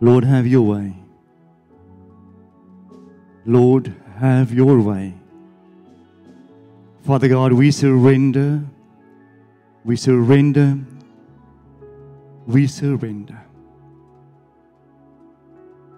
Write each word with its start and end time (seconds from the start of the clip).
Lord, 0.00 0.24
have 0.24 0.46
your 0.46 0.62
way. 0.62 0.94
Lord, 3.44 3.94
have 4.18 4.52
your 4.52 4.80
way. 4.80 5.14
Father 7.02 7.28
God, 7.28 7.52
we 7.52 7.70
surrender. 7.70 8.60
We 9.84 9.96
surrender. 9.96 10.78
We 12.46 12.66
surrender. 12.66 13.44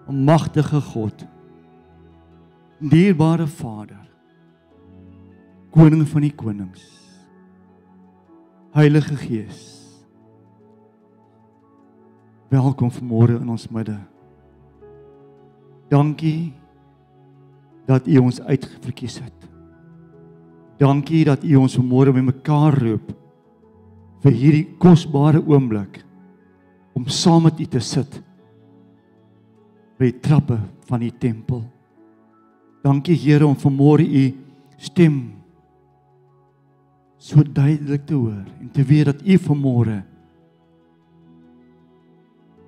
Magtige 0.07 0.81
God. 0.81 1.27
Dierbare 2.79 3.47
Vader. 3.47 4.07
Koning 5.71 6.07
van 6.07 6.21
die 6.21 6.33
konings. 6.35 6.99
Heilige 8.71 9.15
Gees. 9.15 9.80
Welkom 12.51 12.89
vanmôre 12.91 13.37
in 13.39 13.47
ons 13.47 13.69
midde. 13.71 13.95
Dankie 15.87 16.51
dat 17.87 18.09
U 18.11 18.17
ons 18.25 18.41
uitverkies 18.43 19.21
het. 19.23 19.47
Dankie 20.81 21.21
dat 21.29 21.45
U 21.47 21.61
ons 21.61 21.77
vanmôre 21.79 22.11
bymekaar 22.11 22.75
roep 22.75 23.13
vir 24.25 24.35
hierdie 24.35 24.65
kosbare 24.83 25.39
oomblik 25.39 26.01
om 26.91 27.07
saam 27.07 27.47
met 27.47 27.63
U 27.63 27.69
te 27.71 27.79
sit 27.79 28.19
by 29.95 30.11
die 30.11 30.19
trappe 30.19 30.59
van 30.91 31.07
die 31.07 31.15
tempel. 31.23 31.63
Dankie 32.83 33.15
Here 33.15 33.47
om 33.47 33.55
vanmôre 33.55 34.03
U 34.03 34.27
stem 34.75 35.21
so 37.15 37.47
duidelik 37.47 38.09
te 38.11 38.19
hoor 38.19 38.43
en 38.59 38.75
te 38.75 38.83
weet 38.83 39.13
dat 39.13 39.23
U 39.23 39.39
vanmôre 39.47 40.01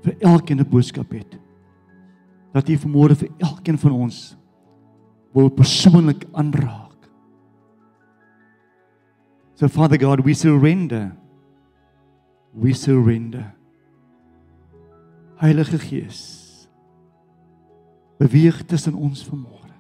vir 0.04 0.16
elkeen 0.20 0.60
'n 0.60 0.70
boodskap 0.70 1.12
het. 1.12 1.40
Dat 2.54 2.70
U 2.70 2.78
vanmôre 2.78 3.16
vir 3.16 3.30
elkeen 3.38 3.78
van 3.78 3.92
ons 3.92 4.38
wil 5.34 5.50
persoonlik 5.50 6.28
aanraak. 6.32 7.10
So 9.56 9.68
Father 9.68 10.00
God, 10.00 10.24
we 10.24 10.34
surrender. 10.34 11.16
We 12.54 12.74
surrender. 12.74 13.56
Heilige 15.36 15.80
Gees, 15.80 16.68
beweeg 18.18 18.64
tussen 18.66 18.94
ons 18.94 19.26
vanmôre. 19.28 19.74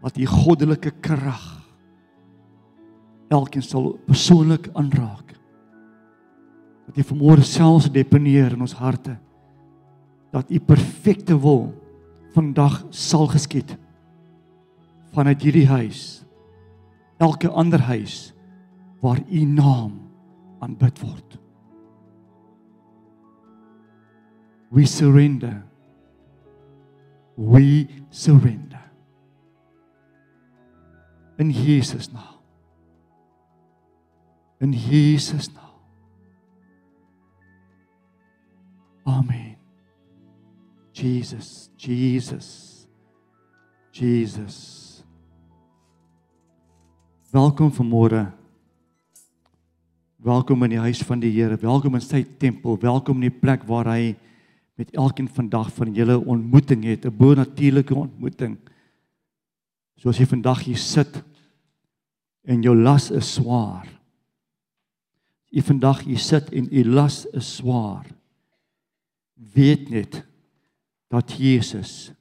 Wat 0.00 0.18
U 0.18 0.26
goddelike 0.26 0.90
krag 1.00 1.58
elkeen 3.28 3.62
sal 3.62 3.98
persoonlik 4.06 4.68
aanraak 4.72 5.37
dat 6.88 6.96
jy 6.96 7.04
vanmôre 7.04 7.44
selfs 7.44 7.90
deponeer 7.92 8.54
in 8.56 8.64
ons 8.64 8.76
harte 8.80 9.18
dat 10.32 10.48
u 10.48 10.60
perfekte 10.60 11.36
wil 11.36 11.68
vandag 12.32 12.80
sal 12.90 13.28
geskied 13.28 13.74
vanuit 15.12 15.44
hierdie 15.44 15.66
huis 15.68 16.22
elke 17.20 17.50
ander 17.50 17.82
huis 17.90 18.30
waar 19.02 19.20
u 19.30 19.44
naam 19.44 19.98
aanbid 20.64 21.00
word. 21.02 21.36
We 24.70 24.86
surrender. 24.86 25.62
We 27.36 27.86
surrender. 28.10 28.82
In 31.38 31.50
Jesus 31.50 32.10
naam. 32.12 32.42
In 34.60 34.72
Jesus 34.72 35.52
naam 35.54 35.67
Amen. 39.08 39.56
Jesus, 40.92 41.70
Jesus. 41.76 42.86
Jesus. 43.90 44.58
Welkom 47.32 47.72
vanmôre. 47.72 48.26
Welkom 50.20 50.66
in 50.66 50.74
die 50.74 50.82
huis 50.82 51.00
van 51.08 51.22
die 51.22 51.30
Here. 51.32 51.56
Welkom 51.56 51.96
in 51.96 52.04
sy 52.04 52.20
tempel. 52.42 52.76
Welkom 52.82 53.22
in 53.22 53.30
die 53.30 53.38
plek 53.40 53.64
waar 53.70 53.88
hy 53.94 54.12
met 54.76 54.92
elkeen 54.92 55.30
vandag 55.32 55.72
van 55.78 55.96
julle 55.96 56.18
ontmoeting 56.20 56.84
het, 56.84 57.06
'n 57.06 57.16
bo-natuurlike 57.16 57.94
ontmoeting. 57.94 58.58
Soos 59.96 60.18
jy 60.18 60.26
vandag 60.26 60.68
hier 60.68 60.76
sit 60.76 61.24
en 62.44 62.62
jou 62.62 62.76
las 62.76 63.10
is 63.10 63.34
swaar. 63.34 63.88
Jy 65.50 65.62
vandag 65.62 66.04
hier 66.04 66.18
sit 66.18 66.52
en 66.52 66.68
u 66.70 66.84
las 66.84 67.24
is 67.32 67.56
swaar 67.56 68.17
weet 69.38 69.88
net 69.90 70.24
dat 71.08 71.32
Jesus 71.32 72.12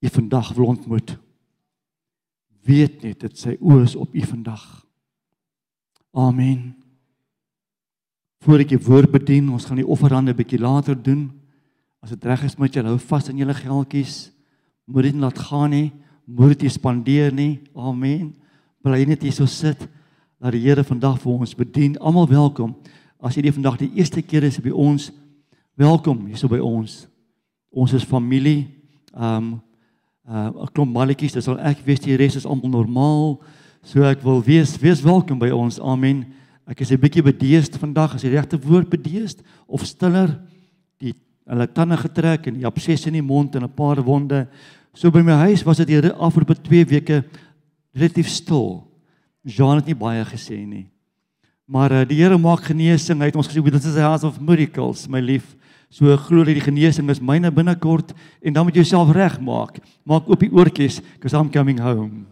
u 0.00 0.08
vandag 0.08 0.52
wil 0.52 0.66
ontmoet. 0.66 1.16
Weet 2.64 3.02
net 3.02 3.20
dat 3.20 3.36
sy 3.38 3.56
oë 3.60 3.82
is 3.84 3.96
op 3.96 4.14
u 4.14 4.22
vandag. 4.24 4.62
Amen. 6.14 6.74
Voordat 8.44 8.66
ek 8.66 8.76
die 8.76 8.86
woord 8.86 9.10
bedien, 9.12 9.48
ons 9.52 9.64
gaan 9.64 9.80
die 9.80 9.88
offerande 9.88 10.32
'n 10.32 10.36
bietjie 10.36 10.60
later 10.60 10.94
doen. 10.94 11.32
As 12.00 12.10
dit 12.10 12.24
reg 12.24 12.44
is 12.44 12.56
met 12.56 12.74
julle, 12.74 12.88
hou 12.88 12.98
vas 12.98 13.28
aan 13.28 13.36
julle 13.36 13.54
geldjies. 13.54 14.30
Moed 14.84 15.02
dit 15.02 15.14
laat 15.14 15.38
gaan 15.38 15.70
nie, 15.70 15.92
moed 16.24 16.58
dit 16.58 16.72
spandeer 16.72 17.32
nie. 17.32 17.60
Amen. 17.74 18.34
Bly 18.82 19.04
net 19.04 19.22
hier 19.22 19.32
so 19.32 19.46
sit. 19.46 19.88
Laat 20.38 20.52
die 20.52 20.60
Here 20.60 20.84
vandag 20.84 21.20
vir 21.20 21.32
ons 21.32 21.54
bedien. 21.54 21.96
Almal 21.98 22.28
welkom. 22.28 22.74
As 23.20 23.34
jy 23.34 23.42
die 23.42 23.52
vandag 23.52 23.78
die 23.78 23.90
eerste 23.96 24.22
keer 24.22 24.44
is 24.44 24.60
by 24.60 24.70
ons, 24.70 25.10
Welkom 25.74 26.28
hierso 26.28 26.46
by 26.46 26.60
ons. 26.62 27.08
Ons 27.74 27.96
is 27.98 28.06
familie. 28.06 28.68
Um 29.10 29.58
uh 30.24 30.48
'n 30.48 30.70
klomp 30.72 30.92
malletjies, 30.94 31.34
dis 31.34 31.48
al 31.48 31.58
ek 31.58 31.82
weet 31.84 32.04
die 32.06 32.16
res 32.16 32.36
is 32.36 32.46
almal 32.46 32.70
normaal. 32.70 33.42
So 33.82 34.02
ek 34.02 34.22
wil 34.22 34.40
wees 34.40 34.78
wees 34.78 35.02
welkom 35.02 35.38
by 35.38 35.50
ons. 35.50 35.80
Amen. 35.80 36.32
Ek 36.66 36.80
is 36.80 36.92
'n 36.92 37.00
bietjie 37.00 37.22
bedeesd 37.22 37.76
vandag, 37.76 38.14
as 38.14 38.22
die 38.22 38.30
regte 38.30 38.56
woord 38.56 38.88
bedeesd 38.88 39.42
of 39.66 39.84
stiller. 39.84 40.40
Die 40.98 41.12
hulle 41.44 41.66
tande 41.66 41.96
getrek 41.96 42.46
en 42.46 42.54
die 42.54 42.66
absces 42.66 43.06
in 43.06 43.12
die 43.12 43.22
mond 43.22 43.56
en 43.56 43.64
'n 43.64 43.74
paar 43.74 44.00
wonde. 44.02 44.46
So 44.94 45.10
by 45.10 45.22
my 45.22 45.34
huis 45.50 45.64
was 45.64 45.78
dit 45.78 45.88
hier 45.88 46.14
afgelope 46.14 46.54
2 46.54 46.86
weke 46.86 47.24
relatief 47.92 48.28
stil. 48.28 48.86
Jean 49.42 49.76
het 49.76 49.86
nie 49.86 49.98
baie 49.98 50.24
gesê 50.24 50.64
nie. 50.64 50.93
Maar 51.64 51.92
uh, 51.92 52.02
die 52.08 52.20
Here 52.20 52.36
maak 52.38 52.66
genesing. 52.68 53.20
Hy 53.20 53.30
het 53.30 53.36
ons 53.40 53.48
gesê 53.48 53.62
dit 53.62 53.74
is 53.84 53.96
'n 53.96 54.04
house 54.04 54.26
of 54.26 54.40
miracles, 54.40 55.08
my 55.08 55.20
lief. 55.20 55.56
So 55.88 56.16
glo 56.16 56.44
dat 56.44 56.54
die 56.54 56.64
genesing 56.64 57.08
is 57.10 57.20
myne 57.20 57.50
binnekort 57.50 58.12
en 58.42 58.52
dan 58.52 58.64
moet 58.64 58.74
jy 58.74 58.82
jouself 58.82 59.14
regmaak. 59.14 59.78
Maak 60.04 60.28
oop 60.28 60.40
die 60.40 60.52
oortjies 60.52 61.00
because 61.14 61.36
I'm 61.36 61.50
coming 61.50 61.78
home. 61.78 62.26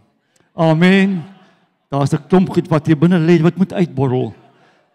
Amen. 0.55 1.23
Daar's 1.89 2.13
'n 2.13 2.27
klomp 2.29 2.51
goed 2.51 2.69
wat 2.69 2.87
hier 2.87 2.99
binne 2.99 3.19
lê 3.19 3.41
wat 3.41 3.57
moet 3.57 3.73
uitborrel. 3.73 4.35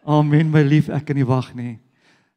Amen 0.06 0.52
my 0.52 0.62
lief, 0.62 0.90
ek 0.90 1.06
kan 1.06 1.16
nie 1.16 1.26
wag 1.26 1.56
nie. 1.56 1.80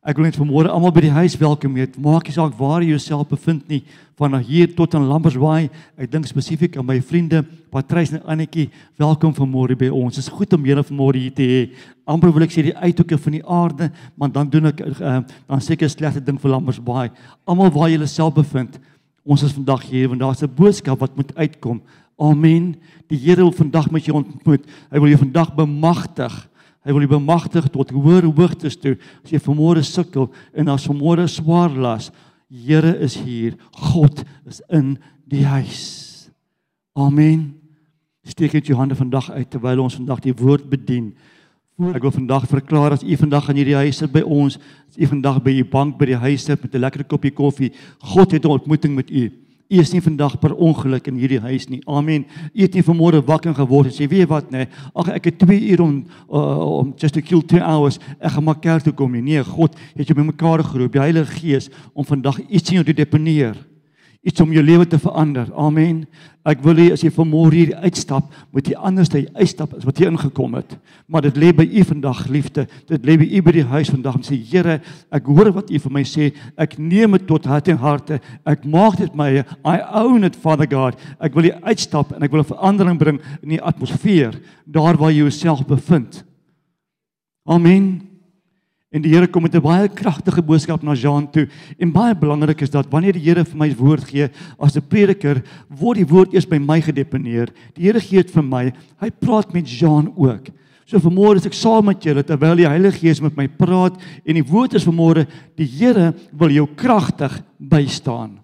Ek 0.01 0.17
wil 0.17 0.31
net 0.31 0.37
vanmôre 0.41 0.71
almal 0.73 0.95
by 0.97 1.03
die 1.05 1.13
huis 1.13 1.35
welkom 1.37 1.75
heet. 1.77 1.99
Maak 2.01 2.25
nie 2.25 2.33
saak 2.33 2.55
waar 2.57 2.81
jy 2.81 2.95
jouself 2.95 3.27
bevind 3.29 3.67
nie, 3.69 3.83
van 4.17 4.33
hier 4.41 4.71
tot 4.73 4.95
aan 4.97 5.05
Lambersbaai. 5.05 5.69
Ek 6.01 6.09
dink 6.09 6.25
spesifiek 6.25 6.79
aan 6.81 6.87
my 6.89 6.97
vriende 7.05 7.43
Patrys 7.69 8.15
en 8.17 8.23
Annetjie. 8.25 8.71
Welkom 8.97 9.35
vanmôre 9.37 9.77
by 9.77 9.91
ons. 9.93 10.17
Dit 10.17 10.25
is 10.25 10.33
goed 10.33 10.57
om 10.57 10.65
julle 10.65 10.87
vanmôre 10.89 11.21
hier 11.21 11.35
te 11.37 11.45
hê. 11.45 11.61
Amper 12.09 12.33
wil 12.33 12.47
ek 12.47 12.57
sê 12.57 12.65
die 12.65 12.73
uithoeke 12.81 13.21
van 13.21 13.37
die 13.37 13.43
aarde, 13.45 13.91
maar 14.17 14.33
dan 14.33 14.49
doen 14.49 14.71
ek 14.73 14.81
uh, 14.89 15.19
dan 15.21 15.65
seker 15.69 15.93
slegte 15.93 16.25
ding 16.25 16.41
vir 16.41 16.55
Lambersbaai. 16.55 17.11
Almal 17.45 17.69
waar 17.77 17.93
jy 17.93 18.01
jouself 18.01 18.39
bevind. 18.41 18.81
Ons 19.29 19.45
is 19.45 19.53
vandag 19.53 19.85
hier 19.91 20.09
want 20.09 20.25
daar's 20.25 20.41
'n 20.41 20.49
boodskap 20.49 21.05
wat 21.05 21.13
moet 21.13 21.37
uitkom. 21.37 21.83
Amen. 22.17 22.73
Die 23.13 23.21
Here 23.21 23.45
wil 23.45 23.53
vandag 23.53 23.91
met 23.93 24.09
jou 24.09 24.17
ontmoet. 24.17 24.65
Hy 24.65 24.99
wil 24.99 25.13
jou 25.13 25.29
vandag 25.29 25.53
bemagtig. 25.53 26.49
Hy 26.85 26.93
wil 26.93 27.05
jou 27.05 27.19
bemagtig 27.19 27.69
tot 27.69 27.91
hoër 27.91 28.25
hoogtes 28.25 28.77
toe. 28.77 28.97
As 29.25 29.31
jy 29.31 29.39
vanmôre 29.39 29.83
sukkel 29.85 30.31
en 30.55 30.69
as 30.69 30.87
vanmôre 30.89 31.29
swaar 31.29 31.71
las, 31.71 32.11
Here 32.51 32.99
is 32.99 33.15
hier. 33.15 33.55
God 33.71 34.25
is 34.45 34.61
in 34.69 34.99
die 35.31 35.45
huis. 35.47 36.31
Amen. 36.99 37.55
Steek 38.27 38.57
net 38.57 38.67
jou 38.67 38.75
hande 38.79 38.97
vandag 38.99 39.31
uit 39.31 39.47
terwyl 39.51 39.85
ons 39.85 39.95
vandag 40.01 40.25
die 40.25 40.35
woord 40.35 40.67
bedien. 40.71 41.13
Ek 41.95 42.03
wil 42.03 42.13
vandag 42.13 42.49
verklaar 42.51 42.97
as 42.97 43.07
u 43.07 43.17
vandag 43.17 43.47
aan 43.49 43.57
hierdie 43.57 43.79
huis 43.79 44.03
sit 44.03 44.11
by 44.13 44.21
ons, 44.27 44.59
as 44.91 44.99
u 44.99 45.07
vandag 45.09 45.39
by 45.47 45.55
u 45.63 45.65
bank 45.71 45.95
by 46.01 46.11
die 46.11 46.19
huis 46.27 46.45
sit 46.45 46.61
met 46.61 46.75
'n 46.75 46.83
lekker 46.83 47.05
koppie 47.07 47.31
koffie, 47.31 47.71
God 48.03 48.33
het 48.33 48.45
'n 48.45 48.51
ontmoeting 48.51 48.95
met 48.95 49.11
u. 49.11 49.31
U 49.71 49.79
is 49.79 49.93
nie 49.95 50.03
vandag 50.03 50.35
per 50.43 50.51
ongeluk 50.59 51.07
in 51.07 51.19
hierdie 51.21 51.39
huis 51.45 51.69
nie. 51.71 51.79
Amen. 51.87 52.25
U 52.51 52.63
het 52.65 52.75
nie 52.75 52.83
vanmôre 52.83 53.21
wakker 53.23 53.55
geword 53.55 53.87
en 53.87 53.95
sê, 53.95 54.09
"Weet 54.11 54.29
wat, 54.29 54.51
nee, 54.51 54.67
ag 54.95 55.09
ek 55.09 55.25
het 55.25 55.39
2 55.39 55.61
uur 55.71 55.81
om 55.81 56.05
uh, 56.33 56.81
om 56.81 56.93
just 56.97 57.15
to 57.15 57.21
kill 57.21 57.43
2 57.43 57.61
hours. 57.61 57.99
Ek 58.19 58.33
gaan 58.33 58.45
maar 58.45 58.59
kerk 58.59 58.83
toe 58.83 58.93
kom 58.93 59.13
nie." 59.13 59.23
Nee, 59.23 59.45
God 59.45 59.77
het 59.95 60.09
jou 60.09 60.19
bymekaar 60.19 60.65
geroep, 60.65 60.93
die 60.93 61.01
Heilige 61.01 61.39
Gees 61.39 61.71
om 61.95 62.05
vandag 62.05 62.41
iets 62.49 62.71
in 62.71 62.75
jou 62.75 62.85
te 62.85 62.93
deponeer. 62.93 63.70
Iets 64.21 64.41
om 64.41 64.53
jou 64.53 64.63
lewe 64.65 64.85
te 64.87 64.99
verander. 65.01 65.49
Amen. 65.57 66.03
Ek 66.45 66.61
wil 66.65 66.77
hê 66.81 66.87
as 66.93 67.03
jy 67.05 67.11
vanmôre 67.13 67.57
hier 67.57 67.71
uitstap, 67.85 68.27
moet 68.53 68.69
jy 68.69 68.77
anders 68.77 69.13
hy 69.13 69.23
uitstap 69.37 69.73
as 69.77 69.87
wat 69.89 70.01
jy 70.01 70.11
ingekom 70.11 70.57
het. 70.59 70.75
Maar 71.09 71.27
dit 71.29 71.39
lê 71.41 71.51
by 71.57 71.65
u 71.65 71.85
vandag, 71.89 72.23
liefde. 72.33 72.67
Dit 72.89 73.05
lê 73.09 73.17
by 73.21 73.29
u 73.29 73.43
by 73.47 73.55
die 73.57 73.67
huis 73.73 73.93
vandag 73.93 74.19
om 74.21 74.25
sê 74.25 74.37
Here, 74.51 74.79
ek 75.13 75.29
hoor 75.29 75.53
wat 75.57 75.73
u 75.73 75.81
vir 75.87 75.95
my 75.97 76.05
sê. 76.09 76.31
Ek 76.61 76.77
neem 76.81 77.17
dit 77.17 77.27
tot 77.29 77.49
hart 77.49 77.69
en 77.73 77.81
harte. 77.81 78.21
Ek 78.49 78.65
maak 78.69 79.01
dit 79.01 79.17
my 79.17 79.31
I 79.65 79.77
own 80.03 80.29
it 80.29 80.37
Father 80.37 80.69
God. 80.69 81.01
Ek 81.21 81.37
wil 81.37 81.49
hier 81.49 81.61
uitstap 81.65 82.13
en 82.13 82.25
ek 82.25 82.33
wil 82.33 82.45
'n 82.45 82.53
verandering 82.53 82.99
bring 82.99 83.21
in 83.43 83.57
die 83.57 83.63
atmosfeer 83.63 84.37
daar 84.67 84.97
waar 84.97 85.13
jy 85.13 85.25
jouself 85.25 85.65
bevind. 85.67 86.25
Amen. 87.49 88.10
En 88.91 89.03
die 89.05 89.13
Here 89.13 89.29
kom 89.31 89.43
met 89.43 89.55
'n 89.55 89.63
baie 89.63 89.89
kragtige 89.89 90.43
boodskap 90.43 90.83
na 90.83 90.95
Jean 90.95 91.31
toe. 91.31 91.49
En 91.79 91.93
baie 91.93 92.15
belangrik 92.15 92.61
is 92.61 92.71
dat 92.71 92.91
wanneer 92.91 93.13
die 93.13 93.23
Here 93.23 93.45
vir 93.45 93.57
my 93.57 93.75
woord 93.75 94.05
gee 94.05 94.29
as 94.59 94.77
'n 94.77 94.83
prediker, 94.89 95.43
word 95.69 95.97
die 95.97 96.07
woord 96.07 96.35
eers 96.35 96.49
by 96.49 96.59
my 96.59 96.81
gedeponeer. 96.81 97.49
Die 97.75 97.85
Here 97.85 98.01
gee 98.01 98.23
dit 98.23 98.31
vir 98.31 98.43
my. 98.43 98.73
Hy 99.01 99.11
praat 99.11 99.53
met 99.53 99.69
Jean 99.69 100.13
ook. 100.17 100.51
So 100.87 100.99
vanmôre 100.99 101.37
is 101.37 101.47
ek 101.47 101.55
saam 101.55 101.85
met 101.85 102.03
julle 102.03 102.25
terwyl 102.25 102.57
die 102.57 102.67
Heilige 102.67 102.99
Gees 102.99 103.21
met 103.21 103.37
my 103.37 103.47
praat 103.47 103.95
en 104.27 104.35
die 104.35 104.43
woord 104.43 104.75
is 104.75 104.85
vanmôre 104.85 105.27
die 105.57 105.67
Here 105.67 106.15
wil 106.33 106.51
jou 106.51 106.67
kragtig 106.75 107.45
bystaan. 107.59 108.41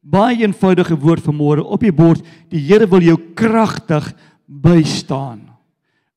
Baie 0.00 0.40
eenvoudige 0.40 0.96
woord 0.96 1.20
vanmôre 1.20 1.62
op 1.62 1.80
die 1.80 1.92
bord. 1.92 2.24
Die 2.48 2.60
Here 2.60 2.86
wil 2.86 3.02
jou 3.02 3.18
kragtig 3.34 4.14
bystaan. 4.46 5.51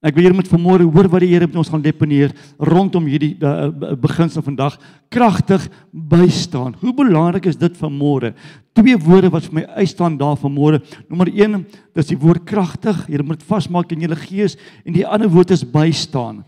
Ek 0.06 0.14
wil 0.14 0.28
hier 0.28 0.36
met 0.38 0.50
vanmôre 0.50 0.86
hoor 0.86 1.08
wat 1.10 1.24
die 1.24 1.32
Here 1.32 1.48
met 1.50 1.58
ons 1.58 1.70
gaan 1.72 1.82
deponeer 1.82 2.34
rondom 2.62 3.08
hierdie 3.10 3.32
uh, 3.42 3.72
beginsel 3.98 4.44
vandag 4.46 4.76
kragtig 5.10 5.64
bystaan. 5.90 6.76
Hoe 6.78 6.92
belangrik 6.94 7.48
is 7.50 7.58
dit 7.58 7.78
vanmôre? 7.80 8.36
Twee 8.78 9.00
woorde 9.02 9.32
wat 9.34 9.48
vir 9.48 9.56
my 9.58 9.64
uitstaan 9.80 10.20
daar 10.20 10.36
vanmôre. 10.38 10.84
Nommer 11.10 11.32
1, 11.34 11.64
dis 11.98 12.12
die 12.12 12.18
woord 12.22 12.44
kragtig. 12.46 13.00
Jy 13.10 13.24
moet 13.26 13.42
vasmaak 13.50 13.96
in 13.96 14.04
jou 14.06 14.18
gees 14.28 14.60
en 14.86 14.94
die 14.94 15.08
ander 15.10 15.32
woord 15.32 15.56
is 15.56 15.66
bystaan. 15.66 16.44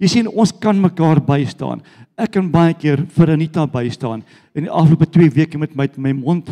Jy 0.00 0.08
sien 0.08 0.30
ons 0.30 0.54
kan 0.62 0.80
mekaar 0.80 1.20
bystaan. 1.26 1.82
Ek 2.16 2.32
kan 2.38 2.48
baie 2.54 2.72
keer 2.72 3.04
vir 3.12 3.34
Anita 3.34 3.66
bystaan 3.68 4.24
in 4.56 4.64
die 4.64 4.72
afgelope 4.72 5.10
2 5.12 5.34
weke 5.36 5.60
met 5.60 5.76
my 5.76 5.90
my 6.00 6.14
mond 6.16 6.48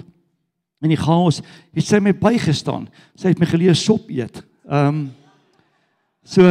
in 0.84 0.92
die 0.92 1.00
chaos. 1.00 1.40
Het 1.72 1.88
sy 1.88 2.02
my 2.04 2.12
bygestaan. 2.12 2.84
Sy 3.16 3.32
het 3.32 3.40
my 3.40 3.48
geleer 3.48 3.78
sop 3.78 4.12
eet. 4.12 4.42
Ehm 4.68 4.92
um, 4.92 5.00
So 6.26 6.44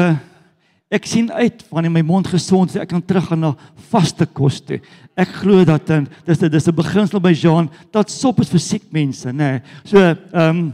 ek 0.90 1.06
sien 1.06 1.30
uit 1.30 1.62
wanneer 1.70 1.94
my 1.94 2.02
mond 2.02 2.28
gesond 2.32 2.72
is, 2.74 2.80
ek 2.82 2.90
kan 2.90 3.04
teruggaan 3.06 3.44
na 3.44 3.54
vaste 3.92 4.26
kos 4.26 4.58
toe. 4.66 4.80
Ek 5.20 5.30
glo 5.44 5.62
dat 5.68 5.86
dan 5.88 6.08
dis 6.26 6.40
dis 6.40 6.68
'n 6.68 6.76
beginsel 6.76 7.20
by 7.22 7.34
Jean 7.34 7.70
dat 7.92 8.10
sop 8.10 8.40
is 8.42 8.50
vir 8.50 8.60
siek 8.60 8.86
mense, 8.92 9.30
nê. 9.30 9.38
Nee. 9.38 9.62
So 9.86 9.98
ehm 9.98 10.50
um, 10.50 10.74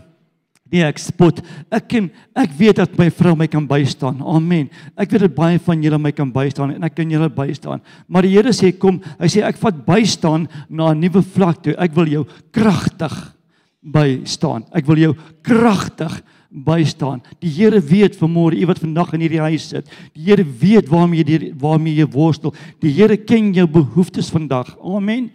nee, 0.72 0.84
ek 0.84 1.00
spot. 1.00 1.42
Ek 1.72 1.88
ken 1.88 2.10
ek 2.36 2.52
weet 2.58 2.80
dat 2.82 2.98
my 2.98 3.10
vrou 3.10 3.36
my 3.36 3.48
kan 3.48 3.68
bystaan. 3.68 4.22
Amen. 4.22 4.70
Ek 4.98 5.12
weet 5.12 5.28
dat 5.28 5.36
baie 5.36 5.60
van 5.60 5.84
julle 5.84 6.00
my 6.02 6.12
kan 6.12 6.32
bystaan 6.32 6.76
en 6.76 6.84
ek 6.84 6.96
kan 6.96 7.12
julle 7.12 7.30
bystaan. 7.30 7.82
Maar 8.08 8.28
die 8.28 8.36
Here 8.36 8.54
sê 8.54 8.72
kom, 8.72 9.02
hy 9.20 9.28
sê 9.28 9.44
ek 9.46 9.60
vat 9.62 9.86
bystaan 9.86 10.48
na 10.70 10.92
'n 10.94 11.00
nuwe 11.00 11.22
vlak 11.22 11.64
toe. 11.64 11.76
Ek 11.78 11.96
wil 11.96 12.08
jou 12.08 12.26
kragtig 12.52 13.36
bystaan. 13.84 14.66
Ek 14.74 14.88
wil 14.88 14.98
jou 14.98 15.14
kragtig 15.44 16.24
bystaan. 16.56 17.22
Die 17.44 17.52
Here 17.52 17.80
weet 17.82 18.16
vanmôre, 18.20 18.56
u 18.56 18.68
wat 18.70 18.80
vandag 18.80 19.14
in 19.14 19.26
hierdie 19.26 19.44
huis 19.44 19.68
sit. 19.74 19.90
Die 20.16 20.24
Here 20.30 20.46
weet 20.46 20.90
waarmee 20.92 21.24
jy 21.24 21.52
waarmee 21.60 22.00
jy 22.00 22.08
worstel. 22.14 22.54
Die 22.84 22.94
Here 22.96 23.18
ken 23.18 23.52
jou 23.54 23.68
behoeftes 23.68 24.32
vandag. 24.32 24.76
Amen. 24.80 25.32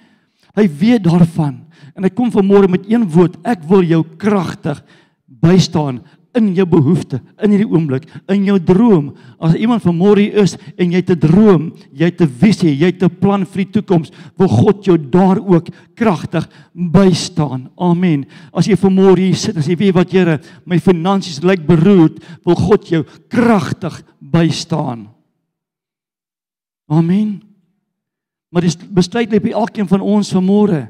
Hy 0.56 0.66
weet 0.80 1.04
daarvan. 1.04 1.60
En 1.94 2.06
hy 2.06 2.10
kom 2.14 2.32
vanmôre 2.32 2.70
met 2.70 2.88
een 2.88 3.04
woord, 3.10 3.36
ek 3.44 3.62
wil 3.68 3.84
jou 3.86 4.02
kragtig 4.18 4.80
bystaan 5.40 6.00
in 6.38 6.52
jou 6.54 6.66
behoefte 6.70 7.18
in 7.42 7.54
hierdie 7.54 7.68
oomblik 7.68 8.06
in 8.30 8.44
jou 8.46 8.56
droom. 8.62 9.10
As 9.42 9.56
iemand 9.58 9.82
vanmôre 9.82 10.28
is 10.42 10.54
en 10.76 10.92
jy 10.92 11.00
het 11.02 11.10
'n 11.10 11.18
droom 11.18 11.72
jy 11.92 12.04
het 12.06 12.20
'n 12.20 12.28
visie 12.28 12.76
jy 12.76 12.86
het 12.86 13.02
'n 13.02 13.18
plan 13.20 13.44
vir 13.44 13.64
die 13.64 13.72
toekoms 13.72 14.12
wil 14.38 14.48
God 14.48 14.84
jou 14.84 14.96
daar 14.98 15.38
ook 15.38 15.68
kragtig 15.94 16.48
bystaan. 16.72 17.70
Amen. 17.76 18.26
As 18.52 18.66
jy 18.66 18.76
vanmôre 18.76 19.18
hier 19.18 19.34
sit 19.34 19.56
as 19.56 19.66
jy 19.66 19.76
weet 19.76 19.94
wat 19.94 20.10
Here 20.10 20.40
my 20.64 20.78
finansies 20.78 21.42
lyk 21.42 21.66
beroerd 21.66 22.18
wil 22.44 22.54
God 22.54 22.88
jou 22.88 23.04
kragtig 23.28 24.02
bystaan. 24.20 25.08
Amen. 26.88 27.42
Maar 28.50 28.62
dis 28.62 28.76
besluit 28.76 29.30
lê 29.30 29.40
by 29.40 29.50
elkeen 29.50 29.88
van 29.88 30.00
ons 30.00 30.32
vanmôre. 30.32 30.88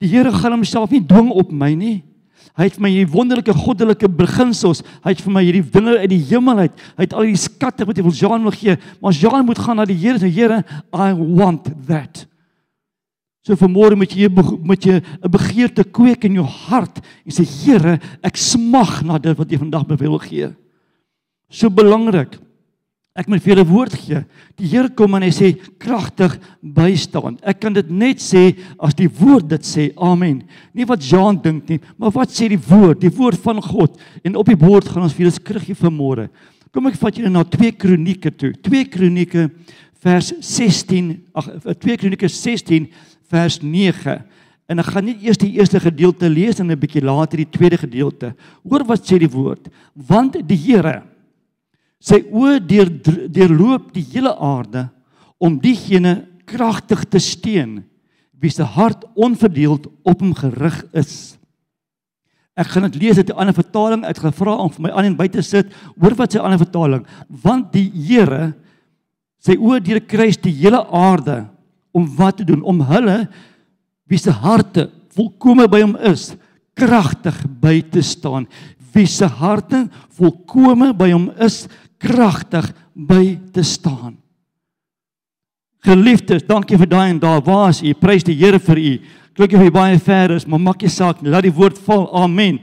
Die 0.00 0.08
Here 0.08 0.32
gaan 0.32 0.52
homself 0.52 0.90
nie 0.90 1.06
dwing 1.06 1.30
op 1.30 1.50
my 1.52 1.74
nie 1.74 2.09
Hy 2.58 2.66
het 2.66 2.76
vir 2.76 2.84
my 2.84 2.90
hierdie 2.92 3.12
wonderlike 3.12 3.54
goddelike 3.56 4.08
beginsels. 4.08 4.82
Hy 5.04 5.14
het 5.14 5.22
vir 5.24 5.32
my 5.32 5.42
hierdie 5.44 5.64
dinge 5.64 5.98
uit 5.98 6.10
die 6.12 6.22
hemel 6.32 6.66
uit. 6.66 6.82
Hy 6.96 7.06
het 7.06 7.14
al 7.16 7.30
die 7.30 7.38
skatte 7.40 7.86
wat 7.88 7.96
hy 7.96 8.04
wil 8.04 8.16
Jean 8.16 8.42
wil 8.44 8.56
gee, 8.56 8.76
maar 9.00 9.16
Jean 9.16 9.46
moet 9.46 9.60
gaan 9.62 9.80
na 9.80 9.86
die 9.88 9.98
Here 10.00 10.18
en 10.18 10.34
Here, 10.34 10.60
I 10.92 11.12
want 11.14 11.70
that. 11.86 12.26
So 13.46 13.56
vanmôre 13.56 13.96
moet 13.96 14.12
jy 14.12 14.28
moet 14.28 14.84
jy 14.84 15.00
'n 15.00 15.30
begeerte 15.30 15.84
kweek 15.84 16.24
in 16.24 16.34
jou 16.34 16.44
hart 16.44 17.00
en 17.24 17.32
sê 17.32 17.44
Here, 17.44 17.98
ek 18.22 18.36
smag 18.36 19.02
na 19.02 19.18
dit 19.18 19.36
wat 19.36 19.50
jy 19.50 19.58
vandag 19.58 19.88
my 19.88 19.96
wil 19.96 20.18
gee. 20.18 20.52
So 21.48 21.70
belangrik. 21.70 22.38
Ek 23.18 23.26
moet 23.26 23.42
vir 23.42 23.56
julle 23.56 23.66
woord 23.66 23.94
gee. 23.98 24.20
Die 24.54 24.68
Here 24.70 24.88
kom 24.94 25.16
en 25.18 25.24
hy 25.26 25.32
sê 25.34 25.48
kragtig 25.82 26.36
bystaan. 26.62 27.40
Ek 27.42 27.58
kan 27.58 27.74
dit 27.74 27.88
net 27.90 28.22
sê 28.22 28.52
as 28.78 28.94
die 28.94 29.08
woord 29.10 29.48
dit 29.50 29.66
sê. 29.66 29.88
Amen. 29.98 30.44
Nie 30.72 30.86
wat 30.86 31.02
Jean 31.02 31.40
dink 31.42 31.66
nie, 31.72 31.80
maar 31.98 32.14
wat 32.14 32.30
sê 32.30 32.46
die 32.52 32.60
woord, 32.68 33.02
die 33.02 33.10
woord 33.10 33.40
van 33.42 33.58
God. 33.64 33.98
En 34.22 34.38
op 34.38 34.46
die 34.46 34.58
bord 34.58 34.86
gaan 34.86 35.08
ons 35.08 35.16
vir 35.16 35.26
julle 35.26 35.34
skrifgie 35.40 35.74
vanmôre. 35.74 36.28
Kom 36.70 36.86
ek 36.86 37.00
vat 37.02 37.18
julle 37.18 37.34
na 37.34 37.42
2 37.42 37.74
Kronieke 37.82 38.30
toe. 38.30 38.52
2 38.62 38.86
Kronieke 38.94 39.48
vers 40.06 40.30
16, 40.38 41.16
ag 41.34 41.50
2 41.82 41.98
Kronieke 41.98 42.30
16 42.30 42.86
vers 43.32 43.58
9. 43.58 44.20
En 44.70 44.78
ek 44.78 44.94
gaan 44.94 45.10
net 45.10 45.26
eers 45.26 45.40
die 45.42 45.56
eerste 45.58 45.82
gedeelte 45.82 46.30
lees 46.30 46.62
en 46.62 46.70
'n 46.70 46.78
bietjie 46.78 47.02
later 47.02 47.42
die 47.42 47.50
tweede 47.58 47.76
gedeelte. 47.76 48.36
Hoor 48.62 48.86
wat 48.86 49.02
sê 49.02 49.18
die 49.18 49.26
woord? 49.26 49.66
Want 49.98 50.38
die 50.46 50.56
Here 50.56 51.09
Sy 52.00 52.22
oë 52.32 52.58
deur 52.64 52.88
deurloop 53.28 53.90
die 53.92 54.04
hele 54.14 54.32
aarde 54.32 54.86
om 55.40 55.58
diegene 55.60 56.22
kragtig 56.48 57.04
te 57.12 57.20
steun 57.20 57.82
wie 58.40 58.52
se 58.52 58.64
hart 58.64 59.04
onverdeeld 59.20 59.86
op 60.08 60.22
hom 60.22 60.32
gerig 60.34 60.80
is. 60.96 61.36
Ek 62.56 62.72
gaan 62.72 62.88
dit 62.88 63.02
lees 63.02 63.20
uit 63.20 63.28
'n 63.28 63.36
ander 63.36 63.54
vertaling. 63.54 64.02
Ek 64.04 64.16
het 64.16 64.24
gevra 64.32 64.56
om 64.56 64.70
vir 64.70 64.82
my 64.82 64.90
aan 64.90 65.04
en 65.04 65.16
buite 65.16 65.42
sit. 65.42 65.72
Hoor 66.00 66.14
wat 66.16 66.32
sy 66.32 66.38
ander 66.38 66.58
vertaling. 66.58 67.06
Want 67.28 67.72
die 67.72 67.90
Here 67.94 68.54
sy 69.40 69.56
oë 69.56 69.80
deur 69.80 70.00
kruis 70.00 70.36
die 70.36 70.52
hele 70.52 70.84
aarde 70.92 71.48
om 71.92 72.06
wat 72.16 72.36
te 72.38 72.44
doen 72.44 72.62
om 72.62 72.80
hulle 72.80 73.28
wie 74.06 74.18
se 74.18 74.30
harte 74.30 74.90
volkome 75.16 75.68
by 75.68 75.80
hom 75.82 75.96
is 75.96 76.34
kragtig 76.78 77.36
by 77.60 77.80
te 77.80 78.02
staan 78.02 78.46
wie 78.94 79.06
se 79.06 79.26
harte 79.26 79.88
volkome 80.18 80.92
by 80.96 81.10
hom 81.12 81.30
is 81.40 81.68
kragtig 82.00 82.70
by 82.94 83.38
te 83.54 83.62
staan. 83.66 84.16
Geliefdes, 85.84 86.44
dankie 86.44 86.76
vir 86.80 86.88
daai 86.90 87.08
en 87.14 87.20
daar 87.20 87.40
was 87.44 87.80
u. 87.82 87.92
Prys 87.96 88.24
die 88.26 88.36
Here 88.36 88.60
vir 88.60 88.78
u. 88.78 88.92
Klink 89.36 89.54
of 89.56 89.64
jy 89.64 89.72
baie 89.72 89.98
ver 90.02 90.34
is, 90.36 90.46
maar 90.46 90.60
maak 90.60 90.82
nie 90.82 90.92
saak 90.92 91.22
nie. 91.22 91.30
Laat 91.32 91.46
die 91.46 91.54
woord 91.56 91.78
val. 91.86 92.04
Amen. 92.24 92.58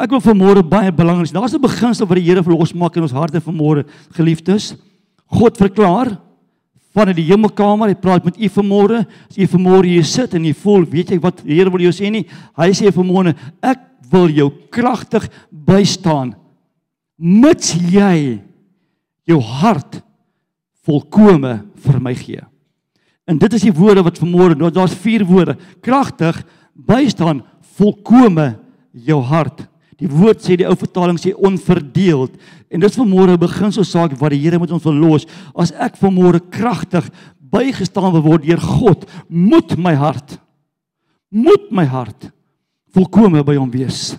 Ek 0.00 0.10
wil 0.10 0.22
vanmôre 0.24 0.62
baie 0.66 0.92
belangrik. 0.92 1.32
Daar's 1.32 1.54
'n 1.54 1.60
beginsel 1.60 2.06
wat 2.06 2.16
die 2.16 2.24
Here 2.24 2.42
verlosmaak 2.42 2.96
in 2.96 3.02
ons 3.02 3.12
harte 3.12 3.40
vanmôre, 3.40 3.84
geliefdes. 4.16 4.76
God 5.26 5.56
verklaar 5.56 6.18
vanuit 6.94 7.16
die 7.16 7.28
hemelkamer, 7.28 7.88
hy 7.88 7.94
praat 7.94 8.24
met 8.24 8.38
u 8.38 8.48
vanmôre. 8.48 9.06
As 9.30 9.36
u 9.36 9.46
vanmôre 9.46 9.84
hier 9.84 10.04
sit 10.04 10.34
en 10.34 10.44
u 10.44 10.52
voel, 10.52 10.84
weet 10.86 11.10
jy 11.10 11.20
wat 11.20 11.44
die 11.44 11.54
Here 11.54 11.70
wil 11.70 11.80
jou 11.80 11.92
sê 11.92 12.10
nie? 12.10 12.26
Hy 12.56 12.70
sê 12.70 12.90
vanmôre, 12.90 13.34
ek 13.62 13.78
wil 14.10 14.28
jou 14.28 14.50
kragtig 14.70 15.28
bystaan 15.50 16.34
mits 17.18 17.74
jy 17.74 18.40
jou 19.28 19.40
hart 19.40 20.00
volkome 20.84 21.58
vir 21.84 22.00
my 22.02 22.14
gee. 22.18 22.42
En 23.24 23.38
dit 23.40 23.56
is 23.56 23.64
die 23.64 23.72
woorde 23.72 24.04
wat 24.04 24.20
vanmôre, 24.20 24.56
nou 24.58 24.68
daar's 24.72 24.96
vier 25.00 25.24
woorde. 25.24 25.56
Kragtig 25.84 26.42
bystaan 26.74 27.42
volkome 27.78 28.54
jou 28.92 29.20
hart. 29.24 29.64
Die 30.00 30.10
woord 30.10 30.42
sê 30.44 30.58
die 30.58 30.68
ou 30.68 30.76
vertaling 30.76 31.16
sê 31.20 31.32
onverdeeld. 31.32 32.34
En 32.68 32.82
dis 32.82 32.98
vanmôre 32.98 33.38
begin 33.40 33.72
so 33.72 33.86
saak 33.86 34.16
wat 34.20 34.34
die 34.34 34.42
Here 34.42 34.60
met 34.60 34.72
ons 34.74 34.84
wil 34.84 34.98
los. 35.06 35.28
As 35.56 35.72
ek 35.72 35.96
vanmôre 36.02 36.42
kragtig 36.52 37.08
bygestaan 37.54 38.18
word 38.20 38.44
deur 38.44 38.60
God, 38.60 39.06
moet 39.28 39.76
my 39.78 39.94
hart 39.96 40.38
moet 41.34 41.70
my 41.74 41.84
hart 41.90 42.30
volkome 42.94 43.42
by 43.42 43.56
hom 43.58 43.72
wees. 43.74 44.14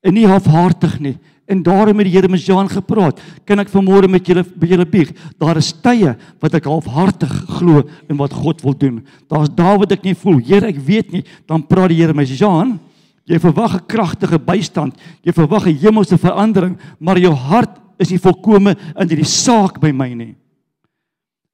En 0.00 0.14
nie 0.14 0.28
halfhartig 0.30 1.00
nie. 1.02 1.16
En 1.50 1.62
daarom 1.66 1.98
het 1.98 2.06
die 2.06 2.14
Here 2.14 2.28
met 2.30 2.44
Jean 2.46 2.68
gepraat. 2.70 3.18
Kan 3.44 3.58
ek 3.58 3.72
vanmôre 3.72 4.08
met 4.10 4.26
julle 4.26 4.44
by 4.46 4.68
julle 4.70 4.86
bieg? 4.86 5.10
Daar 5.42 5.58
is 5.58 5.72
tye 5.82 6.14
wat 6.38 6.54
ek 6.54 6.68
halfhartig 6.70 7.32
glo 7.58 7.82
in 8.06 8.20
wat 8.20 8.36
God 8.38 8.62
wil 8.62 8.76
doen. 8.78 9.00
Daar's 9.26 9.50
dae 9.58 9.80
wat 9.82 9.96
ek 9.96 10.06
nie 10.06 10.14
voel. 10.14 10.38
Here, 10.46 10.70
ek 10.70 10.78
weet 10.86 11.10
nie. 11.16 11.24
Dan 11.50 11.66
praat 11.66 11.90
die 11.90 11.98
Here 11.98 12.14
met 12.14 12.30
Jean. 12.30 12.76
Jy 13.26 13.38
verwag 13.42 13.74
'n 13.74 13.86
kragtige 13.86 14.38
bystand. 14.38 14.94
Jy 15.22 15.32
verwag 15.32 15.66
'n 15.66 15.78
hemelse 15.78 16.18
verandering, 16.18 16.78
maar 16.98 17.18
jou 17.18 17.34
hart 17.34 17.78
is 17.98 18.10
nie 18.10 18.18
volkome 18.18 18.76
in 18.96 19.08
hierdie 19.08 19.24
saak 19.24 19.80
by 19.80 19.90
my 19.92 20.14
nie. 20.14 20.34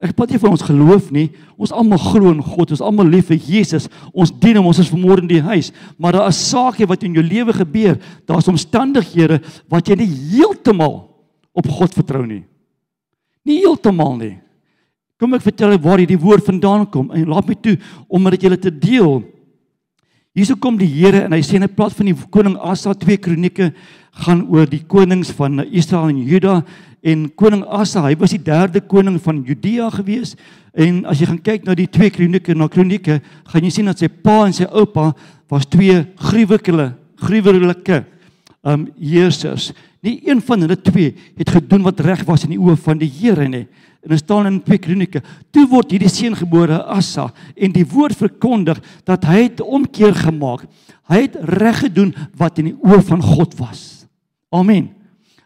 Ek 0.06 0.14
praat 0.16 0.32
nie 0.32 0.40
van 0.40 0.54
ons 0.54 0.64
geloof 0.64 1.10
nie. 1.14 1.26
Ons 1.58 1.74
almal 1.74 2.00
glo 2.00 2.30
in 2.30 2.42
God. 2.44 2.72
Ons 2.76 2.84
almal 2.84 3.08
lief 3.10 3.30
vir 3.32 3.40
Jesus. 3.42 3.88
Ons 4.14 4.30
dien 4.30 4.58
hom. 4.58 4.68
Ons 4.70 4.80
is 4.84 4.90
vermoor 4.92 5.22
in 5.22 5.30
die 5.30 5.42
huis. 5.42 5.72
Maar 5.98 6.20
daar 6.20 6.30
is 6.30 6.40
sake 6.50 6.86
wat 6.88 7.04
in 7.06 7.16
jou 7.18 7.24
lewe 7.26 7.54
gebeur. 7.56 7.98
Daar's 8.28 8.50
omstandighede 8.52 9.40
wat 9.72 9.90
jy 9.90 9.98
nie 10.00 10.10
heeltemal 10.36 11.00
op 11.56 11.70
God 11.78 11.96
vertrou 11.96 12.24
nie. 12.26 12.44
Nie 13.46 13.62
heeltemal 13.64 14.16
nie. 14.20 14.34
Kom 15.16 15.32
ek 15.36 15.46
vertel 15.46 15.78
waar 15.80 16.02
hierdie 16.02 16.20
woord 16.20 16.44
vandaan 16.44 16.84
kom 16.92 17.08
en 17.14 17.30
laat 17.30 17.48
my 17.48 17.56
toe 17.56 17.78
om 18.08 18.28
dit 18.34 18.46
julle 18.46 18.58
te 18.60 18.72
deel. 18.72 19.22
Hierso 20.36 20.52
kom 20.60 20.76
die 20.76 20.88
Here 20.90 21.22
en 21.24 21.32
hy 21.32 21.40
sê 21.40 21.56
in 21.56 21.64
'n 21.64 21.72
plaas 21.72 21.94
van 21.96 22.10
die 22.10 22.14
koning 22.30 22.58
Asa 22.60 22.92
2 22.92 23.16
kronieke 23.16 23.72
gaan 24.20 24.44
oor 24.52 24.66
die 24.66 24.84
konings 24.84 25.32
van 25.32 25.64
Israel 25.72 26.10
en 26.10 26.20
Juda 26.28 26.64
en 27.02 27.30
koning 27.34 27.64
Asa, 27.64 28.02
hy 28.02 28.14
was 28.20 28.32
die 28.36 28.44
derde 28.44 28.80
koning 28.80 29.16
van 29.18 29.42
Judea 29.42 29.88
gewees 29.90 30.36
en 30.74 31.06
as 31.06 31.20
jy 31.20 31.26
gaan 31.26 31.40
kyk 31.40 31.64
na 31.64 31.74
die 31.74 31.86
twee 31.86 32.10
kronieke 32.10 32.54
na 32.54 32.68
kronieke, 32.68 33.22
gaan 33.48 33.64
jy 33.64 33.70
sien 33.70 33.86
dat 33.86 33.98
sy 33.98 34.08
pa 34.08 34.44
en 34.44 34.52
sy 34.52 34.68
oupa 34.68 35.14
was 35.48 35.64
twee 35.64 36.04
gruwelike 36.16 36.92
gruwelike 37.16 38.04
um 38.62 38.88
heersers. 39.00 39.72
Nie 40.02 40.20
een 40.28 40.42
van 40.42 40.60
hulle 40.60 40.76
twee 40.76 41.14
het 41.38 41.48
gedoen 41.48 41.82
wat 41.82 42.00
reg 42.00 42.26
was 42.26 42.44
in 42.44 42.50
die 42.50 42.60
oë 42.60 42.76
van 42.76 42.98
die 42.98 43.08
Here 43.08 43.48
nie. 43.48 43.66
En 44.06 44.12
dit 44.14 44.22
staan 44.22 44.46
in 44.46 44.60
2 44.62 44.78
Kronieke. 44.78 45.22
Toe 45.50 45.64
word 45.66 45.90
hierdie 45.90 46.10
seun 46.12 46.36
gebore 46.38 46.78
Asa 46.94 47.26
en 47.58 47.72
die 47.74 47.86
woord 47.90 48.14
verkondig 48.14 48.78
dat 49.08 49.26
hy 49.26 49.48
het 49.48 49.62
omkeer 49.64 50.14
gemaak. 50.14 50.62
Hy 51.10 51.24
het 51.24 51.34
reg 51.58 51.80
gedoen 51.82 52.12
wat 52.38 52.60
in 52.62 52.70
die 52.70 52.76
oë 52.86 53.00
van 53.08 53.24
God 53.24 53.58
was. 53.58 54.06
Amen. 54.54 54.92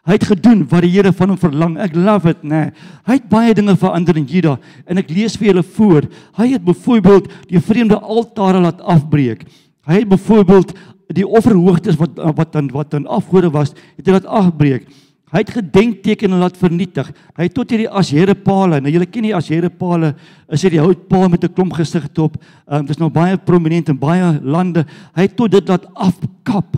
Hy 0.05 0.17
het 0.17 0.27
gedoen 0.29 0.61
wat 0.69 0.85
die 0.85 0.93
Here 0.93 1.09
van 1.13 1.33
hom 1.33 1.41
verlang. 1.41 1.75
Ek 1.81 1.97
love 1.97 2.29
it, 2.29 2.45
né? 2.45 2.61
Nee. 2.69 2.87
Hy 3.09 3.17
het 3.17 3.27
baie 3.33 3.57
dinge 3.57 3.73
verander 3.81 4.17
in 4.21 4.29
Juda 4.29 4.55
en 4.85 5.01
ek 5.01 5.09
lees 5.13 5.37
vir 5.41 5.51
julle 5.51 5.65
voor. 5.65 6.05
Hy 6.37 6.51
het 6.53 6.65
byvoorbeeld 6.65 7.29
die 7.49 7.61
vreemde 7.65 7.97
altare 7.97 8.61
laat 8.61 8.81
afbreek. 8.81 9.45
Hy 9.89 10.03
het 10.03 10.09
byvoorbeeld 10.09 10.73
die 11.17 11.25
offerhoogtes 11.27 11.97
wat 11.99 12.17
wat 12.37 12.53
dan 12.53 12.69
wat 12.71 12.93
dan 12.93 13.09
afgode 13.09 13.49
was, 13.53 13.73
het 13.97 14.05
hy 14.05 14.19
laat 14.19 14.29
afbreek. 14.29 14.85
Hy 15.31 15.45
het 15.45 15.53
gedenktekene 15.55 16.35
laat 16.41 16.57
vernietig. 16.59 17.07
Hy 17.37 17.47
het 17.47 17.53
tot 17.55 17.71
hierdie 17.71 17.89
Ashere 17.89 18.35
palle. 18.35 18.81
Nou 18.83 18.91
julle 18.91 19.07
ken 19.07 19.29
die 19.29 19.35
Ashere 19.35 19.69
palle, 19.71 20.11
is 20.51 20.63
dit 20.65 20.75
die 20.75 20.81
houtpaal 20.83 21.29
met 21.31 21.43
'n 21.43 21.53
klomp 21.53 21.73
gesigte 21.73 22.21
op. 22.21 22.35
Ehm 22.67 22.79
um, 22.79 22.85
dis 22.85 22.99
nou 22.99 23.09
baie 23.09 23.37
prominent 23.37 23.89
in 23.89 23.97
baie 23.97 24.39
lande. 24.43 24.85
Hy 25.15 25.21
het 25.21 25.35
tot 25.35 25.51
dit 25.51 25.67
laat 25.67 25.87
afkap. 25.95 26.75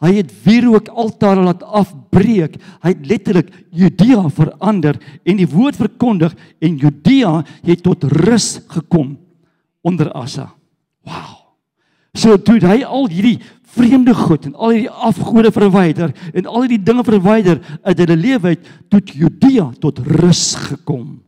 Hy 0.00 0.12
het 0.18 0.32
wierook 0.44 0.88
altare 0.88 1.42
laat 1.42 1.62
afbreek. 1.62 2.60
Hy 2.82 2.88
het 2.88 3.06
letterlik 3.06 3.48
Judea 3.70 4.28
verander 4.28 4.98
en 5.24 5.36
die 5.36 5.48
woord 5.48 5.76
verkondig 5.76 6.36
en 6.60 6.76
Judea 6.76 7.44
het 7.64 7.82
tot 7.82 8.04
rus 8.04 8.60
gekom 8.68 9.16
onder 9.82 10.12
Asa. 10.12 10.52
Wow. 11.02 11.46
So 12.16 12.36
toe 12.40 12.58
hy 12.64 12.80
al 12.84 13.08
hierdie 13.12 13.40
vreemde 13.76 14.14
goed 14.16 14.48
en 14.48 14.54
al 14.54 14.74
hierdie 14.74 14.90
afgode 15.10 15.52
verwyder 15.52 16.14
en 16.32 16.48
al 16.48 16.64
hierdie 16.64 16.82
dinge 16.82 17.04
verwyder 17.06 17.60
uit 17.82 17.98
hulle 18.02 18.16
lewe 18.16 18.54
uit 18.54 18.70
tot 18.92 19.12
Judea 19.12 19.70
tot 19.82 20.00
rus 20.18 20.54
gekom. 20.68 21.18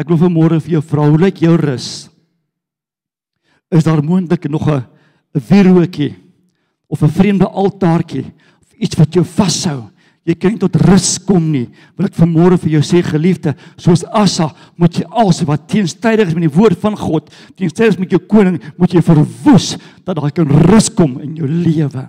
Ek 0.00 0.08
wil 0.10 0.20
vanmôre 0.24 0.58
vir 0.64 0.78
jou 0.78 0.82
vra, 0.82 1.06
hoe 1.06 1.20
lyk 1.20 1.42
jou 1.44 1.54
rus? 1.60 2.08
Is 3.72 3.86
daar 3.86 4.02
moontlik 4.04 4.48
nog 4.48 4.68
'n 4.68 4.84
wierookie 5.48 6.14
of 6.88 7.02
'n 7.02 7.08
vreemde 7.08 7.48
altaartjie 7.48 8.24
of 8.60 8.72
iets 8.76 8.96
wat 8.96 9.14
jou 9.14 9.24
vashou? 9.24 9.88
Jy 10.28 10.36
kan 10.38 10.54
nie 10.54 10.62
tot 10.62 10.76
rus 10.86 11.16
kom 11.26 11.48
nie. 11.50 11.66
Wil 11.98 12.06
ek 12.06 12.18
vanmôre 12.18 12.58
vir 12.62 12.76
jou 12.76 12.82
sê 12.86 13.02
geliefde, 13.04 13.54
soos 13.80 14.04
Asa, 14.14 14.50
moet 14.78 15.00
jy 15.00 15.06
alles 15.10 15.42
wat 15.48 15.66
teenstrydig 15.70 16.30
is 16.30 16.36
met 16.38 16.46
die 16.46 16.54
woord 16.54 16.78
van 16.82 16.96
God, 16.98 17.30
teenstrydig 17.58 17.98
met 18.02 18.14
jou 18.14 18.20
koning, 18.30 18.60
moet 18.78 18.94
jy 18.94 19.02
verwoes 19.04 19.74
dat 20.06 20.18
daar 20.18 20.34
kan 20.34 20.50
rus 20.70 20.90
kom 20.94 21.18
in 21.22 21.34
jou 21.40 21.50
lewe. 21.50 22.06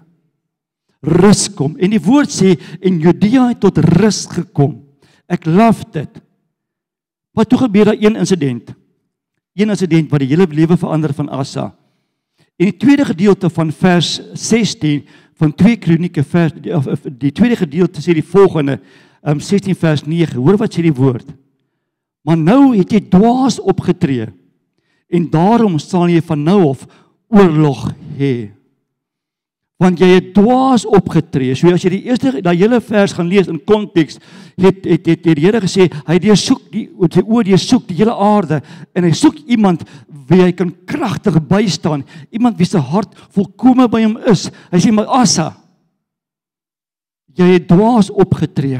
Rus 1.03 1.47
kom. 1.51 1.73
En 1.81 1.91
die 1.91 2.01
woord 2.01 2.31
sê 2.31 2.53
en 2.79 3.01
Judea 3.01 3.49
het 3.49 3.63
tot 3.63 3.81
rus 3.97 4.23
gekom. 4.31 4.77
Ek 5.27 5.47
love 5.49 5.89
dit. 5.91 6.21
Wat 7.33 7.49
toe 7.49 7.63
gebeur 7.65 7.91
daar 7.91 7.99
een 7.99 8.19
insident? 8.21 8.69
Een 9.57 9.73
insident 9.73 10.11
wat 10.13 10.21
die 10.21 10.29
hele 10.31 10.47
lewe 10.47 10.77
verander 10.77 11.13
van 11.17 11.31
Asa. 11.33 11.71
In 12.61 12.69
die 12.69 12.77
tweede 12.77 13.05
gedeelte 13.09 13.49
van 13.49 13.71
vers 13.73 14.19
16 14.37 15.01
van 15.39 15.53
2 15.53 15.77
Kronieke 15.81 16.23
vers 16.23 16.53
die, 16.55 16.73
of, 16.75 16.87
die 17.03 17.31
tweede 17.31 17.57
gedeelte 17.63 18.01
sê 18.03 18.15
die 18.17 18.25
volgende 18.25 18.79
um 19.23 19.39
16 19.39 19.75
vers 19.79 20.03
9 20.05 20.39
hoor 20.39 20.59
wat 20.61 20.75
sê 20.75 20.83
die 20.85 20.95
woord. 20.95 21.27
Maar 22.23 22.39
nou 22.39 22.73
het 22.75 22.91
jy 22.91 23.01
dwaas 23.11 23.59
opgetree 23.59 24.29
en 25.13 25.29
daarom 25.31 25.77
sal 25.81 26.09
jy 26.09 26.21
van 26.25 26.43
nou 26.43 26.59
af 26.71 26.85
oorlog 27.33 27.89
hê 28.17 28.51
want 29.81 29.99
jy 29.99 30.09
het 30.13 30.29
dwaas 30.35 30.85
opgetree. 30.85 31.55
So 31.57 31.71
as 31.73 31.83
jy 31.83 31.95
die 31.95 32.03
eerste 32.07 32.33
daai 32.43 32.55
hele 32.59 32.79
vers 32.83 33.15
gaan 33.17 33.29
lees 33.29 33.49
in 33.51 33.59
konteks, 33.65 34.19
het 34.61 34.85
het 34.85 35.07
het 35.09 35.23
die 35.25 35.41
Here 35.41 35.61
gesê 35.63 35.89
hy 36.07 36.19
deur 36.21 36.37
soek 36.39 36.67
die 36.71 36.85
sy 37.11 37.23
oor 37.25 37.47
deur 37.47 37.61
soek 37.61 37.87
die 37.89 37.97
hele 37.97 38.13
aarde 38.13 38.61
en 38.93 39.07
hy 39.07 39.11
soek 39.17 39.41
iemand 39.47 39.83
wie 40.29 40.39
hy 40.43 40.53
kan 40.55 40.71
kragtig 40.87 41.39
bystaan, 41.49 42.05
iemand 42.31 42.57
wie 42.61 42.69
se 42.69 42.79
hart 42.79 43.17
volkome 43.33 43.89
by 43.91 44.05
hom 44.05 44.17
is. 44.29 44.47
Hy 44.71 44.79
sê 44.79 44.93
maar 44.93 45.09
Asa, 45.21 45.49
jy 47.35 47.55
het 47.55 47.67
dwaas 47.67 48.11
opgetree 48.13 48.79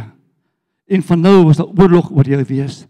en 0.93 1.05
van 1.09 1.23
nou 1.25 1.37
was 1.49 1.59
daar 1.59 1.73
oorlog 1.73 2.11
oor 2.13 2.27
jou 2.29 2.43
wees. 2.47 2.83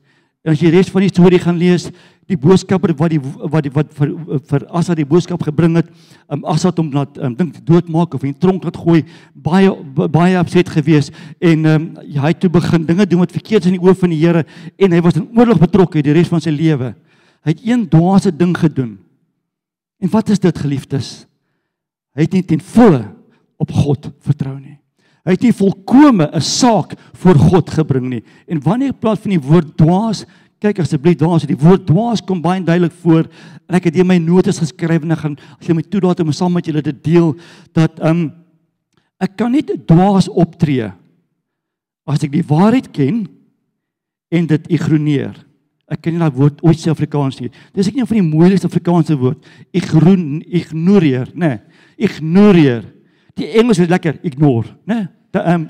En 0.44 0.52
as 0.52 0.60
jy 0.60 0.68
die 0.68 0.78
res 0.78 0.92
van 0.92 1.06
die 1.06 1.12
storie 1.12 1.40
gaan 1.40 1.60
lees, 1.60 1.88
die 2.28 2.38
boodskapper 2.40 2.94
wat 3.00 3.12
die 3.12 3.20
wat 3.20 3.66
die 3.66 3.72
wat 3.74 3.92
vir 3.96 4.12
vir 4.50 4.66
Asa 4.76 4.96
die 4.96 5.08
boodskap 5.08 5.44
gebring 5.44 5.76
het, 5.80 5.90
um, 6.32 6.44
Asa 6.52 6.72
het 6.72 6.80
hom 6.80 6.90
laat 6.96 7.18
um, 7.20 7.36
dink 7.36 7.62
doodmaak 7.68 8.16
of 8.16 8.24
in 8.28 8.36
tronk 8.36 8.64
laat 8.68 8.80
gooi, 8.80 9.02
baie 9.36 9.72
baie 10.12 10.36
opset 10.40 10.72
gewees 10.72 11.12
en 11.44 11.66
um, 11.72 11.88
hy 12.00 12.32
het 12.32 12.42
toe 12.44 12.52
begin 12.52 12.88
dinge 12.88 13.08
doen 13.08 13.24
wat 13.24 13.36
verkeerd 13.36 13.68
is 13.68 13.72
in 13.72 13.78
die 13.78 13.84
oë 13.84 13.96
van 14.04 14.16
die 14.16 14.20
Here 14.20 14.44
en 14.80 14.96
hy 14.96 15.02
was 15.04 15.20
in 15.20 15.30
oorlog 15.36 15.64
betrokke 15.64 16.04
die 16.04 16.16
res 16.16 16.32
van 16.32 16.44
sy 16.44 16.52
lewe. 16.56 16.94
Hy 17.44 17.56
het 17.56 17.66
een 17.68 17.88
dwaase 17.92 18.32
ding 18.32 18.56
gedoen. 18.56 18.98
En 20.04 20.12
wat 20.12 20.32
is 20.32 20.40
dit 20.44 20.64
geliefdes? 20.64 21.12
Hy 22.16 22.28
het 22.28 22.36
nie 22.36 22.44
ten 22.48 22.64
volle 22.76 23.06
op 23.60 23.72
God 23.72 24.12
vertrou 24.24 24.56
nie. 24.60 24.83
Hy 25.24 25.38
het 25.38 25.44
nie 25.46 25.56
volkome 25.56 26.28
'n 26.28 26.42
saak 26.42 26.96
voor 27.14 27.36
God 27.36 27.70
gebring 27.70 28.10
nie. 28.10 28.24
En 28.48 28.62
wanneer 28.62 28.90
ek 28.90 29.00
praat 29.00 29.20
van 29.20 29.32
die 29.32 29.40
woord 29.40 29.78
dwaas, 29.78 30.26
kyk 30.64 30.80
asseblief 30.80 31.20
daar 31.20 31.36
as 31.36 31.48
die 31.48 31.60
woord 31.60 31.86
dwaas 31.88 32.22
kom 32.24 32.42
baie 32.42 32.64
duidelik 32.64 32.94
voor 33.04 33.28
en 33.68 33.76
ek 33.76 33.90
het 33.90 33.96
hier 33.96 34.08
my 34.08 34.18
notas 34.18 34.62
geskryf 34.64 35.04
en 35.04 35.12
ek 35.12 35.24
gaan 35.26 35.38
as 35.60 35.68
jy 35.68 35.76
my 35.76 35.84
toelaat 35.84 36.22
om 36.24 36.32
saam 36.32 36.54
met 36.56 36.66
julle 36.70 36.82
te 36.82 36.94
deel 36.96 37.34
dat 37.76 38.00
um 38.04 38.32
ek 39.24 39.36
kan 39.40 39.52
nie 39.52 39.64
dwaas 39.64 40.30
optree 40.30 40.92
as 42.08 42.24
ek 42.24 42.32
die 42.32 42.48
waarheid 42.48 42.92
ken 42.96 43.26
en 44.34 44.48
dit 44.50 44.72
ignoreer. 44.74 45.36
Ek 45.92 46.02
ken 46.02 46.16
nie 46.16 46.24
daai 46.24 46.34
woord 46.34 46.64
ooit 46.66 46.80
se 46.80 46.92
Afrikaans 46.92 47.38
nie. 47.40 47.52
Dis 47.76 47.88
ek 47.92 48.00
een 48.00 48.08
van 48.10 48.18
die 48.18 48.26
moeilikste 48.26 48.68
Afrikaanse 48.68 49.16
woord. 49.20 49.44
Ignoreer, 49.76 51.30
nê. 51.36 51.52
Nee, 51.54 51.60
ignoreer. 52.08 52.88
Die 53.40 53.50
Engels 53.58 53.82
is 53.82 53.90
lekker 53.90 54.20
ignore, 54.24 54.76
né? 54.86 55.08
Um 55.34 55.70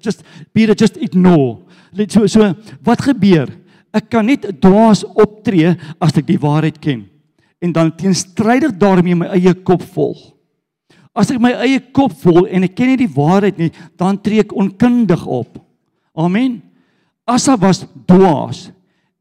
just 0.00 0.22
be 0.54 0.64
just 0.72 0.96
ignore. 0.96 1.60
So 2.08 2.26
so 2.26 2.54
wat 2.84 3.02
gebeur? 3.04 3.50
Ek 3.92 4.08
kan 4.12 4.26
net 4.26 4.46
dwaas 4.60 5.04
optree 5.04 5.74
as 6.00 6.16
ek 6.16 6.26
die 6.28 6.40
waarheid 6.40 6.80
ken 6.80 7.06
en 7.58 7.72
dan 7.74 7.90
teenstrydig 7.96 8.76
daarmee 8.78 9.18
my 9.18 9.28
eie 9.34 9.52
kop 9.66 9.82
volg. 9.94 10.20
As 11.12 11.32
ek 11.34 11.40
my 11.42 11.50
eie 11.66 11.80
kop 11.92 12.14
volg 12.22 12.46
en 12.54 12.68
ek 12.68 12.76
ken 12.78 12.92
nie 12.92 13.00
die 13.00 13.10
waarheid 13.10 13.58
nie, 13.58 13.72
dan 13.98 14.20
tree 14.22 14.44
ek 14.44 14.54
onkundig 14.54 15.24
op. 15.26 15.58
Amen. 16.14 16.60
Asa 17.28 17.58
was 17.60 17.82
dwaas 18.08 18.68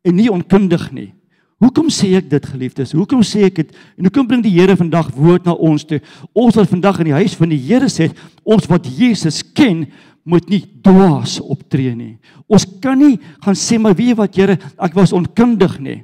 en 0.06 0.16
nie 0.16 0.30
onkundig 0.32 0.92
nie. 0.94 1.10
Hoekom 1.58 1.88
sê 1.90 2.12
ek 2.20 2.28
dit 2.30 2.50
geliefdes? 2.52 2.94
Hoekom 2.94 3.24
sê 3.26 3.48
ek 3.48 3.62
dit? 3.64 3.78
En 3.98 4.06
hoekom 4.06 4.28
bring 4.30 4.44
die 4.46 4.54
Here 4.54 4.76
vandag 4.78 5.10
woord 5.16 5.48
na 5.48 5.56
ons 5.56 5.88
toe? 5.90 5.98
Ons 6.38 6.58
wat 6.60 6.70
vandag 6.70 7.00
in 7.02 7.10
die 7.10 7.18
huis 7.18 7.38
van 7.38 7.50
die 7.50 7.62
Here 7.62 7.90
sit, 7.90 8.14
ons 8.46 8.70
wat 8.70 8.86
Jesus 8.86 9.42
ken, 9.58 9.88
moet 10.28 10.50
nie 10.52 10.62
dwaas 10.84 11.38
optree 11.40 11.96
nie. 11.96 12.18
Ons 12.52 12.68
kan 12.84 13.00
nie 13.00 13.16
gaan 13.42 13.58
sê 13.58 13.80
maar 13.82 13.96
weet 13.98 14.12
jy 14.12 14.20
wat 14.20 14.38
Here, 14.38 14.60
ek 14.78 14.98
was 14.98 15.16
onkundig 15.16 15.80
nie 15.82 16.02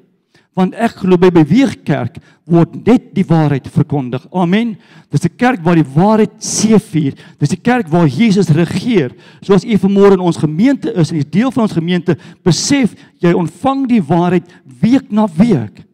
want 0.54 0.76
ek 0.78 1.00
glo 1.02 1.18
by 1.18 1.32
beweegkerk 1.34 2.20
word 2.50 2.76
net 2.86 3.10
die 3.16 3.26
waarheid 3.26 3.66
verkondig. 3.74 4.26
Amen. 4.32 4.76
Dis 5.10 5.26
'n 5.26 5.36
kerk 5.38 5.64
waar 5.64 5.76
die 5.76 5.94
waarheid 5.96 6.34
seëvier. 6.38 7.14
Dis 7.40 7.54
'n 7.54 7.62
kerk 7.62 7.88
waar 7.88 8.08
Jesus 8.08 8.50
regeer. 8.50 9.12
Soos 9.42 9.66
u 9.66 9.78
vanmôre 9.78 10.14
in 10.14 10.20
ons 10.20 10.38
gemeente 10.38 10.94
is 10.94 11.12
en 11.12 11.18
u 11.18 11.24
deel 11.30 11.52
van 11.52 11.64
ons 11.64 11.74
gemeente, 11.74 12.18
besef 12.44 12.94
jy 13.20 13.34
ontvang 13.34 13.88
die 13.88 14.02
waarheid 14.02 14.46
week 14.82 15.12
na 15.12 15.28
week. 15.38 15.86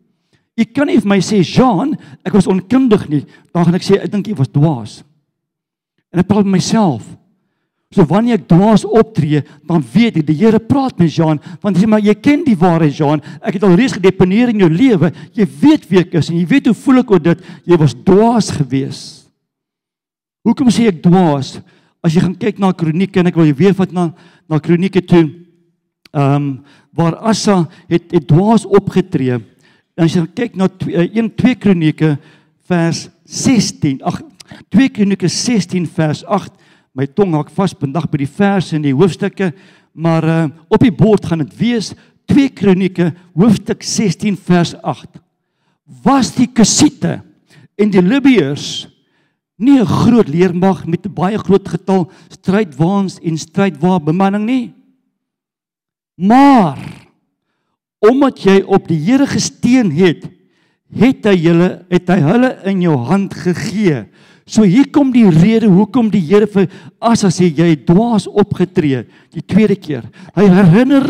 Jy 0.55 0.65
kan 0.65 0.87
nie 0.87 0.99
vir 0.99 1.07
my 1.07 1.19
sê, 1.19 1.41
"Jean, 1.41 1.97
ek 2.25 2.33
was 2.33 2.47
onkundig 2.47 3.07
nie." 3.07 3.25
Dan 3.53 3.65
gaan 3.65 3.75
ek 3.75 3.83
sê, 3.83 4.03
"Ek 4.03 4.11
dink 4.11 4.27
jy 4.27 4.35
was 4.35 4.49
dwaas." 4.49 5.03
En 6.11 6.19
ek 6.19 6.27
praat 6.27 6.43
met 6.43 6.53
myself. 6.53 7.18
So 7.89 8.05
wanneer 8.05 8.37
ek 8.37 8.45
dwaas 8.51 8.83
optree, 8.85 9.41
dan 9.65 9.81
weet 9.81 10.19
ek 10.21 10.27
die 10.27 10.37
Here 10.37 10.59
praat 10.61 10.99
met 11.01 11.09
Jean, 11.09 11.39
want 11.63 11.73
hy 11.73 11.81
sê 11.81 11.87
maar 11.89 12.03
jy 12.05 12.13
ken 12.21 12.43
die 12.45 12.57
waarheid 12.57 12.93
Jean. 12.93 13.23
Ek 13.41 13.57
het 13.57 13.65
al 13.65 13.73
reeds 13.79 13.95
gedeponeer 13.97 14.51
in 14.53 14.61
jou 14.61 14.69
lewe. 14.69 15.09
Jy 15.33 15.47
weet 15.63 15.87
wie 15.89 16.03
ek 16.03 16.13
is 16.21 16.29
en 16.29 16.37
jy 16.37 16.45
weet 16.51 16.69
hoe 16.69 16.77
voel 16.77 17.01
ek 17.01 17.13
oor 17.15 17.23
dit. 17.31 17.41
Jy 17.65 17.79
was 17.81 17.95
dwaas 18.05 18.51
geweest. 18.53 19.15
Hoekom 20.45 20.69
sê 20.73 20.85
ek 20.91 21.01
dwaas? 21.01 21.55
As 22.05 22.13
jy 22.13 22.21
gaan 22.23 22.37
kyk 22.37 22.61
na 22.61 22.69
Kronieke 22.77 23.19
en 23.19 23.31
ek 23.31 23.39
wil 23.41 23.49
jy 23.49 23.57
weer 23.57 23.73
vat 23.75 23.91
na 23.95 24.11
na 24.49 24.61
Kronieke 24.61 25.01
toe. 25.05 25.25
Ehm 26.13 26.35
um, 26.35 26.51
waar 26.99 27.19
Asa 27.29 27.63
het 27.87 28.13
het 28.13 28.25
dwaas 28.27 28.65
opgetree. 28.65 29.37
En 29.97 30.05
as 30.05 30.13
jy 30.13 30.23
kyk 30.35 30.55
na 30.57 30.69
1 30.69 31.33
2 31.37 31.57
Kronieke 31.57 32.15
vers 32.69 33.07
16. 33.25 34.01
Ag 34.05 34.21
2 34.73 34.93
Kronieke 34.93 35.29
16 35.29 35.89
vers 35.97 36.21
8. 36.25 36.53
My 36.93 37.05
tong 37.05 37.35
hak 37.37 37.51
vas 37.53 37.75
vandag 37.77 38.07
by 38.09 38.23
die 38.23 38.29
verse 38.29 38.75
en 38.75 38.85
die 38.85 38.95
hoofstukke, 38.95 39.51
maar 39.93 40.25
uh 40.25 40.45
op 40.69 40.81
die 40.81 40.93
bord 40.93 41.25
gaan 41.25 41.43
dit 41.43 41.53
wees 41.59 41.93
2 42.29 42.49
Kronieke 42.53 43.11
hoofstuk 43.37 43.83
16 43.85 44.37
vers 44.37 44.75
8. 44.81 45.19
Was 46.05 46.31
die 46.35 46.47
Kusiete 46.47 47.19
en 47.79 47.91
die 47.93 48.01
Libiërs 48.01 48.87
nie 49.59 49.79
'n 49.79 49.85
groot 49.85 50.29
leermag 50.29 50.85
met 50.85 51.05
'n 51.05 51.13
baie 51.13 51.37
groot 51.37 51.67
getal 51.67 52.11
strydwaans 52.29 53.19
en 53.19 53.37
strydwa 53.37 53.99
bemanning 53.99 54.45
nie? 54.45 54.73
Maar 56.15 56.77
omdat 57.99 58.39
jy 58.43 58.61
op 58.67 58.87
die 58.87 58.99
Here 58.99 59.27
gesteun 59.27 59.91
het, 59.91 60.29
het 60.89 61.25
hy 61.25 61.35
julle 61.35 61.85
het 61.89 62.09
hy 62.09 62.19
hulle 62.19 62.49
in 62.65 62.81
jou 62.81 62.95
hand 62.97 63.33
gegee. 63.33 64.07
So 64.49 64.65
hier 64.65 64.89
kom 64.89 65.11
die 65.13 65.27
rede 65.29 65.69
hoekom 65.69 66.09
die 66.09 66.23
Here 66.25 66.47
vir 66.49 66.69
Asa 66.99 67.29
sê 67.29 67.51
jy 67.53 67.75
het 67.75 67.85
dwaas 67.85 68.25
opgetree 68.27 69.05
die 69.29 69.45
tweede 69.45 69.77
keer. 69.77 70.07
Hy 70.33 70.47
herinner 70.49 71.05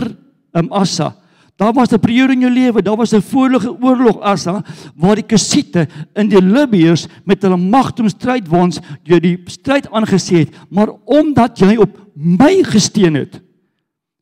um, 0.54 0.68
Asa 0.76 1.14
Daar 1.60 1.74
was 1.74 1.92
'n 1.92 2.00
periode 2.00 2.34
in 2.34 2.40
jou 2.40 2.52
lewe, 2.52 2.82
daar 2.82 2.96
was 2.96 3.12
'n 3.12 3.22
voorlige 3.22 3.76
oorlog 3.82 4.22
Asa 4.22 4.64
waar 4.96 5.16
die 5.16 5.26
Kusiete 5.26 5.88
in 6.16 6.30
die 6.30 6.42
Libiërs 6.42 7.08
met 7.26 7.42
hulle 7.42 7.58
magtom 7.58 8.08
stryd 8.10 8.48
waans 8.48 8.80
jy 9.04 9.20
die 9.20 9.38
stryd 9.46 9.92
aangesê 9.92 10.38
het, 10.38 10.56
maar 10.70 10.88
omdat 11.06 11.60
jy 11.60 11.76
op 11.76 12.00
my 12.14 12.64
gesteun 12.64 13.16
het, 13.16 13.42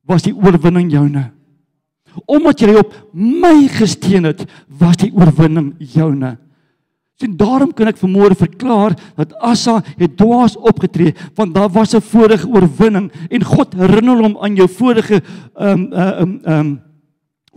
was 0.06 0.24
die 0.24 0.34
oorwinning 0.36 0.92
joune. 0.92 1.32
Omdat 2.26 2.60
jy 2.60 2.76
op 2.76 2.94
my 3.14 3.68
gesteun 3.68 4.24
het, 4.24 4.46
was 4.68 4.98
die 4.98 5.14
oorwinning 5.14 5.76
joune. 5.78 6.38
En 7.18 7.34
daarom 7.34 7.72
kan 7.74 7.90
ek 7.90 7.98
vanmôre 7.98 8.36
verklaar 8.38 8.94
dat 9.18 9.32
Asa 9.42 9.80
het 9.98 10.18
dwaas 10.20 10.54
opgetree 10.58 11.16
want 11.38 11.56
daar 11.56 11.70
was 11.74 11.96
'n 11.96 12.02
vorige 12.02 12.48
oorwinning 12.48 13.12
en 13.30 13.44
God 13.44 13.74
herinner 13.74 14.22
hom 14.22 14.38
aan 14.38 14.56
jou 14.56 14.70
vorige 14.70 15.22
ehm 15.56 15.70
um, 15.70 15.94
ehm 15.94 16.22
um, 16.22 16.40
ehm 16.44 16.60
um, 16.60 16.82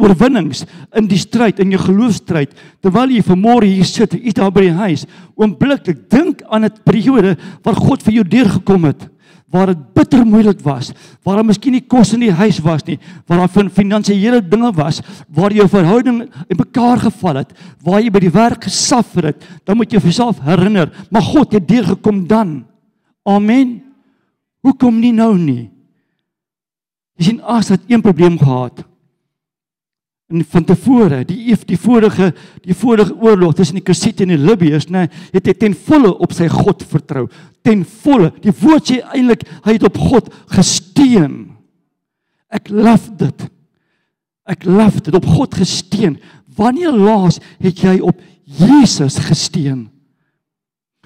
oorwinnings 0.01 0.65
in 0.97 1.07
die 1.07 1.19
stryd 1.19 1.61
in 1.61 1.71
jou 1.71 1.81
geloofstryd 1.83 2.57
terwyl 2.81 3.13
jy 3.13 3.21
vanmôre 3.21 3.69
hier 3.69 3.85
sit 3.85 4.13
hier 4.13 4.33
daar 4.33 4.53
by 4.53 4.63
die 4.63 4.81
huis 4.81 5.05
oombliklik 5.37 6.09
dink 6.09 6.43
aan 6.49 6.65
'n 6.65 6.81
periode 6.85 7.37
waar 7.63 7.77
God 7.77 8.03
vir 8.03 8.15
jou 8.15 8.25
deurgekom 8.25 8.85
het 8.85 9.09
waar 9.51 9.73
dit 9.73 9.81
bitter 9.99 10.23
moeilik 10.27 10.61
was, 10.63 10.93
waar 11.27 11.41
daar 11.41 11.47
miskien 11.47 11.75
nie 11.75 11.83
kos 11.83 12.13
in 12.15 12.23
die 12.23 12.35
huis 12.35 12.61
was 12.63 12.85
nie, 12.87 12.99
waar 13.27 13.43
daar 13.43 13.53
van 13.57 13.71
finansiële 13.75 14.41
dinge 14.47 14.71
was, 14.77 15.01
waar 15.27 15.55
jou 15.55 15.67
verhouding 15.69 16.23
in 16.47 16.61
mekaar 16.61 17.03
geval 17.03 17.43
het, 17.43 17.55
waar 17.83 17.99
jy 18.03 18.13
by 18.15 18.23
die 18.23 18.35
werk 18.35 18.69
gesuffer 18.69 19.33
het, 19.33 19.49
dan 19.67 19.81
moet 19.81 19.91
jy 19.91 20.03
jouself 20.07 20.39
herinner, 20.47 20.93
maar 21.11 21.27
God 21.27 21.59
het 21.59 21.67
deurgekom 21.69 22.23
dan. 22.31 22.61
Amen. 23.27 23.81
Hoekom 24.63 25.01
nie 25.01 25.13
nou 25.17 25.35
nie? 25.39 25.71
Jy 27.19 27.33
sien 27.33 27.43
as 27.43 27.73
het 27.75 27.83
een 27.91 28.05
probleem 28.05 28.39
gehad 28.39 28.85
en 30.31 30.45
van 30.47 30.65
tevore 30.65 31.25
die 31.27 31.57
die 31.67 31.79
vorige 31.79 32.31
die 32.63 32.75
vorige 32.75 33.15
oorlog 33.19 33.55
tussen 33.59 33.81
die 33.81 33.85
Kusiete 33.85 34.23
en 34.23 34.35
die 34.35 34.39
Libiërs 34.39 34.87
nê 34.87 35.05
nee, 35.05 35.23
het 35.35 35.49
hy 35.51 35.55
ten 35.59 35.75
volle 35.75 36.13
op 36.23 36.35
sy 36.37 36.47
God 36.53 36.85
vertrou 36.87 37.25
ten 37.67 37.85
volle. 37.85 38.31
Die 38.43 38.55
woord 38.63 38.91
sê 38.91 39.01
eintlik 39.15 39.47
hy 39.67 39.77
het 39.77 39.87
op 39.87 39.99
God 40.01 40.29
gesteun. 40.53 41.39
Ek 42.51 42.71
laf 42.73 43.09
dit. 43.21 43.47
Ek 44.51 44.67
laf 44.67 45.01
dit 45.05 45.15
op 45.15 45.27
God 45.27 45.55
gesteun. 45.61 46.19
Wanneer 46.57 46.95
laas 46.97 47.39
het 47.63 47.83
jy 47.85 47.99
op 48.03 48.19
Jesus 48.45 49.21
gesteun? 49.23 49.89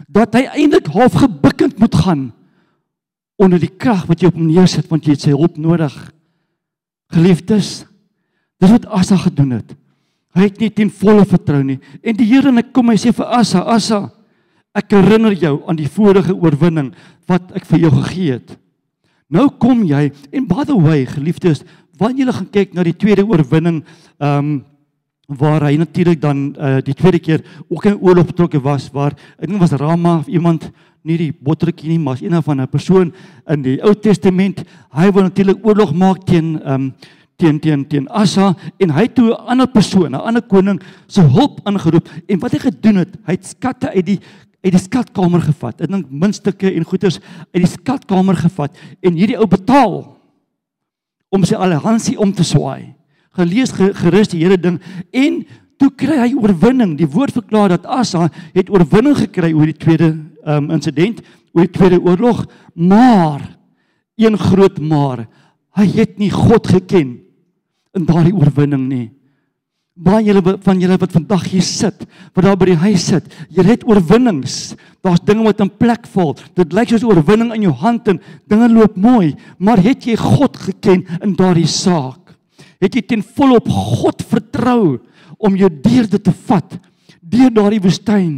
Dat 0.08 0.34
hy 0.36 0.46
eintlik 0.54 0.88
half 0.94 1.18
gebukkend 1.20 1.78
moet 1.82 1.94
gaan 1.94 2.28
onder 3.40 3.58
die 3.58 3.72
krag 3.72 4.06
wat 4.06 4.22
jy 4.22 4.30
op 4.30 4.38
hom 4.38 4.46
neersit 4.46 4.86
want 4.90 5.06
jy 5.06 5.16
het 5.16 5.26
sy 5.26 5.34
hulp 5.34 5.58
nodig. 5.58 5.94
Geliefdes 7.12 7.82
Dis 8.64 8.72
wat 8.72 8.86
Asa 8.88 9.16
gedoen 9.20 9.58
het. 9.58 9.74
Hy 10.34 10.48
het 10.48 10.60
nie 10.62 10.70
ten 10.74 10.90
volle 10.90 11.24
vertrou 11.28 11.60
nie. 11.62 11.78
En 12.02 12.16
die 12.16 12.26
Here 12.26 12.52
net 12.52 12.72
kom 12.74 12.90
hy 12.90 12.96
sê 12.98 13.12
vir 13.14 13.28
Asa, 13.36 13.62
Asa, 13.70 14.00
ek 14.74 14.90
herinner 14.90 15.32
jou 15.38 15.62
aan 15.68 15.78
die 15.78 15.88
vorige 15.88 16.34
oorwinning 16.34 16.92
wat 17.30 17.54
ek 17.54 17.66
vir 17.70 17.86
jou 17.86 17.90
gegee 18.02 18.38
het. 18.38 18.56
Nou 19.30 19.48
kom 19.58 19.84
jy 19.86 20.10
en 20.32 20.46
by 20.46 20.66
the 20.66 20.76
way, 20.76 21.06
geliefdes, 21.06 21.64
wanneer 21.98 22.26
jy 22.26 22.38
gaan 22.38 22.52
kyk 22.52 22.74
na 22.74 22.84
die 22.86 22.96
tweede 22.96 23.26
oorwinning, 23.26 23.84
ehm 24.20 24.38
um, 24.38 24.54
waar 25.24 25.62
hy 25.64 25.78
natuurlik 25.80 26.20
dan 26.20 26.50
uh, 26.60 26.78
die 26.84 26.92
tweede 26.92 27.18
keer 27.18 27.40
ook 27.72 27.86
in 27.88 27.96
oorlog 27.96 28.26
betrokke 28.28 28.60
was 28.60 28.90
waar 28.92 29.14
ek 29.38 29.48
dink 29.48 29.62
was 29.62 29.72
Rama 29.72 30.18
of 30.18 30.28
iemand 30.28 30.68
nie 31.00 31.16
die 31.16 31.30
bottertjie 31.32 31.94
nie 31.94 31.98
maar 31.98 32.20
een 32.20 32.42
van 32.42 32.60
'n 32.60 32.68
persoon 32.68 33.12
in 33.48 33.62
die 33.62 33.80
Ou 33.80 33.94
Testament 33.94 34.64
hy 34.92 35.10
wou 35.10 35.22
natuurlik 35.24 35.64
oorlog 35.64 35.94
maak 35.94 36.26
teen 36.26 36.60
ehm 36.60 36.74
um, 36.74 36.92
teen 37.36 37.58
teen 37.60 37.86
teen 37.88 38.08
Asa 38.08 38.54
en 38.78 38.90
hy 38.90 39.06
toe 39.08 39.30
'n 39.30 39.46
ander 39.46 39.66
persoon, 39.66 40.12
'n 40.12 40.14
ander 40.14 40.42
koning 40.42 40.80
se 41.06 41.20
hulp 41.20 41.60
aangeroep 41.64 42.08
en 42.28 42.38
wat 42.38 42.52
hy 42.52 42.58
gedoen 42.58 42.96
het, 42.96 43.16
hy 43.26 43.32
het 43.32 43.46
skatte 43.46 43.90
uit 43.90 44.06
die 44.06 44.20
uit 44.64 44.72
die 44.72 44.80
skatkamer 44.80 45.42
gevat. 45.44 45.82
Ek 45.84 45.90
dink 45.92 46.10
muntstukke 46.10 46.70
en 46.72 46.86
goederes 46.88 47.20
uit 47.52 47.62
die 47.62 47.70
skatkamer 47.70 48.38
gevat 48.40 48.76
en 49.04 49.18
hierdie 49.18 49.38
ou 49.38 49.46
betaal 49.50 49.98
om 51.34 51.44
sy 51.44 51.58
alliansie 51.58 52.16
om 52.20 52.32
te 52.32 52.46
swaai. 52.46 52.94
Gelees 53.34 53.74
gerus 53.74 54.30
die 54.32 54.40
hele 54.44 54.56
ding 54.60 54.78
en 55.12 55.42
toe 55.82 55.90
kry 55.90 56.20
hy 56.22 56.30
oorwinning. 56.38 56.94
Die 56.96 57.08
woord 57.10 57.34
verklaar 57.34 57.74
dat 57.74 57.88
Asa 57.90 58.28
het 58.54 58.70
oorwinning 58.72 59.16
gekry 59.18 59.52
oor 59.52 59.68
die 59.68 59.76
tweede 59.76 60.14
um, 60.46 60.70
insident, 60.72 61.20
oor 61.52 61.66
die 61.66 61.74
tweede 61.74 62.00
oorlog, 62.00 62.44
maar 62.74 63.42
een 64.16 64.38
groot 64.38 64.78
maar, 64.78 65.26
hy 65.74 65.86
het 65.96 66.18
nie 66.22 66.30
God 66.30 66.68
geken 66.70 67.16
in 67.98 68.06
daardie 68.06 68.34
oorwinning 68.34 68.86
nie. 68.86 69.08
Baie 69.94 70.24
julle 70.26 70.42
van 70.42 70.80
julle 70.82 70.96
wat 70.98 71.12
vandag 71.14 71.44
hier 71.52 71.62
sit, 71.62 72.00
wat 72.34 72.42
daar 72.42 72.56
by 72.58 72.66
die 72.72 72.80
huis 72.82 73.04
sit, 73.12 73.28
jy 73.54 73.62
het 73.62 73.84
oorwinnings. 73.86 74.74
Daar's 75.06 75.22
dinge 75.22 75.44
wat 75.46 75.60
in 75.62 75.70
plek 75.70 76.08
val. 76.10 76.32
Dit 76.58 76.74
lyk 76.74 76.90
soos 76.90 77.04
oorwinning 77.06 77.52
in 77.54 77.68
jou 77.68 77.74
hand 77.78 78.10
en 78.10 78.18
dinge 78.50 78.68
loop 78.72 78.96
mooi, 78.98 79.36
maar 79.62 79.78
het 79.78 80.08
jy 80.08 80.16
God 80.18 80.58
geken 80.58 81.04
in 81.22 81.36
daardie 81.38 81.70
saak? 81.70 82.34
Het 82.82 82.98
jy 82.98 83.04
ten 83.06 83.22
volle 83.22 83.60
op 83.60 83.70
God 83.70 84.26
vertrou 84.26 84.98
om 85.38 85.54
jou 85.54 85.70
deur 85.70 86.10
dit 86.10 86.26
te 86.26 86.34
vat 86.48 86.74
deur 87.22 87.54
daardie 87.54 87.82
woestyn? 87.86 88.34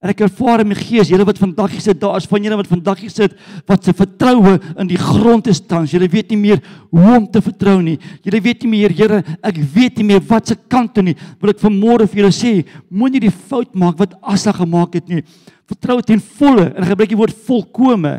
En 0.00 0.08
ek 0.08 0.22
ervaar 0.24 0.62
in 0.62 0.70
my 0.70 0.76
gees, 0.78 1.10
julle 1.12 1.26
wat 1.28 1.36
vandag 1.36 1.74
hier 1.74 1.82
sit, 1.84 1.98
daar 2.00 2.16
is 2.16 2.24
van 2.28 2.40
julle 2.40 2.56
wat 2.56 2.70
vandag 2.70 3.02
hier 3.02 3.12
sit 3.12 3.34
wat 3.68 3.84
se 3.84 3.92
vertroue 3.92 4.54
in 4.80 4.88
die 4.88 4.96
grond 4.96 5.50
is 5.52 5.60
tans. 5.60 5.92
Julle 5.92 6.08
weet 6.08 6.30
nie 6.32 6.38
meer 6.40 6.62
hoe 6.88 7.18
om 7.18 7.26
te 7.28 7.42
vertrou 7.44 7.76
nie. 7.84 7.98
Julle 8.24 8.40
weet 8.46 8.64
nie 8.64 8.70
meer, 8.78 8.94
Here, 8.96 9.20
ek 9.44 9.58
weet 9.74 10.00
nie 10.00 10.06
meer 10.08 10.22
wat 10.30 10.48
se 10.48 10.56
kant 10.72 10.94
toe 10.96 11.04
nie. 11.04 11.16
Wil 11.42 11.52
ek 11.52 11.60
vanmôre 11.60 12.06
vir 12.08 12.22
julle 12.22 12.32
sê, 12.32 12.52
moenie 12.88 13.20
die 13.26 13.32
fout 13.34 13.76
maak 13.76 14.00
wat 14.00 14.16
Asa 14.24 14.54
gemaak 14.56 14.96
het 14.96 15.10
nie. 15.12 15.20
Vertrou 15.68 16.00
ten 16.02 16.22
volle 16.40 16.70
en 16.72 16.88
gebruik 16.88 17.12
die 17.12 17.18
woord 17.20 17.36
volkome. 17.46 18.14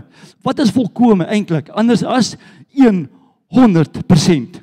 Wat 0.46 0.62
is 0.62 0.70
volkome 0.76 1.26
eintlik? 1.34 1.74
Anders 1.74 2.06
as 2.06 2.36
100%. 2.78 4.62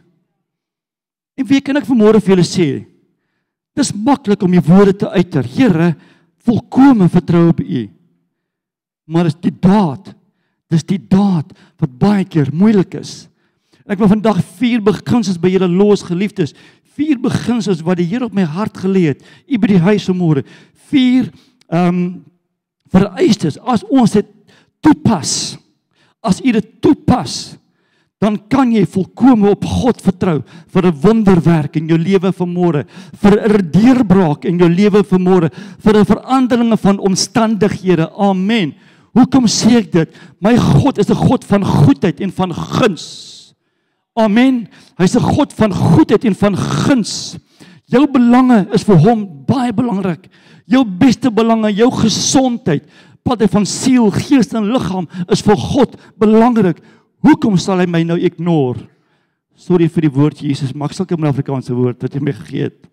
En 1.39 1.47
wie 1.51 1.61
kan 1.67 1.83
ek 1.83 1.91
vanmôre 1.91 2.23
vir 2.23 2.37
julle 2.37 2.47
sê? 2.47 2.69
Dis 3.79 3.91
maklik 3.95 4.43
om 4.47 4.55
die 4.55 4.63
woorde 4.65 4.95
te 5.03 5.11
uiter. 5.11 5.43
Here, 5.47 5.93
volkome 6.47 7.09
vertrou 7.09 7.49
op 7.53 7.61
U. 7.61 7.89
Maar 9.09 9.29
dis 9.29 9.39
die 9.49 9.55
daad. 9.61 10.13
Dis 10.69 10.85
die 10.85 11.01
daad 11.01 11.53
wat 11.81 11.99
baie 12.01 12.25
keer 12.29 12.51
moeilik 12.53 12.99
is. 13.01 13.29
Ek 13.89 14.01
wil 14.03 14.11
vandag 14.11 14.43
vier 14.59 14.83
beginsels 14.85 15.41
by 15.41 15.49
julle 15.55 15.69
los 15.73 16.05
geliefdes. 16.05 16.53
Vier 16.99 17.17
beginsels 17.23 17.81
wat 17.87 18.01
die 18.01 18.09
Here 18.11 18.27
op 18.27 18.35
my 18.37 18.45
hart 18.45 18.77
gelê 18.83 19.09
het. 19.15 19.23
U 19.49 19.61
by 19.61 19.71
die 19.71 19.85
huis 19.87 20.09
vanmôre. 20.11 20.45
Vier 20.93 21.31
ehm 21.69 21.89
um, 21.89 22.03
vereistes 22.89 23.59
as 23.69 23.83
ons 23.93 24.15
dit 24.17 24.29
toepas. 24.81 25.59
As 26.25 26.39
u 26.41 26.53
dit 26.57 26.69
toepas, 26.81 27.59
dan 28.19 28.35
kan 28.51 28.73
jy 28.75 28.83
volkome 28.91 29.53
op 29.53 29.65
God 29.65 30.01
vertrou 30.03 30.43
vir 30.75 30.87
'n 30.87 31.01
wonderwerk 31.03 31.77
in 31.77 31.89
jou 31.89 31.99
lewe 31.99 32.33
vanmôre, 32.33 32.85
vir 33.15 33.35
'n 33.39 33.71
deurbraak 33.71 34.45
in 34.45 34.59
jou 34.59 34.69
lewe 34.69 35.05
vanmôre, 35.05 35.51
vir 35.79 35.97
'n 35.97 36.05
veranderinge 36.05 36.77
van 36.77 36.99
omstandighede. 36.99 38.11
Amen. 38.19 38.75
Hoekom 39.15 39.47
sê 39.47 39.79
ek 39.79 39.93
dit? 39.93 40.09
My 40.41 40.57
God 40.57 40.99
is 40.99 41.11
'n 41.11 41.15
God 41.15 41.45
van 41.45 41.65
goedheid 41.65 42.21
en 42.21 42.31
van 42.33 42.53
guns. 42.53 43.55
Amen. 44.17 44.69
Hy's 44.99 45.15
'n 45.15 45.23
God 45.23 45.53
van 45.53 45.73
goedheid 45.73 46.25
en 46.25 46.35
van 46.35 46.57
guns. 46.57 47.37
Jou 47.87 48.07
belange 48.07 48.67
is 48.73 48.83
vir 48.83 48.97
hom 48.97 49.45
baie 49.47 49.73
belangrik. 49.73 50.29
Jou 50.67 50.85
beste 50.85 51.31
belange, 51.31 51.73
jou 51.73 51.91
gesondheid, 51.91 52.85
pad 53.23 53.43
van 53.51 53.65
siel, 53.67 54.11
gees 54.11 54.53
en 54.53 54.73
liggaam 54.73 55.09
is 55.31 55.41
vir 55.41 55.57
God 55.57 55.97
belangrik. 56.19 56.83
Hoekom 57.25 57.57
sal 57.59 57.83
hy 57.83 57.87
my 57.91 58.05
nou 58.07 58.19
ignore? 58.21 58.87
Sorry 59.59 59.89
vir 59.91 60.07
die 60.07 60.15
woord 60.15 60.39
Jesus, 60.39 60.71
maar 60.75 60.93
ek 60.93 60.95
sal 60.95 61.07
kom 61.07 61.25
'n 61.25 61.33
Afrikaanse 61.33 61.75
woord 61.75 62.03
wat 62.03 62.15
jy 62.15 62.21
my 62.23 62.33
gegee 62.33 62.71
het. 62.71 62.87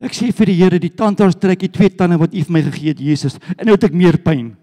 Ek 0.00 0.12
sê 0.16 0.32
vir 0.32 0.46
die 0.46 0.56
Here, 0.56 0.78
die 0.80 0.90
tandarts 0.96 1.36
trek 1.36 1.60
die 1.60 1.68
twee 1.68 1.90
tande 1.90 2.18
wat 2.18 2.34
U 2.34 2.42
vir 2.42 2.52
my 2.52 2.62
gegee 2.62 2.88
het, 2.88 3.00
Jesus, 3.00 3.36
en 3.58 3.66
nou 3.66 3.74
het 3.76 3.84
ek 3.84 3.92
meer 3.92 4.16
pyn. 4.18 4.56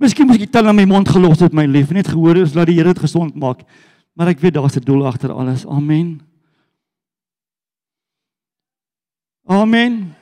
Miskien 0.00 0.26
moet 0.26 0.40
ek 0.40 0.48
die 0.48 0.52
tande 0.52 0.70
in 0.70 0.76
my 0.76 0.86
mond 0.88 1.08
gelos 1.08 1.40
het, 1.40 1.52
my 1.52 1.66
lief, 1.66 1.92
net 1.92 2.08
gehoor 2.08 2.40
is 2.40 2.52
dat 2.52 2.66
die 2.66 2.78
Here 2.78 2.94
dit 2.94 3.02
gesond 3.04 3.36
maak. 3.36 3.60
Maar 4.16 4.28
ek 4.32 4.40
weet 4.40 4.54
daar's 4.54 4.76
'n 4.76 4.84
doel 4.84 5.06
agter 5.06 5.30
alles. 5.30 5.66
Amen. 5.66 6.20
Amen. 9.46 10.14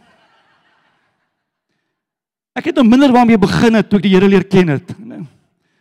Ek 2.55 2.64
het 2.64 2.74
nou 2.74 2.85
minder 2.85 3.12
waarmee 3.12 3.38
begin 3.38 3.74
het 3.74 3.88
toe 3.88 3.98
ek 3.98 4.03
die 4.03 4.14
Here 4.14 4.29
leer 4.29 4.44
ken 4.44 4.68
het. 4.68 4.94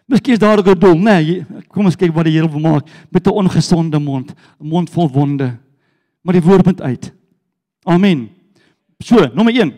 Miskien 0.08 0.34
is 0.34 0.39
daar 0.39 0.60
ook 0.60 0.67
'n 0.67 0.80
doel, 0.80 0.96
né? 0.96 1.20
Nee, 1.20 1.46
kom 1.67 1.86
ons 1.86 1.96
kyk 1.96 2.13
wat 2.13 2.26
die 2.26 2.34
Here 2.34 2.50
wil 2.50 2.60
maak 2.60 2.88
met 3.12 3.28
'n 3.28 3.32
ongesonde 3.32 4.00
mond, 4.00 4.34
'n 4.60 4.67
mond 4.67 4.89
vol 4.89 5.10
wonde. 5.10 5.58
Maar 6.22 6.34
die 6.34 6.43
woord 6.43 6.65
moet 6.65 6.82
uit. 6.82 7.13
Amen. 7.84 8.30
So, 9.00 9.28
nommer 9.34 9.54
1. 9.54 9.74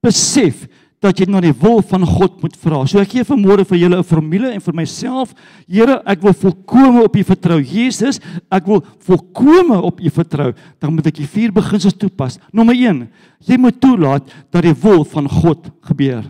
Besef 0.00 0.66
dat 1.00 1.16
jy 1.16 1.26
na 1.28 1.40
die 1.40 1.54
wil 1.56 1.80
van 1.82 2.04
God 2.04 2.42
moet 2.42 2.56
vra. 2.60 2.82
So 2.86 3.00
ek 3.00 3.14
gee 3.14 3.24
vanmôre 3.24 3.64
vir 3.64 3.78
julle 3.78 3.98
'n 3.98 4.04
formule 4.04 4.50
en 4.52 4.60
vir 4.60 4.74
myself, 4.74 5.34
Here, 5.66 6.02
ek 6.06 6.20
wil 6.22 6.32
volkome 6.32 7.04
op 7.04 7.16
U 7.16 7.24
vertrou. 7.24 7.60
Jesus, 7.62 8.20
ek 8.50 8.66
wil 8.66 8.84
volkome 8.98 9.80
op 9.80 10.00
U 10.00 10.10
vertrou. 10.10 10.52
Dan 10.78 10.94
moet 10.94 11.06
ek 11.06 11.16
die 11.16 11.26
vier 11.26 11.52
beginsels 11.52 11.94
toepas. 11.94 12.38
Nommer 12.52 12.74
1. 12.74 13.08
Jy 13.46 13.56
moet 13.56 13.80
toelaat 13.80 14.28
dat 14.50 14.62
die 14.62 14.74
wil 14.74 15.04
van 15.04 15.28
God 15.28 15.70
gebeur. 15.80 16.24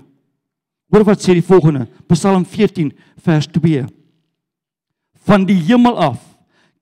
Hoor 0.91 1.07
wat 1.07 1.23
sê 1.23 1.37
die 1.39 1.47
volgende, 1.47 1.87
Psalm 2.11 2.45
14 2.45 2.91
vers 3.23 3.47
2. 3.55 3.85
Van 5.27 5.47
die 5.47 5.59
hemel 5.69 5.99
af 6.11 6.19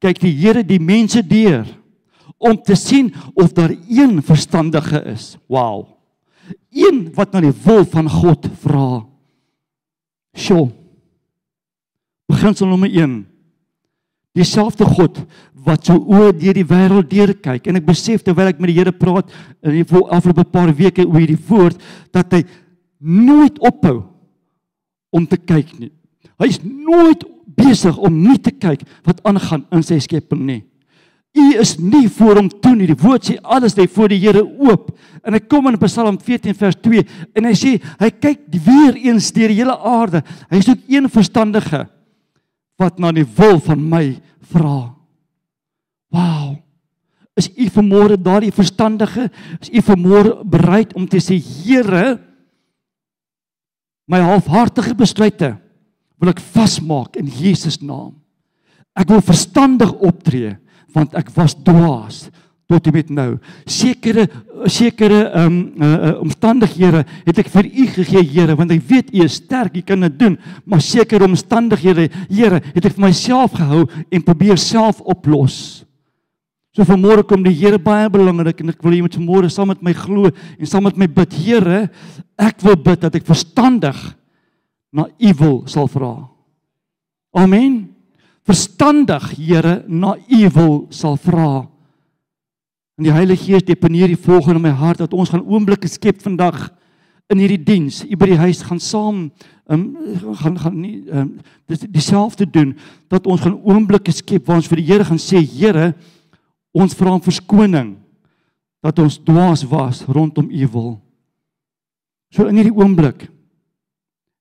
kyk 0.03 0.21
die 0.23 0.33
Here 0.39 0.63
die 0.65 0.81
mense 0.81 1.23
deur 1.27 1.67
om 2.39 2.57
te 2.63 2.77
sien 2.79 3.11
of 3.35 3.53
daar 3.53 3.75
een 3.91 4.21
verstandige 4.23 5.03
is. 5.11 5.37
Wow. 5.51 5.89
Een 6.71 7.09
wat 7.17 7.35
na 7.35 7.43
die 7.45 7.55
wil 7.65 7.85
van 7.91 8.09
God 8.09 8.47
vra. 8.63 9.03
Sjoe. 10.39 10.69
Beginsel 12.31 12.71
nommer 12.71 12.93
1. 12.93 13.21
Dieselfde 14.39 14.87
God 14.87 15.19
wat 15.67 15.89
so 15.89 15.99
oor 15.99 16.33
deur 16.33 16.57
die 16.57 16.67
wêreld 16.69 17.11
deur 17.11 17.35
kyk 17.43 17.67
en 17.69 17.81
ek 17.81 17.89
besef 17.89 18.23
terwyl 18.25 18.53
ek 18.53 18.61
met 18.63 18.71
die 18.71 18.79
Here 18.79 18.95
praat 18.95 19.33
in 19.67 19.81
die 19.81 19.85
afgelope 19.85 20.47
paar 20.49 20.71
weke 20.77 21.05
oor 21.05 21.19
hierdie 21.19 21.41
woord 21.49 21.83
dat 22.15 22.39
hy 22.39 22.45
nooit 22.99 23.59
ophou 23.59 24.03
om 25.15 25.27
te 25.27 25.39
kyk 25.39 25.75
nie. 25.79 25.93
Hy's 26.39 26.61
nooit 26.63 27.25
besig 27.59 27.97
om 27.99 28.15
nie 28.23 28.39
te 28.39 28.53
kyk 28.55 28.85
wat 29.07 29.23
aangaan 29.27 29.65
in 29.75 29.85
sy 29.87 29.99
skepping 30.03 30.45
nie. 30.47 30.63
U 31.39 31.47
is 31.61 31.77
nie 31.79 32.07
voor 32.11 32.41
hom 32.41 32.49
toe 32.49 32.75
nie. 32.75 32.89
Die 32.89 32.99
woord 32.99 33.29
sê 33.29 33.37
alles 33.43 33.77
lê 33.79 33.87
voor 33.91 34.11
die 34.11 34.21
Here 34.23 34.43
oop. 34.43 34.91
En 35.23 35.37
hy 35.37 35.41
kom 35.45 35.69
in 35.71 35.79
Psalm 35.83 36.19
14 36.19 36.57
vers 36.57 36.79
2 36.83 37.05
en 37.37 37.49
hy 37.49 37.55
sê 37.59 37.75
hy 38.01 38.11
kyk 38.11 38.47
weer 38.65 38.97
eens 39.11 39.31
deur 39.37 39.53
die 39.53 39.61
hele 39.61 39.77
aarde. 39.77 40.23
Hy 40.51 40.63
soek 40.65 40.87
een 40.89 41.11
verstandige 41.13 41.85
wat 42.79 42.99
na 43.03 43.13
die 43.15 43.27
wil 43.39 43.59
van 43.63 43.83
my 43.91 44.05
vra. 44.53 44.95
Wow. 46.15 46.57
Is 47.39 47.51
u 47.55 47.69
vermoere 47.71 48.17
daardie 48.19 48.55
verstandige? 48.55 49.29
Is 49.61 49.71
u 49.71 49.83
vermoere 49.85 50.39
bereid 50.43 50.95
om 50.99 51.07
te 51.07 51.21
sê 51.23 51.39
Here 51.39 52.17
my 54.09 54.21
halfhartige 54.25 54.97
besluite 54.97 55.53
wil 56.19 56.33
ek 56.33 56.43
vasmaak 56.55 57.19
in 57.21 57.29
Jesus 57.31 57.79
naam. 57.85 58.17
Ek 58.99 59.11
wil 59.13 59.23
verstandig 59.23 59.93
optree 60.03 60.57
want 60.97 61.15
ek 61.19 61.29
was 61.37 61.55
dwaas 61.55 62.27
tot 62.69 62.89
en 62.89 62.97
met 62.97 63.11
nou. 63.13 63.31
Sekere 63.69 64.27
sekere 64.69 65.23
ehm 65.31 65.47
um, 65.47 65.59
uh, 65.85 66.13
omstandighede 66.21 67.05
het 67.25 67.41
ek 67.41 67.49
vir 67.53 67.69
u 67.69 67.87
gegee, 67.95 68.25
Here, 68.29 68.57
want 68.59 68.73
ek 68.75 68.83
weet 68.91 69.13
u 69.15 69.23
is 69.25 69.39
sterk, 69.41 69.79
u 69.79 69.83
kan 69.87 70.05
dit 70.05 70.19
doen, 70.21 70.37
maar 70.69 70.83
sekere 70.85 71.25
omstandighede, 71.25 72.09
Here, 72.29 72.61
het 72.75 72.85
ek 72.85 72.97
vir 72.99 73.07
myself 73.07 73.57
gehou 73.57 73.87
en 73.87 74.27
probeer 74.27 74.61
self 74.61 75.01
oplos. 75.01 75.87
So 76.79 76.87
vanmôre 76.87 77.25
kom 77.27 77.43
die 77.43 77.51
Here 77.59 77.75
baie 77.83 78.07
belangrik 78.07 78.61
en 78.63 78.71
ek 78.71 78.85
wil 78.87 78.93
jy 78.95 79.03
moet 79.03 79.17
vanmôre 79.19 79.49
saam 79.51 79.73
met 79.73 79.81
my 79.83 79.91
glo 79.99 80.29
en 80.31 80.69
saam 80.71 80.85
met 80.87 80.95
my 80.95 81.09
bid, 81.11 81.33
Here, 81.35 81.79
ek 82.39 82.61
wil 82.63 82.77
bid 82.79 83.01
dat 83.03 83.17
ek 83.19 83.25
verstandig 83.27 83.99
na 84.95 85.09
u 85.11 85.33
wil 85.41 85.57
sal 85.67 85.89
vra. 85.91 86.13
Amen. 87.35 87.81
Verstandig, 88.47 89.27
Here, 89.35 89.81
na 89.91 90.13
u 90.23 90.39
wil 90.55 90.77
sal 90.95 91.19
vra. 91.19 91.65
En 92.95 93.09
die 93.09 93.15
Heilige 93.17 93.49
Gees 93.49 93.67
deponeer 93.67 94.13
die 94.13 94.21
volgende 94.29 94.61
in 94.61 94.69
my 94.69 94.75
hart 94.79 95.03
dat 95.03 95.17
ons 95.19 95.33
gaan 95.35 95.43
oomblikke 95.43 95.91
skep 95.91 96.23
vandag 96.23 96.69
in 97.27 97.43
hierdie 97.43 97.59
diens. 97.59 98.05
U 98.07 98.15
by 98.21 98.29
die 98.31 98.39
huis 98.39 98.61
gaan 98.69 98.79
saam 98.79 99.25
um, 99.67 99.83
gaan 100.45 100.63
gaan 100.63 100.79
nie 100.79 101.03
um, 101.11 101.35
dis 101.67 101.83
dieselfde 101.91 102.47
doen 102.47 102.71
dat 103.11 103.27
ons 103.27 103.43
gaan 103.43 103.59
oomblikke 103.67 104.15
skep 104.15 104.47
waar 104.47 104.63
ons 104.63 104.71
vir 104.71 104.79
die 104.79 104.87
Here 104.93 105.09
gaan 105.11 105.19
sê 105.19 105.43
Here 105.43 105.91
ons 106.73 106.95
vra 106.95 107.15
om 107.17 107.23
verskoning 107.23 107.97
dat 108.85 108.99
ons 109.03 109.19
dwaas 109.19 109.65
was 109.69 110.05
rondom 110.07 110.51
u 110.51 110.69
wil. 110.73 110.91
So 112.31 112.47
in 112.47 112.61
hierdie 112.61 112.77
oomblik 112.77 113.29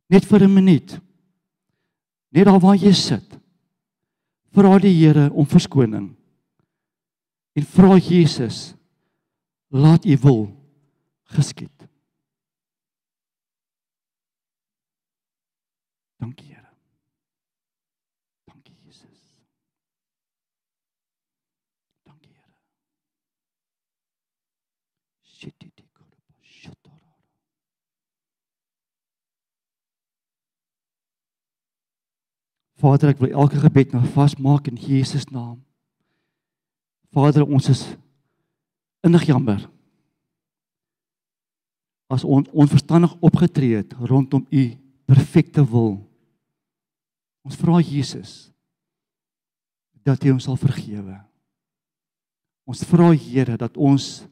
net 0.10 0.26
vir 0.26 0.44
'n 0.44 0.54
minuut 0.54 1.00
net 2.32 2.46
daar 2.46 2.60
waar 2.60 2.76
jy 2.76 2.94
sit 2.94 3.40
vra 4.52 4.78
die 4.80 4.94
Here 4.94 5.30
om 5.34 5.46
verskoning 5.46 6.16
en 7.56 7.63
vra 7.63 7.98
Jesus 7.98 8.76
laat 9.70 10.06
u 10.06 10.18
wil 10.22 10.48
geskied. 11.24 11.78
Dankie 16.20 16.58
Jesus. 18.88 19.44
Dankie 22.06 22.34
Here. 22.34 22.62
Shititi 25.24 25.86
kurba 25.94 26.34
shatara. 26.42 27.13
Vader, 32.78 33.13
ek 33.13 33.22
wil 33.24 33.34
elke 33.34 33.60
gebed 33.62 33.96
nou 33.96 34.04
vasmaak 34.13 34.68
in 34.70 34.78
Jesus 34.78 35.26
naam. 35.34 35.58
Vader, 37.16 37.48
ons 37.48 37.70
is 37.74 37.82
innig 39.06 39.26
jammer. 39.30 39.63
As 42.13 42.24
ons 42.24 42.50
onverstandig 42.54 43.16
opgetree 43.26 43.82
het 43.82 43.96
rondom 43.98 44.46
u 44.54 44.68
perfekte 45.10 45.63
wil. 45.66 45.98
Ons 47.48 47.58
vra 47.60 47.80
Jesus 47.82 48.52
dat 50.08 50.24
hy 50.24 50.32
ons 50.36 50.46
sal 50.48 50.60
vergewe. 50.60 51.18
Ons 52.68 52.84
vra 52.88 53.10
Here 53.16 53.58
dat 53.60 53.76
ons 53.80 54.28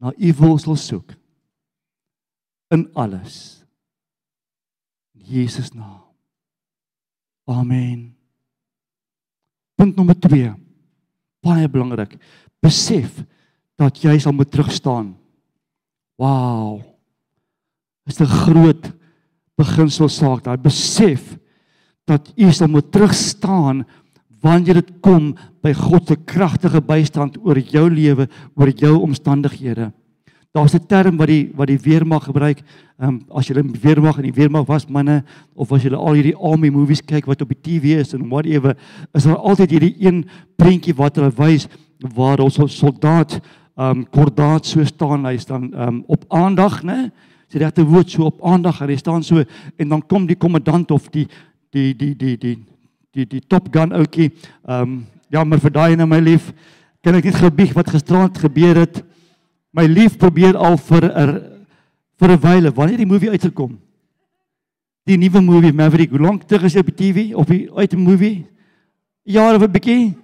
na 0.00 0.12
u 0.16 0.32
wil 0.40 0.58
sal 0.60 0.76
soek 0.80 1.14
in 2.74 2.88
alles. 2.96 3.62
In 5.16 5.24
Jesus 5.24 5.72
naam. 5.76 6.07
Amen. 7.48 8.12
Punt 9.78 9.96
nommer 9.96 10.18
2 10.18 10.52
baie 11.44 11.68
belangrik. 11.70 12.16
Besef 12.62 13.22
dat 13.78 14.00
jy 14.02 14.16
sal 14.20 14.34
moet 14.34 14.50
terugstaan. 14.50 15.14
Wow. 16.18 16.82
Is 18.08 18.20
'n 18.20 18.26
groot 18.26 18.92
beginsel 19.56 20.08
saak 20.08 20.44
daai 20.44 20.56
besef 20.56 21.38
dat 22.06 22.32
jy 22.36 22.50
sal 22.52 22.68
moet 22.68 22.90
terugstaan 22.92 23.84
wanneer 24.42 24.74
dit 24.74 25.00
kom 25.02 25.34
by 25.62 25.72
God 25.74 26.08
se 26.08 26.16
kragtige 26.16 26.80
bystand 26.80 27.36
oor 27.42 27.58
jou 27.58 27.90
lewe, 27.90 28.28
oor 28.54 28.70
jou 28.70 29.02
omstandighede. 29.02 29.92
Daar's 30.52 30.74
'n 30.74 30.86
term 30.86 31.16
wat 31.16 31.26
die 31.26 31.50
wat 31.54 31.66
die 31.66 31.80
weermag 31.80 32.24
gebruik. 32.24 32.62
Ehm 32.98 33.08
um, 33.08 33.24
as 33.36 33.46
jy 33.46 33.56
in 33.56 33.72
die 33.72 33.80
weermag 33.80 34.16
en 34.16 34.22
die 34.22 34.32
weermag 34.32 34.66
was 34.66 34.86
manne 34.86 35.24
of 35.54 35.72
as 35.72 35.82
jy 35.82 35.92
al 35.92 36.14
hierdie 36.14 36.36
army 36.36 36.70
movies 36.70 37.04
kyk 37.04 37.26
wat 37.26 37.42
op 37.42 37.48
die 37.48 37.60
TV 37.62 38.00
is 38.00 38.14
en 38.14 38.28
whatever, 38.28 38.76
is 39.12 39.24
daar 39.24 39.36
altyd 39.36 39.70
hierdie 39.70 39.96
een 39.98 40.24
prentjie 40.56 40.94
wat 40.94 41.16
hulle 41.16 41.30
wys 41.36 41.68
waar 42.14 42.40
ons 42.40 42.58
'n 42.58 42.68
soldaat 42.68 43.40
ehm 43.76 43.98
um, 43.98 44.06
kordaat 44.10 44.66
so 44.66 44.84
staan 44.84 45.24
hy 45.24 45.36
staan 45.36 45.74
ehm 45.74 45.88
um, 45.88 46.04
op 46.06 46.24
aandag, 46.28 46.82
né? 46.82 47.10
Sy 47.48 47.58
regte 47.58 47.84
woord 47.84 48.10
so 48.10 48.24
op 48.24 48.42
aandag 48.42 48.78
hy 48.78 48.96
staan 48.96 49.22
so 49.22 49.44
en 49.76 49.88
dan 49.88 50.06
kom 50.06 50.26
die 50.26 50.36
kommandant 50.36 50.90
of 50.90 51.08
die 51.10 51.28
die 51.70 51.94
die 51.96 52.16
die 52.16 52.38
die 52.38 52.58
die 53.12 53.26
die 53.26 53.42
top 53.46 53.68
gun 53.70 53.92
ouetjie 53.92 54.32
ehm 54.64 54.82
um, 54.82 55.06
jammer 55.30 55.60
vir 55.60 55.70
daai 55.70 55.92
en 55.92 56.08
my 56.08 56.20
lief 56.20 56.52
kan 57.02 57.14
ek 57.14 57.24
net 57.24 57.34
gebieg 57.34 57.74
wat 57.76 57.90
gisterand 57.90 58.38
gebeur 58.38 58.76
het 58.76 59.04
my 59.78 59.86
lief 59.86 60.16
probeer 60.18 60.56
al 60.58 60.76
vir 60.76 61.04
'n 61.06 61.30
vir 62.18 62.30
'n 62.34 62.40
wyle 62.42 62.70
wanneer 62.74 62.98
die 62.98 63.06
movie 63.06 63.30
uitgekom? 63.30 63.78
Die 65.06 65.16
nuwe 65.16 65.40
movie 65.40 65.72
Maverick 65.72 66.10
hoe 66.10 66.20
lank 66.20 66.42
terug 66.44 66.64
is 66.64 66.74
hy 66.74 66.80
op 66.80 66.90
die 66.90 66.98
TV 66.98 67.34
op 67.34 67.46
die 67.46 67.70
uit 67.70 67.90
die 67.90 67.98
movie? 67.98 68.46
Jare 69.24 69.56
of 69.56 69.62
'n 69.62 69.72
bietjie 69.72 70.14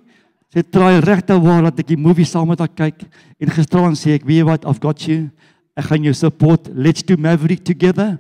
sy 0.53 0.63
try 0.63 0.99
regte 0.99 1.39
waar 1.41 1.63
dat 1.63 1.79
ek 1.79 1.87
die 1.87 1.97
movie 1.97 2.25
saam 2.25 2.49
met 2.49 2.59
haar 2.59 2.75
kyk 2.75 3.07
en 3.41 3.49
gisterand 3.49 3.97
sê 3.97 4.15
ek 4.15 4.27
weet 4.27 4.45
wat 4.45 4.65
I've 4.65 4.81
got 4.81 5.03
you. 5.03 5.31
Ek 5.77 5.85
gaan 5.85 6.05
jou 6.05 6.15
support. 6.15 6.71
Let's 6.75 7.03
do 7.03 7.17
Maverick 7.17 7.65
together. 7.65 8.19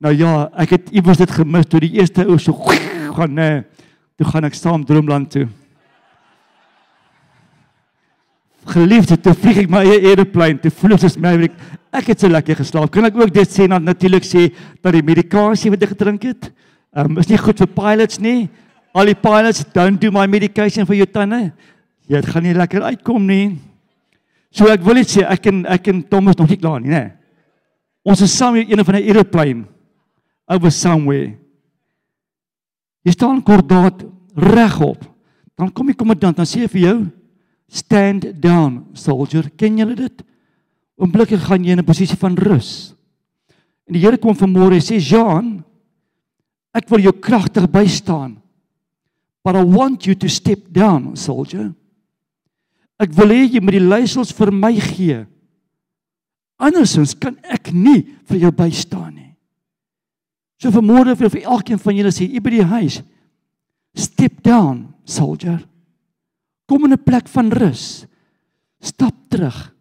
Nou 0.00 0.12
ja 0.14 0.50
ek 0.56 0.70
het 0.70 0.90
iewers 0.90 1.18
dit 1.18 1.30
gemis 1.30 1.66
toe 1.66 1.80
die 1.80 2.00
eerste 2.00 2.24
ou 2.26 2.38
so 2.38 2.52
gaan 3.16 3.34
nee 3.34 3.64
toe 4.16 4.26
gaan 4.26 4.44
ek 4.44 4.54
saam 4.54 4.84
droomland 4.84 5.30
toe 5.30 5.48
geliefde, 8.72 9.16
toe 9.20 9.34
vlieg 9.36 9.64
ek 9.64 9.70
my 9.72 9.82
eie 9.86 9.98
aeroplane, 10.10 10.60
toe 10.62 10.72
voel 10.80 10.96
ek 10.96 11.02
soos 11.04 11.18
Maverick. 11.20 11.54
Ek 11.94 12.10
het 12.12 12.22
so 12.22 12.30
lekker 12.30 12.58
geslaap. 12.60 12.90
Kan 12.94 13.08
ek 13.08 13.18
ook 13.18 13.32
dit 13.34 13.50
sê 13.50 13.66
dan 13.70 13.84
natuurlik 13.84 14.26
sê 14.26 14.48
dat 14.82 14.94
die 14.94 15.04
medikasie 15.04 15.72
wat 15.72 15.82
ek 15.86 15.94
gedrink 15.96 16.26
het, 16.28 16.50
um, 16.94 17.18
is 17.18 17.30
nie 17.30 17.40
goed 17.40 17.58
vir 17.62 17.70
pilots 17.74 18.20
nie. 18.22 18.48
Al 18.94 19.10
die 19.10 19.18
pilots 19.18 19.64
don't 19.74 20.00
do 20.02 20.10
my 20.14 20.26
medication 20.30 20.86
vir 20.88 21.00
jou 21.02 21.08
tande. 21.10 21.50
Jy 22.10 22.18
ja, 22.18 22.22
gaan 22.26 22.46
nie 22.46 22.56
lekker 22.56 22.86
uitkom 22.90 23.26
nie. 23.26 23.58
So 24.50 24.70
ek 24.70 24.82
wil 24.86 24.98
net 24.98 25.12
sê 25.12 25.26
ek 25.26 25.46
en 25.50 25.62
ek 25.70 25.92
en 25.92 26.02
Thomas 26.10 26.38
nog 26.38 26.50
nie 26.50 26.58
klaar 26.58 26.80
nie, 26.82 26.90
né? 26.90 27.04
Ons 28.06 28.24
is 28.24 28.34
saam 28.34 28.56
in 28.58 28.70
een 28.70 28.84
van 28.84 28.96
'n 28.96 29.06
aeroplane 29.06 29.64
over 30.48 30.70
somewhere. 30.70 31.36
Jy 33.04 33.12
staan 33.12 33.42
kordaat 33.42 34.02
regop. 34.34 35.04
Dan 35.56 35.72
kom 35.72 35.86
die 35.86 35.94
kommandant 35.94 36.36
dan 36.36 36.46
sê 36.46 36.68
vir 36.68 36.80
jou 36.80 36.98
stand 37.70 38.26
down 38.42 38.90
soldier. 38.98 39.46
Ken 39.56 39.78
julle 39.78 39.94
dit? 39.94 40.22
Oombliklik 41.00 41.40
gaan 41.46 41.64
jy 41.64 41.72
in 41.72 41.80
'n 41.80 41.86
posisie 41.86 42.18
van 42.18 42.34
rus. 42.36 42.94
En 43.86 43.94
die 43.94 44.02
Here 44.02 44.18
kom 44.18 44.34
vanmôre 44.34 44.74
en 44.74 44.82
sê 44.82 44.98
Jean 44.98 45.64
ek 46.74 46.88
wil 46.88 47.00
jou 47.00 47.12
kragtig 47.12 47.70
bystaan 47.70 48.40
but 49.42 49.56
i 49.56 49.62
want 49.62 50.06
you 50.06 50.14
to 50.14 50.28
step 50.28 50.58
down 50.70 51.16
soldier. 51.16 51.72
Ek 53.00 53.12
wil 53.16 53.32
hê 53.32 53.46
jy 53.48 53.60
moet 53.60 53.78
die 53.78 53.88
leiersels 53.88 54.32
vir 54.36 54.52
my 54.52 54.74
gee. 54.76 55.24
Andersins 56.60 57.14
kan 57.16 57.38
ek 57.48 57.72
nie 57.72 58.04
vir 58.28 58.44
jou 58.44 58.52
bystaan 58.52 59.14
nie. 59.14 59.30
So 60.60 60.68
vanmôre 60.68 61.16
vir 61.16 61.40
elkeen 61.40 61.80
van 61.80 61.96
julle 61.96 62.12
sê 62.12 62.28
u 62.28 62.40
by 62.44 62.50
die 62.50 62.66
huis 62.68 63.00
step 63.96 64.42
down 64.44 64.90
soldier 65.08 65.62
Kom 66.70 66.86
in 66.86 66.94
'n 66.94 67.02
plek 67.02 67.26
van 67.28 67.50
rus. 67.50 68.06
Stap 68.78 69.14
terug. 69.28 69.74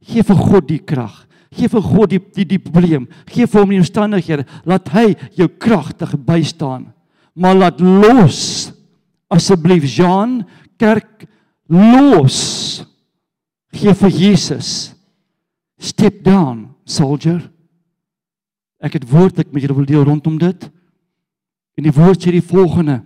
Geef 0.00 0.26
vir 0.26 0.36
God 0.36 0.68
die 0.68 0.80
krag. 0.80 1.26
Geef 1.52 1.70
vir 1.76 1.82
God 1.82 2.10
die 2.10 2.18
die 2.18 2.44
die 2.44 2.58
probleem. 2.58 3.06
Geef 3.26 3.52
vir 3.52 3.60
hom 3.60 3.70
die 3.70 3.82
omstandighede. 3.82 4.46
Laat 4.64 4.88
hy 4.88 5.14
jou 5.36 5.48
kragtig 5.48 6.16
bystaan. 6.16 6.92
Maar 7.34 7.54
laat 7.54 7.80
los 7.80 8.72
asseblief 9.28 9.84
Jean 9.84 10.44
kerk 10.78 11.26
los. 11.68 12.84
Geef 13.72 13.98
vir 13.98 14.10
Jesus. 14.10 14.94
Step 15.78 16.22
down, 16.24 16.70
soldier. 16.84 17.42
Ek 18.80 18.94
het 18.94 19.04
woord 19.10 19.38
ek 19.38 19.52
met 19.52 19.62
julle 19.62 19.76
wil 19.76 19.88
deel 19.88 20.04
rondom 20.04 20.38
dit. 20.38 20.70
En 21.76 21.84
die 21.84 21.92
woord 21.92 22.22
sê 22.22 22.32
die 22.32 22.44
volgende. 22.44 23.02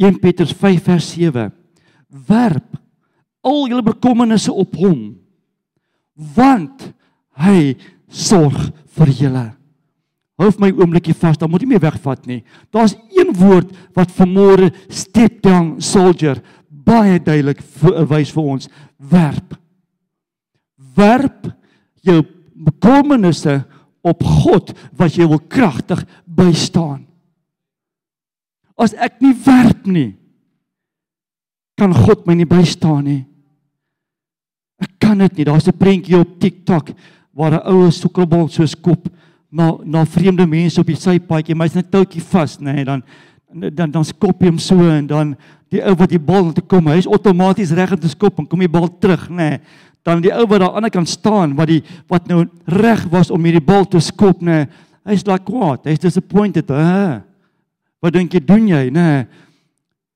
1 0.00 0.18
Petrus 0.22 0.52
5 0.52 0.82
vers 0.82 1.10
7 1.14 1.50
werp 2.28 2.78
al 3.44 3.66
julle 3.68 3.84
bekommernisse 3.84 4.52
op 4.52 4.74
hom 4.78 5.12
want 6.34 6.88
hy 7.42 7.74
sorg 8.06 8.56
vir 8.94 9.10
julle. 9.18 9.46
Hou 10.38 10.50
my 10.62 10.70
oombliekie 10.74 11.14
vas 11.18 11.38
dan 11.38 11.50
moet 11.50 11.62
jy 11.62 11.70
my 11.70 11.80
wegvat 11.82 12.26
nie. 12.30 12.40
Daar's 12.74 12.96
een 13.14 13.32
woord 13.38 13.70
wat 13.94 14.14
vanmôre 14.14 14.70
step 14.90 15.40
down 15.42 15.80
soldier 15.82 16.40
baie 16.68 17.18
duidelik 17.22 17.62
wys 18.10 18.32
vir 18.34 18.50
ons. 18.54 18.70
Werp. 18.98 19.54
Werp 20.94 21.50
jou 22.06 22.20
bekommernisse 22.54 23.60
op 24.04 24.22
God 24.44 24.74
wat 24.98 25.16
jou 25.18 25.28
wil 25.32 25.42
kragtig 25.50 26.02
bystaan 26.26 27.04
As 28.76 28.94
ek 28.98 29.20
nie 29.22 29.34
werk 29.44 29.86
nie, 29.86 30.14
kan 31.78 31.94
God 31.94 32.26
my 32.26 32.34
nie 32.38 32.48
bystaan 32.48 33.04
nie. 33.06 33.22
Ek 34.82 34.90
kan 35.02 35.18
dit 35.18 35.38
nie. 35.38 35.44
Daar's 35.44 35.68
'n 35.68 35.78
prentjie 35.78 36.18
op 36.18 36.38
TikTok 36.40 36.90
waar 37.32 37.52
'n 37.52 37.66
oue 37.66 37.90
sokkelbal 37.90 38.48
soos 38.48 38.74
kop 38.74 39.08
na 39.50 39.76
na 39.84 40.04
vreemde 40.04 40.46
mense 40.46 40.80
op 40.80 40.86
die 40.86 40.98
sypaadjie, 40.98 41.54
maar 41.54 41.68
hy's 41.68 41.76
net 41.78 41.90
toutjie 41.90 42.22
vas, 42.22 42.58
nê, 42.58 42.72
nee, 42.72 42.84
dan 42.84 43.02
dan 43.74 43.90
dan 43.90 44.04
skop 44.04 44.40
hy 44.42 44.48
hom 44.50 44.58
so 44.58 44.74
en 44.90 45.06
dan 45.06 45.36
die 45.70 45.82
ou 45.82 45.94
wat 45.94 46.10
die 46.10 46.18
bal 46.18 46.52
toe 46.52 46.64
kom, 46.66 46.86
hy's 46.86 47.06
outomaties 47.06 47.70
reg 47.70 47.92
om 47.92 48.00
te 48.00 48.08
skop 48.08 48.38
en 48.38 48.46
kom 48.46 48.58
die 48.58 48.68
bal 48.68 48.88
terug, 48.98 49.28
nê. 49.30 49.36
Nee. 49.36 49.60
Dan 50.04 50.20
die 50.20 50.32
ou 50.34 50.46
wat 50.46 50.60
daar 50.60 50.74
aan 50.76 50.82
die 50.82 50.90
kant 50.90 51.08
staan 51.08 51.54
wat 51.56 51.68
die 51.68 51.82
wat 52.08 52.26
nou 52.28 52.44
reg 52.66 53.06
was 53.10 53.30
om 53.30 53.44
hierdie 53.44 53.64
bal 53.64 53.86
te 53.86 54.00
skop, 54.00 54.42
nê. 54.42 54.64
Nee. 54.64 54.66
Hy's 55.04 55.26
like 55.26 55.52
what? 55.52 55.84
Hy's 55.84 56.00
disappointed. 56.00 56.70
Uh. 56.70 57.20
Wat 58.04 58.12
dink 58.12 58.34
jy 58.36 58.42
doen 58.44 58.66
jy, 58.68 58.90
nê? 58.92 59.24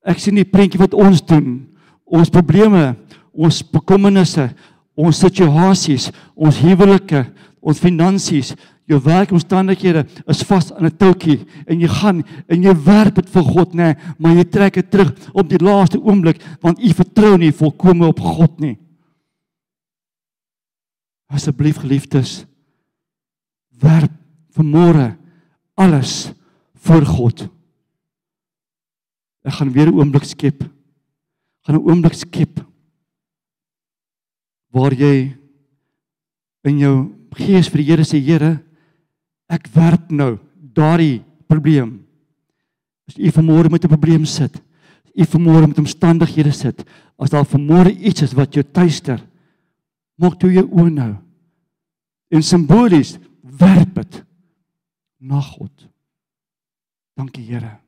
Ek 0.05 0.20
sien 0.20 0.37
die 0.37 0.44
prentjie 0.44 0.81
wat 0.81 0.92
ons 0.92 1.22
doen. 1.24 1.62
Ons 2.05 2.29
probleme, 2.33 2.92
ons 3.33 3.62
bekommernisse, 3.72 4.51
ons 4.98 5.20
situasies, 5.24 6.11
ons 6.37 6.59
huwelike, 6.61 7.22
ons 7.64 7.81
finansies, 7.81 8.53
jou 8.88 8.98
werkomstandighede 9.05 10.05
is 10.33 10.44
vas 10.48 10.70
aan 10.72 10.87
'n 10.87 10.96
toukie 10.96 11.44
en 11.66 11.81
jy 11.81 11.88
gaan 11.88 12.24
en 12.48 12.62
jy 12.62 12.74
werk 12.85 13.14
dit 13.14 13.29
vir 13.29 13.42
God, 13.42 13.74
nê, 13.74 13.96
maar 14.18 14.35
jy 14.35 14.44
trek 14.44 14.74
dit 14.74 14.90
terug 14.90 15.12
op 15.35 15.48
die 15.48 15.61
laaste 15.61 16.01
oomblik 16.01 16.40
want 16.62 16.79
jy 16.81 16.92
vertrou 16.94 17.37
nie 17.37 17.53
volkome 17.53 18.07
op 18.07 18.20
God 18.20 18.61
nie. 18.61 18.79
Asseblief 21.29 21.77
geliefdes, 21.77 22.46
werp 23.81 24.12
vanmôre 24.57 25.16
alles 25.77 26.33
vir 26.74 27.05
God. 27.05 27.58
Ek 29.48 29.54
gaan 29.56 29.72
weer 29.72 29.88
'n 29.88 29.96
oomblik 29.96 30.24
skep. 30.24 30.61
Gaan 31.64 31.76
'n 31.76 31.87
oomblik 31.88 32.14
skep 32.14 32.61
waar 34.70 34.92
jy 34.92 35.32
in 36.68 36.78
jou 36.78 36.94
gees 37.38 37.70
vir 37.72 37.82
die 37.82 37.88
Here 37.88 38.04
sê 38.04 38.20
Here, 38.20 38.58
ek 39.48 39.68
werp 39.74 40.11
nou 40.11 40.38
daardie 40.61 41.22
probleem. 41.48 42.04
As 43.08 43.16
u 43.16 43.30
vanmôre 43.32 43.70
met 43.70 43.84
'n 43.84 43.88
probleem 43.88 44.24
sit, 44.26 44.61
u 45.14 45.24
vanmôre 45.24 45.66
met 45.66 45.78
omstandighede 45.78 46.52
sit, 46.52 46.84
as 47.18 47.30
daar 47.30 47.44
vanmôre 47.44 47.90
iets 47.90 48.22
is 48.22 48.34
wat 48.34 48.54
jou 48.54 48.62
tuister, 48.62 49.20
maak 50.16 50.38
toe 50.38 50.52
jou 50.52 50.66
oë 50.66 50.90
nou. 50.90 51.16
En 52.30 52.42
simbolies 52.42 53.18
werp 53.42 53.94
dit 53.94 54.24
na 55.18 55.40
God. 55.40 55.88
Dankie 57.16 57.44
Here. 57.44 57.88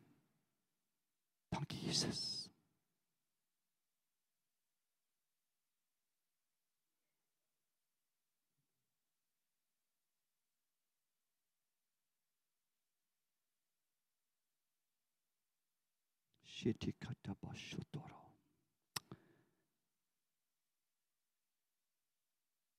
Dankie 1.50 1.86
Jesus. 1.86 2.40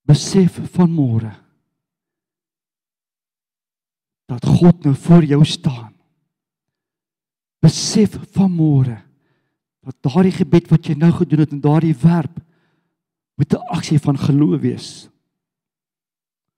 Besef 0.01 0.59
van 0.75 0.91
môre 0.91 1.31
dat 4.29 4.45
God 4.45 4.83
nou 4.85 4.93
voor 4.95 5.25
jou 5.25 5.41
staan 5.45 5.90
besef 7.61 8.17
vanmôre 8.35 8.97
dat 9.81 9.97
daardie 10.05 10.33
gebed 10.33 10.69
wat 10.69 10.87
jy 10.89 10.95
nou 10.97 11.11
gedoen 11.15 11.43
het 11.43 11.53
en 11.55 11.61
daardie 11.61 11.95
werp 12.03 12.39
moet 13.37 13.53
'n 13.53 13.67
aksie 13.73 13.99
van 13.99 14.17
geloof 14.17 14.61
wees. 14.61 15.09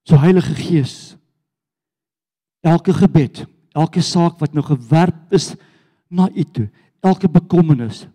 So 0.03 0.17
Heilige 0.17 0.55
Gees, 0.55 1.15
elke 2.61 2.93
gebed, 2.93 3.45
elke 3.71 4.01
saak 4.01 4.39
wat 4.39 4.53
nou 4.53 4.63
gewerp 4.63 5.31
is 5.31 5.55
na 6.09 6.29
U 6.35 6.43
toe, 6.43 6.69
elke 6.99 7.29
bekommernis. 7.29 8.07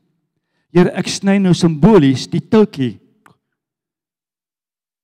Here, 0.70 0.90
ek 0.90 1.09
sny 1.09 1.38
nou 1.38 1.55
simbolies 1.55 2.27
die 2.29 2.44
toukie 2.44 2.98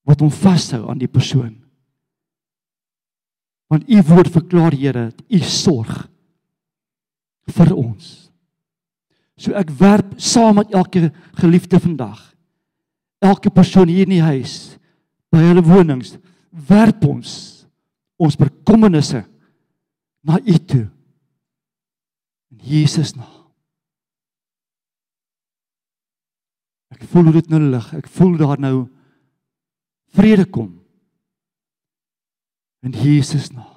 wat 0.05 0.19
hom 0.19 0.29
vashou 0.29 0.89
aan 0.89 1.01
die 1.01 1.09
persoon. 1.09 1.55
Want 3.67 3.89
U 3.89 4.01
woord 4.01 4.29
verklaar 4.29 4.73
Here, 4.73 5.11
U 5.29 5.39
sorg 5.39 6.05
vir 7.53 7.73
ons. 7.75 8.31
So 9.37 9.53
ek 9.57 9.71
werp 9.79 10.15
saam 10.21 10.61
met 10.61 10.73
elke 10.73 11.09
geliefde 11.39 11.79
vandag. 11.79 12.21
Elke 13.23 13.51
persoon 13.51 13.91
hier 13.91 14.07
in 14.07 14.15
die 14.15 14.23
huis, 14.23 14.75
by 15.33 15.41
hulle 15.43 15.63
wonings, 15.65 16.15
werp 16.69 17.03
ons 17.07 17.31
ons 18.21 18.37
bekommernisse 18.39 19.25
na 20.25 20.39
U 20.39 20.57
toe. 20.63 20.85
In 22.55 22.61
Jesus 22.63 23.13
naam. 23.17 23.31
Ek 26.95 27.03
voel 27.11 27.33
dit 27.35 27.49
nou 27.51 27.59
lig. 27.59 27.89
Ek 27.97 28.07
voel 28.07 28.37
daar 28.39 28.61
nou 28.61 28.85
vrede 30.15 30.45
kom. 30.47 30.71
In 32.85 32.95
Jesus 32.95 33.51
naam. 33.51 33.73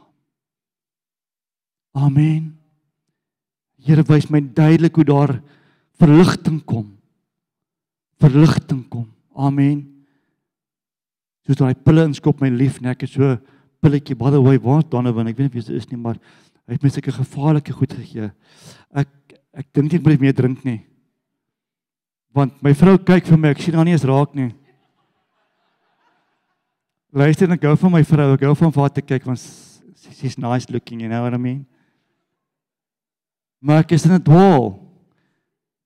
Amen. 1.99 2.58
Here 3.85 4.03
wys 4.09 4.29
my 4.31 4.41
duidelik 4.41 4.99
hoe 4.99 5.07
daar 5.07 5.35
verligting 5.99 6.59
kom. 6.67 6.87
Verligting 8.19 8.83
kom. 8.91 9.07
Amen. 9.39 9.85
Soos 11.47 11.61
daai 11.61 11.75
pille 11.75 12.05
inskop 12.09 12.43
my 12.43 12.51
lief, 12.53 12.81
net 12.83 12.97
ek 12.97 13.07
is 13.07 13.15
so 13.17 13.37
pilletjie 13.83 14.17
by 14.19 14.33
the 14.35 14.43
way 14.43 14.59
waar 14.61 14.83
Donovan, 14.83 15.31
ek 15.31 15.39
weet 15.39 15.55
of 15.55 15.59
jy 15.61 15.79
is 15.79 15.87
nie, 15.89 15.99
maar 16.01 16.19
hy 16.69 16.77
het 16.77 16.85
my 16.85 16.91
sulke 16.93 17.15
gevaarlike 17.15 17.73
goed 17.73 17.95
gegee. 17.97 18.31
Ek 18.93 19.09
ek 19.59 19.71
dink 19.75 19.95
ek 19.97 20.05
moet 20.05 20.21
meer 20.21 20.35
drink 20.37 20.61
nie. 20.67 20.83
Want 22.37 22.59
my 22.63 22.75
vrou 22.77 22.99
kyk 23.01 23.27
vir 23.31 23.41
my, 23.41 23.55
ek 23.55 23.63
sien 23.65 23.79
haar 23.79 23.87
nie 23.89 23.95
eens 23.97 24.07
raak 24.07 24.35
nie. 24.37 24.51
Luister 27.17 27.49
net 27.49 27.63
gou 27.65 27.73
van 27.81 27.95
my 27.97 28.05
vrou, 28.07 28.29
ek 28.37 28.45
hou 28.45 28.55
van 28.61 28.75
haar 28.77 28.93
te 28.93 29.03
kyk 29.03 29.25
want 29.27 29.41
she's 30.19 30.37
nice 30.39 30.69
looking, 30.71 31.01
you 31.01 31.09
know 31.09 31.25
what 31.25 31.35
I 31.35 31.41
mean? 31.41 31.65
Maar 33.59 33.83
ek 33.83 33.97
is 33.97 34.05
in 34.05 34.13
'n 34.13 34.23
dwaal. 34.23 34.79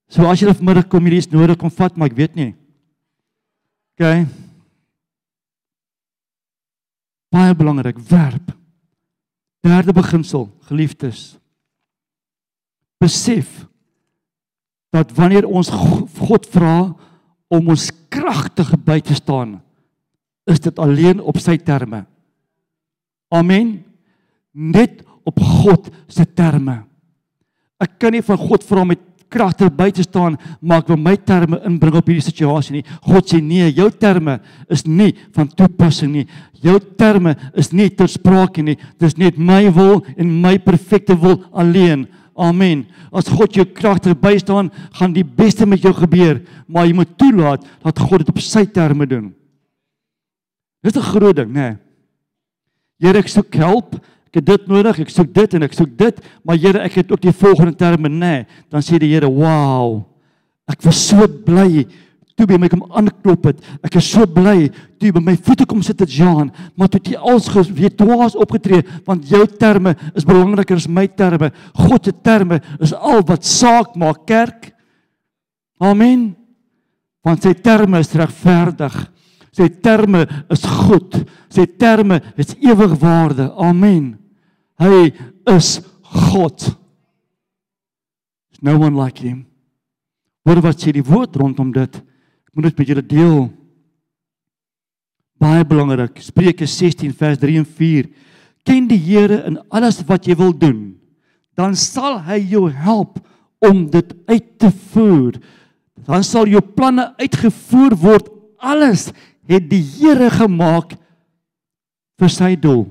So 0.08 0.28
as 0.28 0.40
jy 0.40 0.52
vanmiddag 0.52 0.88
kom 0.88 1.04
hierdie 1.04 1.24
is 1.24 1.30
nodig 1.30 1.62
om 1.62 1.70
vat, 1.70 1.96
maar 1.96 2.10
ek 2.10 2.16
weet 2.16 2.34
nie. 2.34 2.54
OK. 3.96 4.26
Baie 7.32 7.54
belangrik, 7.54 7.98
werp. 7.98 8.52
Derde 9.62 9.92
beginsel, 9.92 10.50
geliefdes. 10.68 11.38
Besef 13.00 13.66
dat 14.92 15.14
wanneer 15.16 15.46
ons 15.48 15.70
God 15.72 16.46
vra 16.52 16.92
om 17.48 17.68
ons 17.72 17.88
kragtig 18.12 18.74
by 18.84 19.00
te 19.00 19.14
staan, 19.14 19.62
is 20.44 20.60
dit 20.60 20.78
alleen 20.78 21.20
op 21.20 21.38
sy 21.40 21.56
terme. 21.56 22.04
Amen. 23.32 23.78
Net 24.52 25.00
op 25.24 25.40
God 25.40 25.88
se 26.10 26.26
terme. 26.26 26.82
Ek 27.82 27.98
kan 27.98 28.14
nie 28.14 28.22
van 28.22 28.38
God 28.38 28.64
vra 28.66 28.84
met 28.86 29.00
kragter 29.32 29.70
by 29.72 29.88
te 29.94 30.04
staan 30.04 30.36
maar 30.60 30.82
ek 30.82 30.90
wil 30.92 31.00
my 31.00 31.14
terme 31.16 31.58
inbring 31.68 31.96
op 31.98 32.08
hierdie 32.10 32.24
situasie 32.24 32.76
nie. 32.76 32.86
God 33.08 33.30
sê 33.30 33.40
nee, 33.42 33.70
jou 33.72 33.88
terme 33.90 34.38
is 34.72 34.84
nie 34.86 35.12
van 35.34 35.48
toepassing 35.48 36.12
nie. 36.12 36.26
Jou 36.62 36.78
terme 37.00 37.34
is 37.58 37.72
nie 37.72 37.88
ter 37.90 38.10
sprake 38.12 38.64
nie. 38.64 38.76
Dis 39.00 39.16
net 39.20 39.40
my 39.40 39.64
wil 39.74 40.02
en 40.16 40.34
my 40.44 40.58
perfekte 40.62 41.16
wil 41.18 41.40
alleen. 41.50 42.06
Amen. 42.38 42.86
As 43.12 43.28
God 43.28 43.56
jou 43.56 43.64
kragter 43.76 44.14
by 44.16 44.36
staan, 44.40 44.70
gaan 44.96 45.12
die 45.12 45.24
beste 45.24 45.66
met 45.68 45.82
jou 45.84 45.92
gebeur, 45.96 46.40
maar 46.66 46.86
jy 46.88 46.96
moet 46.96 47.16
toelaat 47.20 47.64
dat 47.84 48.00
God 48.00 48.22
dit 48.22 48.30
op 48.32 48.40
sy 48.40 48.64
terme 48.64 49.06
doen. 49.08 49.32
Dis 50.82 50.96
'n 50.96 51.10
groot 51.12 51.36
ding, 51.36 51.52
né? 51.52 51.60
Nee. 51.60 51.76
Here, 53.02 53.18
ek 53.18 53.28
soek 53.28 53.54
hulp 53.54 53.98
ek 54.32 54.40
het 54.40 54.46
dit 54.48 54.70
nodig, 54.72 55.02
ek 55.04 55.10
soek 55.12 55.28
dit 55.36 55.54
en 55.58 55.66
ek 55.66 55.74
soek 55.76 55.90
dit, 56.00 56.22
maar 56.42 56.56
Here, 56.56 56.80
ek 56.80 57.02
het 57.02 57.12
ook 57.12 57.20
die 57.20 57.34
volgende 57.36 57.76
terme 57.76 58.08
nê. 58.08 58.18
Nee. 58.18 58.46
Dan 58.72 58.80
sê 58.80 58.98
die 58.98 59.12
Here, 59.12 59.28
"Wow. 59.28 60.06
Ek 60.66 60.80
was 60.82 60.96
so 60.96 61.28
bly 61.28 61.84
toe 62.36 62.46
by 62.46 62.58
my 62.58 62.68
kom 62.68 62.82
aanklop 62.96 63.44
het. 63.50 63.60
Ek 63.84 63.96
is 64.00 64.08
so 64.08 64.26
bly 64.26 64.70
toe 65.00 65.12
by 65.12 65.20
my 65.20 65.34
voete 65.36 65.66
kom 65.68 65.82
sit 65.84 66.00
het 66.00 66.10
Jean, 66.10 66.50
maar 66.76 66.88
toe 66.88 67.00
jy 67.04 67.18
als 67.18 67.48
geweet 67.52 67.98
dwaas 68.00 68.36
opgetree, 68.38 68.82
want 69.06 69.28
jou 69.28 69.44
terme 69.46 69.94
is 70.14 70.24
belangriker 70.24 70.76
as 70.76 70.88
my 70.88 71.06
terme. 71.06 71.52
God 71.74 72.04
se 72.04 72.12
terme 72.12 72.60
is 72.80 72.94
al 72.94 73.22
wat 73.28 73.44
saak 73.44 73.96
maak, 73.96 74.24
kerk. 74.26 74.72
Amen. 75.82 76.32
Want 77.22 77.42
sy 77.42 77.52
terme 77.54 78.00
is 78.02 78.14
regverdig. 78.14 78.94
Sy 79.52 79.68
terme 79.84 80.24
is 80.50 80.64
goed. 80.64 81.18
Sy 81.52 81.66
terme 81.78 82.22
is 82.40 82.54
ewigwaarde. 82.56 83.50
Amen. 83.60 84.21
Hy 84.82 85.12
is 85.54 85.78
God. 86.02 86.58
No 88.62 88.78
one 88.78 88.98
like 88.98 89.22
him. 89.22 89.46
Wat 90.46 90.62
wat 90.62 90.82
sê 90.82 90.94
die 90.94 91.04
woord 91.06 91.36
rondom 91.38 91.70
dit? 91.74 91.98
Ek 91.98 92.54
moet 92.54 92.70
dit 92.70 92.80
met 92.80 92.90
julle 92.90 93.04
deel. 93.06 93.38
Baie 95.42 95.64
belangrik. 95.66 96.18
Spreuke 96.22 96.66
16 96.66 97.14
vers 97.18 97.38
3 97.42 97.62
en 97.62 97.66
4. 97.66 98.10
Ken 98.66 98.86
die 98.90 99.00
Here 99.02 99.40
in 99.48 99.58
alles 99.74 100.00
wat 100.06 100.26
jy 100.26 100.36
wil 100.38 100.52
doen, 100.54 100.94
dan 101.58 101.74
sal 101.78 102.20
hy 102.22 102.38
jou 102.52 102.68
help 102.70 103.18
om 103.62 103.84
dit 103.90 104.14
uit 104.30 104.48
te 104.62 104.70
voer. 104.94 105.38
Dan 106.06 106.22
sal 106.26 106.46
jou 106.50 106.62
planne 106.62 107.08
uitgevoer 107.18 107.96
word. 107.98 108.30
Alles 108.62 109.10
het 109.50 109.66
die 109.70 109.82
Here 109.82 110.30
gemaak 110.30 110.94
vir 112.22 112.30
sy 112.30 112.54
doel. 112.54 112.86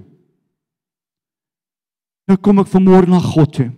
Nou 2.29 2.37
kom 2.37 2.61
ek 2.61 2.71
vanmôre 2.71 3.09
na 3.09 3.19
God 3.23 3.53
toe. 3.57 3.69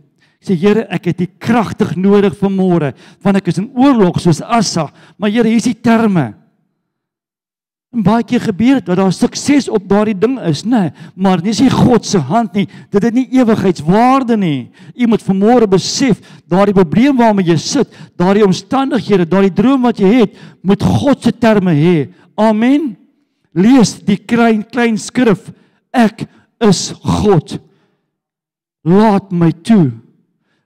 Ek 0.43 0.49
sê 0.49 0.57
Here, 0.59 0.83
ek 0.91 1.11
het 1.11 1.23
U 1.23 1.27
kragtig 1.39 1.95
nodig 1.95 2.35
vanmôre, 2.35 2.91
want 3.23 3.39
ek 3.39 3.47
is 3.53 3.61
in 3.61 3.71
oorlog 3.79 4.19
soos 4.19 4.41
Asa, 4.43 4.89
maar 5.17 5.31
Here, 5.31 5.47
hier 5.47 5.61
is 5.61 5.69
die 5.69 5.77
terme. 5.79 6.33
En 7.93 8.01
baie 8.01 8.25
keer 8.25 8.41
gebeur 8.41 8.79
dit 8.79 8.87
dat 8.89 8.97
daar 8.97 9.13
sukses 9.13 9.67
op 9.69 9.85
daardie 9.87 10.17
ding 10.17 10.39
is, 10.49 10.63
nê, 10.65 10.87
nee, 10.87 11.09
maar 11.13 11.41
dis 11.45 11.59
nie 11.61 11.69
God 11.69 12.07
se 12.09 12.17
hand 12.17 12.55
nie. 12.57 12.65
Dit 12.89 13.05
het 13.05 13.13
nie 13.13 13.27
ewigheidswaarde 13.37 14.35
nie. 14.41 14.71
U 14.97 15.11
moet 15.11 15.21
vanmôre 15.21 15.67
besef, 15.69 16.17
daardie 16.49 16.73
probleem 16.73 17.21
waarmee 17.21 17.51
jy 17.51 17.59
sit, 17.61 17.93
daardie 18.17 18.47
omstandighede, 18.47 19.29
daardie 19.29 19.53
droom 19.53 19.85
wat 19.85 20.01
jy 20.01 20.09
het, 20.23 20.39
moet 20.65 20.81
God 20.81 21.21
se 21.21 21.35
terme 21.37 21.75
hê. 21.77 21.97
Amen. 22.33 22.95
Lees 23.53 23.99
die 24.01 24.17
klein 24.17 24.65
klein 24.65 24.97
skrif. 24.97 25.51
Ek 25.93 26.25
is 26.65 26.89
God 26.97 27.59
laat 28.83 29.31
my 29.31 29.51
toe. 29.51 29.91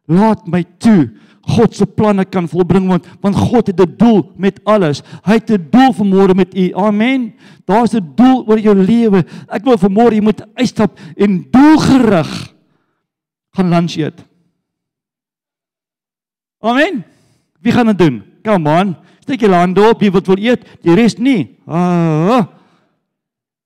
Laat 0.07 0.47
my 0.47 0.63
toe. 0.81 1.09
God 1.47 1.75
se 1.75 1.85
planne 1.87 2.25
kan 2.27 2.47
volbring 2.49 2.89
want 2.91 3.05
want 3.23 3.35
God 3.35 3.67
het 3.67 3.79
'n 3.79 3.95
doel 3.97 4.31
met 4.35 4.59
alles. 4.63 5.01
Hy 5.23 5.33
het 5.33 5.51
'n 5.51 5.67
doel 5.71 5.93
vir 5.93 6.05
môre 6.05 6.35
met 6.35 6.55
u. 6.55 6.73
Amen. 6.73 7.33
Daar's 7.65 7.93
'n 7.93 8.13
doel 8.15 8.43
oor 8.47 8.59
jou 8.59 8.75
lewe. 8.75 9.25
Ek 9.47 9.63
wil 9.63 9.77
vir 9.77 9.89
môre 9.89 10.15
jy 10.15 10.21
moet 10.21 10.45
uitstap 10.55 10.99
en 11.15 11.47
doelgerig 11.51 12.53
gaan 13.51 13.69
lunch 13.69 13.97
eet. 13.97 14.25
Amen. 16.59 17.03
Wie 17.61 17.71
gaan 17.71 17.85
dit 17.85 17.97
doen? 17.97 18.23
Come 18.43 18.69
on. 18.69 18.95
Steek 19.19 19.39
jou 19.39 19.51
hand 19.51 19.79
op, 19.79 20.01
wat 20.01 20.27
wil 20.27 20.37
eet, 20.37 20.63
die 20.81 20.95
res 20.95 21.17
nie. 21.17 21.57
Ah. 21.67 22.47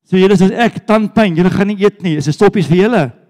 So 0.04 0.18
julle 0.18 0.36
sê 0.36 0.52
ek 0.52 0.86
tandpyn, 0.86 1.36
julle 1.36 1.50
gaan 1.50 1.68
nie 1.68 1.78
eet 1.80 2.02
nie. 2.02 2.18
Is 2.18 2.28
'n 2.28 2.34
stoppies 2.34 2.68
vir 2.68 2.78
julle. 2.78 3.21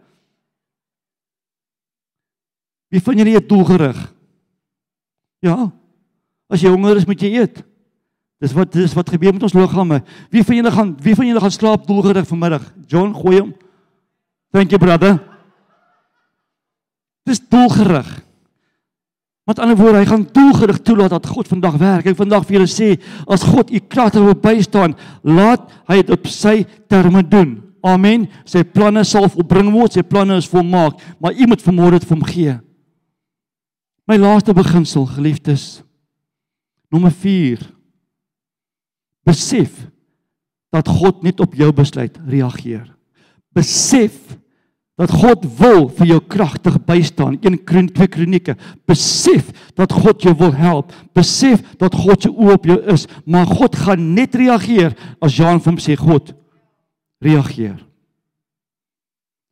Wie 2.91 3.01
van 3.01 3.17
julle 3.17 3.35
eet 3.37 3.49
doelgerig? 3.49 3.99
Ja. 5.41 5.71
As 6.51 6.61
jy 6.61 6.71
honger 6.73 6.99
is, 6.99 7.07
moet 7.07 7.21
jy 7.23 7.31
eet. 7.39 7.61
Dis 8.41 8.55
wat 8.57 8.73
dis 8.73 8.93
wat 8.97 9.11
gebeur 9.13 9.35
met 9.35 9.45
ons 9.45 9.55
liggame. 9.55 10.01
Wie 10.33 10.43
van 10.43 10.57
julle 10.57 10.71
gaan 10.73 10.95
wie 11.05 11.13
van 11.15 11.29
julle 11.29 11.43
gaan 11.43 11.53
slaap 11.53 11.85
doelgerig 11.87 12.25
vanmiddag? 12.27 12.65
John, 12.89 13.13
gooi 13.15 13.37
hom. 13.39 13.51
Thank 14.51 14.73
you 14.73 14.81
brother. 14.81 15.19
Dis 17.29 17.39
doelgerig. 17.39 18.09
Met 19.47 19.59
ander 19.61 19.77
woorde, 19.77 20.01
hy 20.01 20.07
gaan 20.09 20.25
doelgerig 20.33 20.81
toelaat 20.85 21.13
dat 21.15 21.29
God 21.31 21.49
vandag 21.49 21.77
werk. 21.81 22.09
Ek 22.09 22.17
vandag 22.17 22.45
vir 22.47 22.59
julle 22.59 22.69
sê, 22.69 22.89
as 23.25 23.45
God 23.45 23.71
u 23.73 23.79
kragter 23.89 24.25
wil 24.25 24.37
bystaan, 24.37 24.93
laat 25.25 25.69
hy 25.89 26.01
dit 26.01 26.11
op 26.13 26.27
sy 26.29 26.61
terme 26.91 27.23
doen. 27.25 27.55
Amen. 27.85 28.27
Sy 28.45 28.61
planne 28.67 29.03
sal 29.07 29.29
volbring 29.33 29.71
word, 29.73 29.97
sy 29.97 30.03
planne 30.05 30.37
is 30.41 30.49
volmaak, 30.49 31.01
maar 31.21 31.33
u 31.33 31.49
moet 31.49 31.65
vermoed 31.65 31.97
dit 31.97 32.05
vir 32.05 32.15
hom 32.17 32.27
gee. 32.29 32.57
My 34.11 34.17
laaste 34.19 34.51
beginsel, 34.51 35.05
geliefdes. 35.07 35.83
Nommer 36.91 37.13
4. 37.15 37.61
Besef 39.23 39.71
dat 40.67 40.89
God 40.91 41.21
net 41.23 41.39
op 41.39 41.55
jou 41.55 41.69
besluit 41.71 42.17
reageer. 42.27 42.89
Besef 43.55 44.35
dat 44.99 45.13
God 45.15 45.45
wil 45.55 45.87
vir 45.95 46.11
jou 46.11 46.19
kragtig 46.27 46.75
bystaan. 46.83 47.37
1 47.39 47.63
Kronieke 47.63 47.95
2 48.01 48.11
Kronieke. 48.11 48.57
Besef 48.89 49.53
dat 49.79 49.95
God 49.95 50.27
jou 50.27 50.35
wil 50.43 50.51
help. 50.59 50.91
Besef 51.15 51.63
dat 51.79 51.95
God 51.95 52.27
se 52.27 52.31
oop 52.35 52.59
op 52.59 52.67
jou 52.67 52.81
is, 52.91 53.07
maar 53.23 53.47
God 53.47 53.79
gaan 53.79 54.11
net 54.17 54.35
reageer 54.35 54.91
as 55.23 55.39
Jan 55.39 55.63
vir 55.63 55.71
hom 55.71 55.79
sê 55.79 55.95
God 55.95 56.33
reageer. 57.23 57.79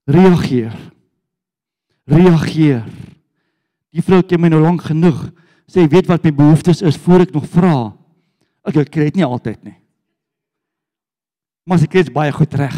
Reageer. 0.10 0.76
Reageer. 2.12 2.84
Die 3.96 4.04
vrou 4.06 4.22
ken 4.22 4.42
my 4.42 4.52
nou 4.54 4.62
lank 4.62 4.86
genoeg. 4.90 5.30
Sê 5.70 5.86
weet 5.90 6.10
wat 6.10 6.24
my 6.26 6.34
behoeftes 6.34 6.82
is 6.86 6.98
voor 6.98 7.26
ek 7.26 7.34
nog 7.34 7.48
vra. 7.50 7.92
Ek 8.66 8.78
kry 8.92 9.10
dit 9.10 9.20
nie 9.22 9.26
altyd 9.26 9.62
nie. 9.66 9.78
Maar 11.66 11.86
ek 11.86 11.92
kry 11.94 12.06
dit 12.06 12.14
baie 12.14 12.34
goed 12.34 12.54
reg. 12.58 12.78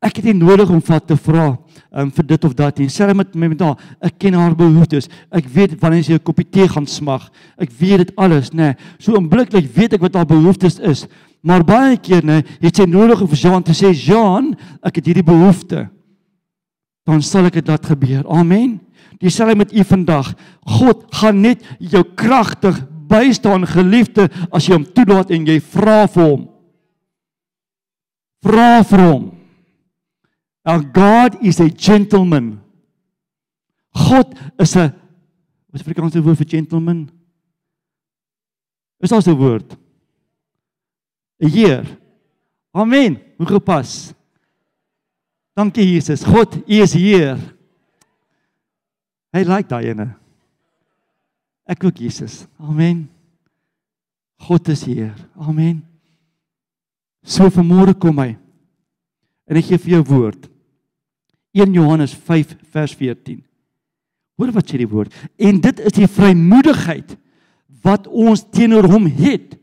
Ek 0.00 0.16
het 0.16 0.30
nie 0.30 0.36
nodig 0.38 0.70
om 0.72 0.80
wat 0.80 1.10
te 1.10 1.16
vra 1.20 1.50
um, 1.92 2.08
vir 2.14 2.26
dit 2.30 2.44
of 2.48 2.54
dat 2.56 2.78
nie. 2.80 2.88
Sê 2.88 3.04
met 3.12 3.34
my 3.36 3.50
met 3.52 3.60
haar, 3.60 3.76
ek 4.00 4.16
ken 4.22 4.38
haar 4.38 4.54
behoeftes. 4.56 5.10
Ek 5.28 5.48
weet 5.52 5.74
wanneer 5.82 6.06
sy 6.06 6.14
'n 6.16 6.24
koppie 6.24 6.48
tee 6.48 6.68
gaan 6.68 6.86
smag. 6.86 7.28
Ek 7.58 7.68
weet 7.68 8.06
dit 8.06 8.12
alles, 8.16 8.50
nê. 8.50 8.72
Nee. 8.72 8.74
So 8.98 9.12
oombliklik 9.12 9.68
weet 9.74 9.92
ek 9.92 10.00
wat 10.00 10.14
haar 10.14 10.26
behoeftes 10.26 10.78
is. 10.80 11.06
Maar 11.42 11.64
baie 11.64 11.96
keer 11.96 12.24
nê, 12.24 12.40
het 12.60 12.76
sy 12.76 12.84
nodig 12.84 13.20
om 13.20 13.28
vir 13.28 13.36
Jean 13.36 13.62
te 13.62 13.72
sê, 13.72 13.92
"Jean, 13.92 14.56
ek 14.82 14.96
het 14.96 15.06
hierdie 15.06 15.24
behoefte." 15.24 15.90
Dan 17.06 17.22
sal 17.22 17.46
ek 17.46 17.54
dit 17.54 17.68
laat 17.68 17.86
gebeur. 17.86 18.24
Amen. 18.28 18.80
Dieselfde 19.20 19.56
met 19.56 19.72
u 19.72 19.84
vandag. 19.84 20.32
God 20.64 21.04
gaan 21.20 21.42
net 21.44 21.64
jou 21.78 22.02
kragtig 22.16 22.78
bystaan, 23.10 23.66
geliefde, 23.68 24.28
as 24.54 24.66
jy 24.66 24.78
hom 24.78 24.86
toelaat 24.94 25.32
en 25.34 25.46
jy 25.48 25.58
vra 25.60 26.06
vir 26.08 26.24
hom. 26.24 26.46
Vra 28.40 28.80
vir 28.86 29.04
hom. 29.04 29.26
Our 30.64 30.84
God 30.94 31.40
is 31.44 31.60
a 31.60 31.68
gentleman. 31.68 32.60
God 33.96 34.32
is 34.58 34.76
'n 34.76 34.92
wat 35.70 35.80
is 35.80 35.86
Afrikaanse 35.86 36.22
woord 36.22 36.38
vir 36.38 36.48
gentleman? 36.48 37.10
Is 39.00 39.12
also 39.12 39.32
'n 39.32 39.38
woord. 39.38 39.76
'n 41.40 41.48
Heer. 41.48 41.84
Amen. 42.72 43.20
Hoe 43.36 43.46
gepas. 43.46 44.14
Dankie 45.54 45.84
Jesus. 45.84 46.24
God, 46.24 46.56
U 46.56 46.82
is 46.82 46.92
Heer. 46.92 47.38
Hy 49.34 49.44
like 49.46 49.70
daai 49.70 49.92
ene. 49.92 50.08
Ek 51.70 51.84
ook 51.86 52.00
Jesus. 52.02 52.44
Amen. 52.58 53.04
God 54.40 54.68
is 54.72 54.82
Heer. 54.88 55.14
Amen. 55.38 55.82
So 57.22 57.50
vanmôre 57.52 57.94
kom 58.00 58.18
hy. 58.22 58.32
En 59.50 59.58
ek 59.58 59.68
gee 59.68 59.82
vir 59.84 59.98
jou 59.98 60.02
woord. 60.08 60.48
1 61.54 61.74
Johannes 61.74 62.14
5 62.14 62.56
vers 62.72 62.94
14. 62.96 63.40
Hoor 64.38 64.52
wat 64.54 64.70
sê 64.70 64.78
die 64.80 64.88
woord? 64.88 65.14
En 65.36 65.58
dit 65.60 65.82
is 65.84 65.96
die 65.98 66.08
vrymoedigheid 66.08 67.16
wat 67.84 68.06
ons 68.08 68.44
teenoor 68.54 68.88
hom 68.90 69.08
het 69.20 69.56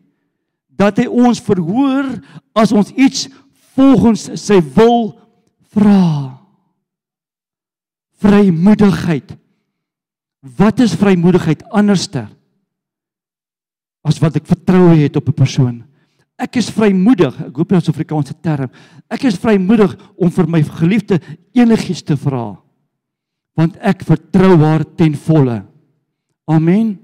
dat 0.77 0.99
hy 1.01 1.07
ons 1.09 1.41
verhoor 1.41 2.11
as 2.57 2.73
ons 2.75 2.91
iets 2.93 3.25
volgens 3.77 4.27
sy 4.37 4.59
wil 4.75 5.15
vra. 5.73 6.37
Vrymoedigheid. 8.21 9.33
Wat 10.39 10.79
is 10.79 10.95
vrymoedigheid 10.95 11.63
anderster 11.73 12.27
as 14.07 14.19
wat 14.23 14.37
ek 14.39 14.45
vertroue 14.47 14.95
het 14.95 15.15
op 15.15 15.27
'n 15.27 15.33
persoon? 15.33 15.83
Ek 16.37 16.55
is 16.55 16.69
vrymoedig. 16.69 17.33
Ek 17.49 17.55
hoop 17.55 17.69
dit 17.69 17.81
is 17.81 17.87
'n 17.87 17.91
Afrikaanse 17.91 18.33
term. 18.41 18.69
Ek 19.09 19.23
is 19.23 19.35
vrymoedig 19.35 19.97
om 20.15 20.29
vir 20.29 20.47
my 20.47 20.63
geliefde 20.63 21.19
enigiets 21.53 22.03
te 22.03 22.15
vra. 22.15 22.61
Want 23.55 23.75
ek 23.77 24.03
vertrou 24.03 24.57
haar 24.57 24.85
ten 24.95 25.15
volle. 25.15 25.65
Amen. 26.45 26.99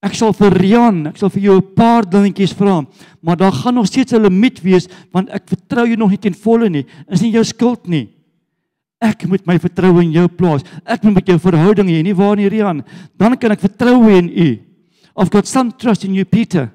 Ek 0.00 0.14
sal 0.14 0.32
vir 0.32 0.52
Rian, 0.52 1.06
ek 1.06 1.16
sal 1.16 1.30
vir 1.30 1.42
jou 1.42 1.56
'n 1.56 1.74
paar 1.74 2.08
dingetjies 2.08 2.54
vra, 2.54 2.86
maar 3.20 3.36
daar 3.36 3.52
gaan 3.52 3.74
nog 3.74 3.86
steeds 3.86 4.12
'n 4.12 4.22
limiet 4.22 4.62
wees 4.62 4.88
want 5.10 5.28
ek 5.30 5.48
vertrou 5.48 5.86
jou 5.86 5.96
nog 5.96 6.10
nie 6.10 6.18
ten 6.18 6.34
volle 6.34 6.68
nie. 6.68 6.86
Is 7.08 7.20
nie 7.20 7.32
jou 7.32 7.44
skuld 7.44 7.88
nie. 7.88 8.15
Ek 9.02 9.26
moet 9.28 9.44
my 9.44 9.58
vertroue 9.60 10.00
in 10.04 10.14
jou 10.14 10.24
plaas. 10.32 10.64
Ek 10.88 11.02
moet 11.04 11.18
met 11.18 11.28
jou 11.28 11.36
verhouding 11.40 11.90
hê, 11.92 12.00
nie 12.04 12.16
waar 12.16 12.36
nie 12.38 12.48
Rian? 12.48 12.80
Dan 13.20 13.36
kan 13.36 13.52
ek 13.52 13.66
vertrou 13.66 14.06
in 14.12 14.30
u. 14.32 14.48
I've 15.16 15.32
got 15.32 15.46
some 15.46 15.72
trust 15.72 16.04
in 16.04 16.14
you 16.14 16.24
Peter. 16.24 16.70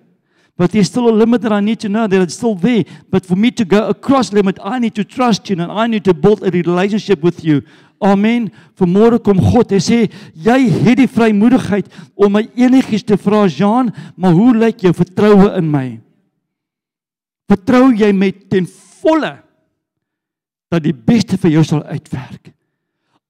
But 0.57 0.71
there's 0.71 0.87
still 0.87 1.09
a 1.09 1.15
limit 1.15 1.41
that 1.41 1.51
I 1.51 1.59
need 1.59 1.79
to 1.79 1.89
know 1.89 2.05
that 2.05 2.21
it's 2.21 2.35
still 2.35 2.53
there. 2.53 2.83
But 3.09 3.25
for 3.25 3.35
me 3.35 3.49
to 3.51 3.65
go 3.65 3.87
across 3.87 4.31
limit, 4.33 4.59
I 4.61 4.77
need 4.77 4.93
to 4.95 5.03
trust 5.03 5.49
you 5.49 5.59
and 5.59 5.71
I 5.71 5.87
need 5.87 6.03
to 6.05 6.13
build 6.13 6.43
a 6.43 6.51
relationship 6.51 7.23
with 7.23 7.43
you. 7.43 7.63
Amen. 8.01 8.51
Vanmôre 8.77 9.17
kom 9.21 9.37
God 9.41 9.73
en 9.73 9.81
sê 9.81 10.03
jy 10.33 10.57
het 10.69 10.97
die 11.01 11.09
vrymoedigheid 11.09 11.89
om 12.17 12.33
my 12.33 12.43
enigiets 12.57 13.05
te 13.05 13.17
vra, 13.17 13.47
Jean, 13.49 13.91
maar 14.17 14.33
hoe 14.37 14.55
lyk 14.57 14.81
jou 14.85 14.93
vertroue 14.97 15.51
in 15.57 15.69
my? 15.69 15.85
Vertrou 17.49 17.91
jy 17.93 18.09
met 18.13 18.49
ten 18.49 18.65
volle 19.01 19.35
dat 20.71 20.83
die 20.85 20.95
beste 20.95 21.37
vir 21.41 21.57
jou 21.57 21.63
sal 21.67 21.83
uitwerk? 21.83 22.53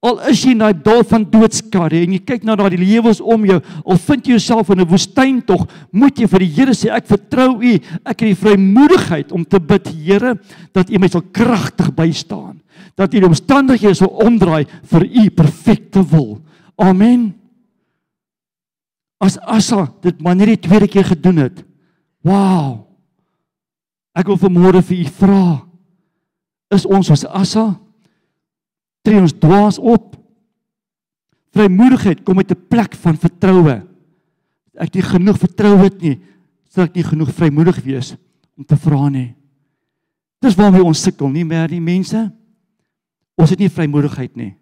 Al 0.02 0.18
is 0.32 0.40
jy 0.42 0.56
in 0.56 0.62
daai 0.64 0.74
dal 0.74 1.04
van 1.06 1.22
doodskade 1.30 2.00
en 2.02 2.16
jy 2.16 2.18
kyk 2.26 2.42
na 2.46 2.56
daai 2.58 2.74
lewens 2.74 3.20
om 3.22 3.44
jou, 3.46 3.60
al 3.62 4.00
vind 4.02 4.26
jy 4.26 4.34
jouself 4.34 4.72
in 4.74 4.80
'n 4.80 4.88
woestyn 4.90 5.38
tog, 5.46 5.68
moet 5.92 6.18
jy 6.18 6.26
vir 6.26 6.40
die 6.40 6.54
Here 6.56 6.74
sê 6.74 6.90
ek 6.90 7.06
vertrou 7.06 7.62
U. 7.62 7.74
Ek 8.04 8.18
het 8.18 8.30
die 8.30 8.34
vrymoedigheid 8.34 9.30
om 9.30 9.44
te 9.44 9.60
bid, 9.60 9.86
Here, 9.88 10.38
dat 10.72 10.90
U 10.90 10.98
my 10.98 11.08
sal 11.08 11.22
kragtig 11.30 11.94
bystaan. 11.94 12.60
Dat 12.96 13.14
U 13.14 13.20
die 13.20 13.28
omstandighede 13.28 13.94
sal 13.94 14.08
omdraai 14.08 14.66
vir 14.82 15.06
U 15.06 15.30
perfekte 15.30 16.02
wil. 16.02 16.42
Amen. 16.76 17.34
As 19.20 19.38
Asa 19.38 19.86
dit 20.02 20.20
maar 20.20 20.34
net 20.34 20.48
die 20.48 20.68
tweede 20.68 20.88
keer 20.88 21.04
gedoen 21.04 21.36
het. 21.36 21.64
Wow. 22.26 22.88
Ek 24.18 24.26
wil 24.26 24.36
vanmôre 24.36 24.82
vir 24.82 24.98
u 24.98 25.06
vra. 25.18 25.44
Is 26.72 26.86
ons 26.88 27.06
soos 27.06 27.26
Asa? 27.28 27.70
tree 29.02 29.20
ons 29.20 29.34
dwaas 29.34 29.78
op. 29.82 30.14
Vrymoedigheid 31.52 32.22
kom 32.24 32.38
uit 32.38 32.50
'n 32.50 32.66
plek 32.68 32.94
van 32.94 33.16
vertroue. 33.16 33.82
Ek 34.74 34.94
het 34.94 35.04
genoeg 35.04 35.38
vertroue 35.38 35.84
het 35.84 36.00
nie, 36.00 36.20
sal 36.70 36.84
ek 36.84 36.94
nie 36.94 37.04
genoeg 37.04 37.30
vrymoedig 37.30 37.82
wees 37.84 38.16
om 38.56 38.64
te 38.64 38.76
vra 38.76 39.08
nie. 39.08 39.34
Dis 40.40 40.54
waarmee 40.54 40.84
ons 40.84 41.02
sukkel 41.02 41.28
nie 41.28 41.44
meer 41.44 41.68
die 41.68 41.80
mense. 41.80 42.32
Ons 43.36 43.50
het 43.50 43.58
nie 43.58 43.68
vrymoedigheid 43.68 44.36
nie. 44.36 44.56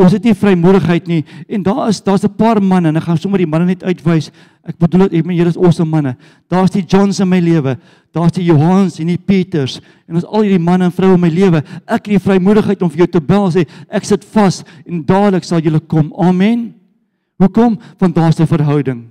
Ons 0.00 0.14
het 0.14 0.24
nie 0.24 0.32
vrymoedigheid 0.32 1.08
nie 1.10 1.20
en 1.52 1.64
daar 1.66 1.88
is 1.90 2.00
daar's 2.00 2.24
'n 2.24 2.36
paar 2.36 2.62
manne 2.62 2.88
en 2.88 2.96
ek 2.96 3.02
gaan 3.02 3.18
sommer 3.18 3.38
die 3.38 3.46
manne 3.46 3.66
net 3.66 3.82
uitwys. 3.82 4.30
Ek 4.64 4.78
bedoel 4.78 5.02
ek 5.12 5.26
meen 5.26 5.36
julle 5.36 5.50
is 5.50 5.56
awesome 5.56 5.90
manne. 5.90 6.16
Daar's 6.48 6.70
die 6.70 6.84
Johns 6.86 7.20
in 7.20 7.28
my 7.28 7.40
lewe. 7.40 7.76
Daar's 8.12 8.32
die 8.32 8.44
Johans 8.44 8.98
en 9.00 9.06
die 9.06 9.18
Peters 9.18 9.80
en 10.08 10.14
ons 10.14 10.24
al 10.24 10.42
hierdie 10.42 10.58
manne 10.58 10.84
en 10.84 10.92
vroue 10.92 11.14
in 11.14 11.20
my 11.20 11.28
lewe. 11.28 11.62
Ek 11.86 12.06
het 12.06 12.16
die 12.16 12.18
vrymoedigheid 12.18 12.82
om 12.82 12.90
vir 12.90 12.98
jou 12.98 13.06
te 13.06 13.20
bel 13.20 13.50
sê 13.50 13.66
ek 13.90 14.04
sit 14.04 14.24
vas 14.24 14.64
en 14.86 15.04
dadelik 15.04 15.44
sal 15.44 15.60
julle 15.60 15.80
kom. 15.80 16.12
Amen. 16.16 16.74
Hoekom? 17.38 17.78
Want 17.98 18.14
daar's 18.14 18.40
'n 18.40 18.46
verhouding. 18.46 19.10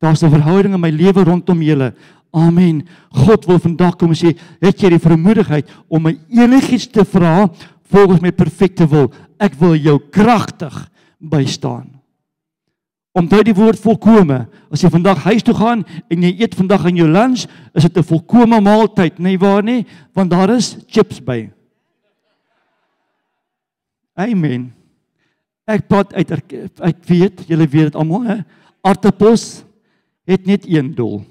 Daar's 0.00 0.22
'n 0.22 0.30
verhouding 0.30 0.74
in 0.74 0.80
my 0.80 0.90
lewe 0.90 1.24
rondom 1.24 1.62
julle. 1.62 1.92
Amen. 2.32 2.82
God 3.10 3.46
wil 3.46 3.58
vandag 3.58 3.96
kom 3.96 4.12
sê, 4.12 4.34
het 4.60 4.80
jy 4.80 4.90
die 4.90 4.98
vermoedigheid 4.98 5.68
om 5.88 6.02
my 6.02 6.18
enigiets 6.28 6.88
te 6.90 7.04
vra 7.04 7.48
volgens 7.90 8.20
my 8.20 8.32
perfekte 8.32 8.88
wil? 8.90 9.12
Ek 9.38 9.56
wil 9.60 9.74
jou 9.78 9.98
kragtig 10.12 10.74
bystaan. 11.18 11.88
Onthou 13.14 13.44
die 13.46 13.54
woord 13.54 13.78
volkome. 13.78 14.40
As 14.74 14.82
jy 14.82 14.90
vandag 14.90 15.22
huis 15.28 15.44
toe 15.46 15.54
gaan 15.54 15.84
en 16.10 16.24
jy 16.26 16.32
eet 16.40 16.56
vandag 16.58 16.88
aan 16.88 16.98
jou 16.98 17.06
lunch, 17.06 17.46
is 17.74 17.86
dit 17.86 17.98
'n 17.98 18.02
volkome 18.02 18.60
maaltyd, 18.60 19.18
nie 19.18 19.38
waar 19.38 19.62
nie? 19.62 19.86
Want 20.12 20.30
daar 20.30 20.50
is 20.50 20.76
chips 20.88 21.22
by. 21.22 21.50
Amen. 24.14 24.72
Ek 25.66 25.88
praat 25.88 26.12
uit 26.12 26.30
ek 26.30 27.06
weet, 27.06 27.46
julle 27.46 27.66
weet 27.66 27.92
dit 27.92 27.94
almal, 27.94 28.22
hè? 28.22 28.38
Aartappels 28.82 29.64
het 30.26 30.46
net 30.46 30.66
een 30.66 30.94
doel. 30.94 31.24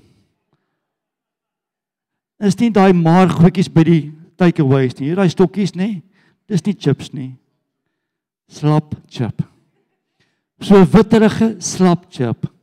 Is 2.40 2.56
nie 2.56 2.72
daai 2.72 2.94
maar 2.94 3.30
goedjies 3.30 3.70
by 3.70 3.84
die 3.84 4.14
takeaways 4.36 4.96
nie. 5.00 5.08
Hier 5.08 5.16
daai 5.16 5.30
stokkies, 5.30 5.76
nê? 5.76 6.02
Dis 6.48 6.66
nie 6.66 6.76
chips 6.76 7.14
nie 7.14 7.38
slap 8.50 8.96
chip. 9.10 9.42
So 10.64 10.84
witterige 10.86 11.56
slap 11.60 12.10
chip 12.12 12.54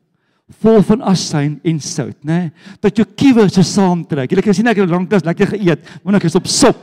vol 0.58 0.82
van 0.84 1.04
asyn 1.12 1.56
en 1.66 1.80
sout, 1.82 2.16
né? 2.26 2.36
Nee? 2.36 2.76
Dat 2.82 2.98
jou 2.98 3.06
kiewe 3.06 3.46
so 3.48 3.62
saamtrek. 3.66 4.32
Jy 4.32 4.44
kan 4.44 4.56
sien 4.56 4.70
ek 4.70 4.82
het 4.82 4.92
lanklaas 4.92 5.26
lekker 5.26 5.54
geëet, 5.54 5.90
want 6.04 6.18
ek 6.18 6.26
is 6.28 6.36
op 6.38 6.48
sop. 6.50 6.80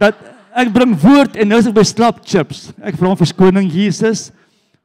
Dat 0.00 0.18
ek 0.58 0.72
bring 0.74 0.94
woord 1.00 1.38
en 1.40 1.52
nou 1.52 1.60
is 1.62 1.70
ek 1.70 1.76
by 1.76 1.84
slap 1.88 2.20
chips. 2.28 2.70
Ek 2.82 2.98
vra 2.98 3.12
om 3.12 3.20
verskoning 3.20 3.70
Jesus. 3.72 4.30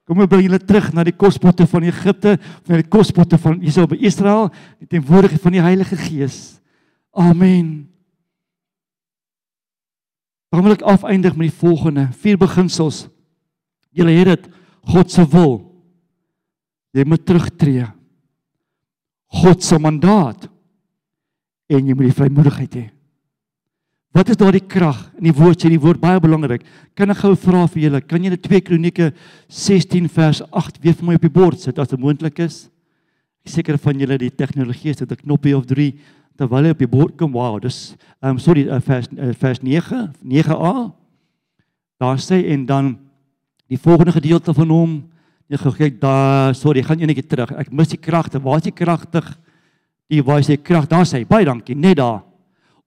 Kom 0.07 0.21
ons 0.23 0.29
bring 0.31 0.45
julle 0.45 0.61
terug 0.63 0.93
na 0.95 1.03
die 1.03 1.15
kospotte 1.15 1.67
van 1.67 1.89
Egipte, 1.89 2.37
na 2.69 2.79
die 2.79 2.87
kospotte 2.87 3.39
van 3.43 3.59
Israel 3.59 3.89
by 3.91 3.99
Israel, 4.07 4.47
die 4.79 4.87
teenwoordigheid 4.93 5.43
van 5.43 5.57
die 5.57 5.65
Heilige 5.65 5.99
Gees. 5.99 6.39
Amen. 7.11 7.89
Dan 10.53 10.63
wil 10.63 10.77
ek 10.77 10.85
afeindig 10.87 11.35
met 11.35 11.49
die 11.49 11.59
volgende 11.59 12.07
vier 12.21 12.39
beginsels. 12.39 13.07
Julle 13.97 14.13
het 14.19 14.33
dit 14.33 14.51
God 14.93 15.11
se 15.11 15.25
wil. 15.31 15.57
Jy 16.95 17.05
moet 17.05 17.25
terugtreë. 17.27 17.87
God 19.41 19.65
se 19.65 19.79
mandaat 19.81 20.47
en 21.67 21.81
jy 21.83 21.95
moet 21.95 22.07
die 22.07 22.15
vrymoedigheid 22.15 22.77
hê. 22.79 22.85
Wat 24.15 24.31
is 24.31 24.39
daardie 24.39 24.63
krag 24.63 25.01
in 25.19 25.27
die 25.27 25.35
woord 25.35 25.61
sê 25.61 25.69
die 25.69 25.81
woord 25.81 25.99
baie 26.01 26.21
belangrik. 26.23 26.63
Kan 26.97 27.11
ek 27.13 27.19
gou 27.21 27.33
vra 27.37 27.65
vir 27.69 27.83
julle, 27.83 28.01
kan 28.01 28.23
jy 28.23 28.31
net 28.33 28.45
2 28.47 28.63
Kronieke 28.65 29.11
16 29.51 30.07
vers 30.15 30.39
8 30.47 30.79
weer 30.81 30.95
vir 30.97 31.09
my 31.09 31.17
op 31.19 31.27
die 31.27 31.33
bord 31.33 31.59
sit 31.61 31.77
as 31.77 31.91
dit 31.91 32.01
moontlik 32.01 32.39
is? 32.47 32.63
Ek 33.45 33.51
seker 33.53 33.77
van 33.83 33.99
julle 33.99 34.17
die 34.21 34.31
tegnologie 34.31 34.95
het 34.95 35.03
'n 35.03 35.21
knoppie 35.21 35.55
of 35.57 35.67
3 35.67 35.91
terwyl 36.37 36.65
hy 36.65 36.71
op 36.71 36.81
die 36.81 36.87
bord 36.87 37.17
kom. 37.17 37.33
Wow, 37.33 37.59
dis 37.61 37.95
ehm 38.21 38.37
um, 38.37 38.39
sorry 38.39 38.67
uh, 38.69 38.79
vers 38.79 39.07
uh, 39.17 39.33
vers 39.33 39.61
9 39.61 40.13
9a. 40.23 40.91
Daar 41.99 42.17
sê 42.17 42.45
en 42.53 42.65
dan 42.65 42.97
die 43.67 43.79
volgende 43.79 44.15
gedeelte 44.15 44.53
van 44.53 44.73
hom 44.73 44.97
Jy 45.47 45.55
kyk 45.63 46.01
daar, 46.01 46.51
sorry, 46.59 46.81
gaan 46.83 46.99
eenetjie 46.99 47.23
terug. 47.23 47.53
Ek 47.55 47.69
mis 47.71 47.87
die 47.87 47.99
kragte. 48.03 48.35
Waar 48.43 48.59
is 48.59 48.65
die 48.65 48.73
kragtig? 48.75 49.23
Die 50.11 50.19
waar 50.19 50.41
is 50.43 50.49
die 50.51 50.57
krag? 50.59 50.89
Daar 50.91 51.05
sê, 51.07 51.21
baie 51.23 51.47
dankie, 51.47 51.71
net 51.71 52.01
daar 52.01 52.25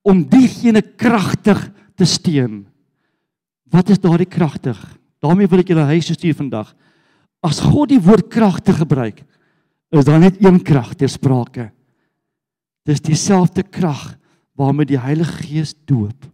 om 0.05 0.21
diegene 0.29 0.81
kragtig 0.81 1.57
te 1.97 2.05
steun. 2.05 2.67
Wat 3.73 3.89
is 3.89 3.97
daardie 3.97 4.29
kragtig? 4.29 4.77
daarmee 5.21 5.49
wil 5.49 5.61
ek 5.61 5.71
julle 5.71 5.85
huis 5.91 6.09
stuur 6.09 6.37
vandag. 6.37 6.71
As 7.45 7.61
God 7.61 7.91
die 7.93 8.01
woord 8.01 8.29
kragtig 8.33 8.79
gebruik, 8.81 9.21
is 9.93 10.07
daar 10.07 10.21
net 10.21 10.39
een 10.41 10.59
krag 10.65 10.93
ter 10.97 11.09
sprake. 11.11 11.69
Dis 12.87 13.03
dieselfde 13.05 13.63
krag 13.63 14.15
waarmee 14.57 14.89
die 14.89 14.99
Heilige 15.01 15.43
Gees 15.45 15.75
doop. 15.85 16.25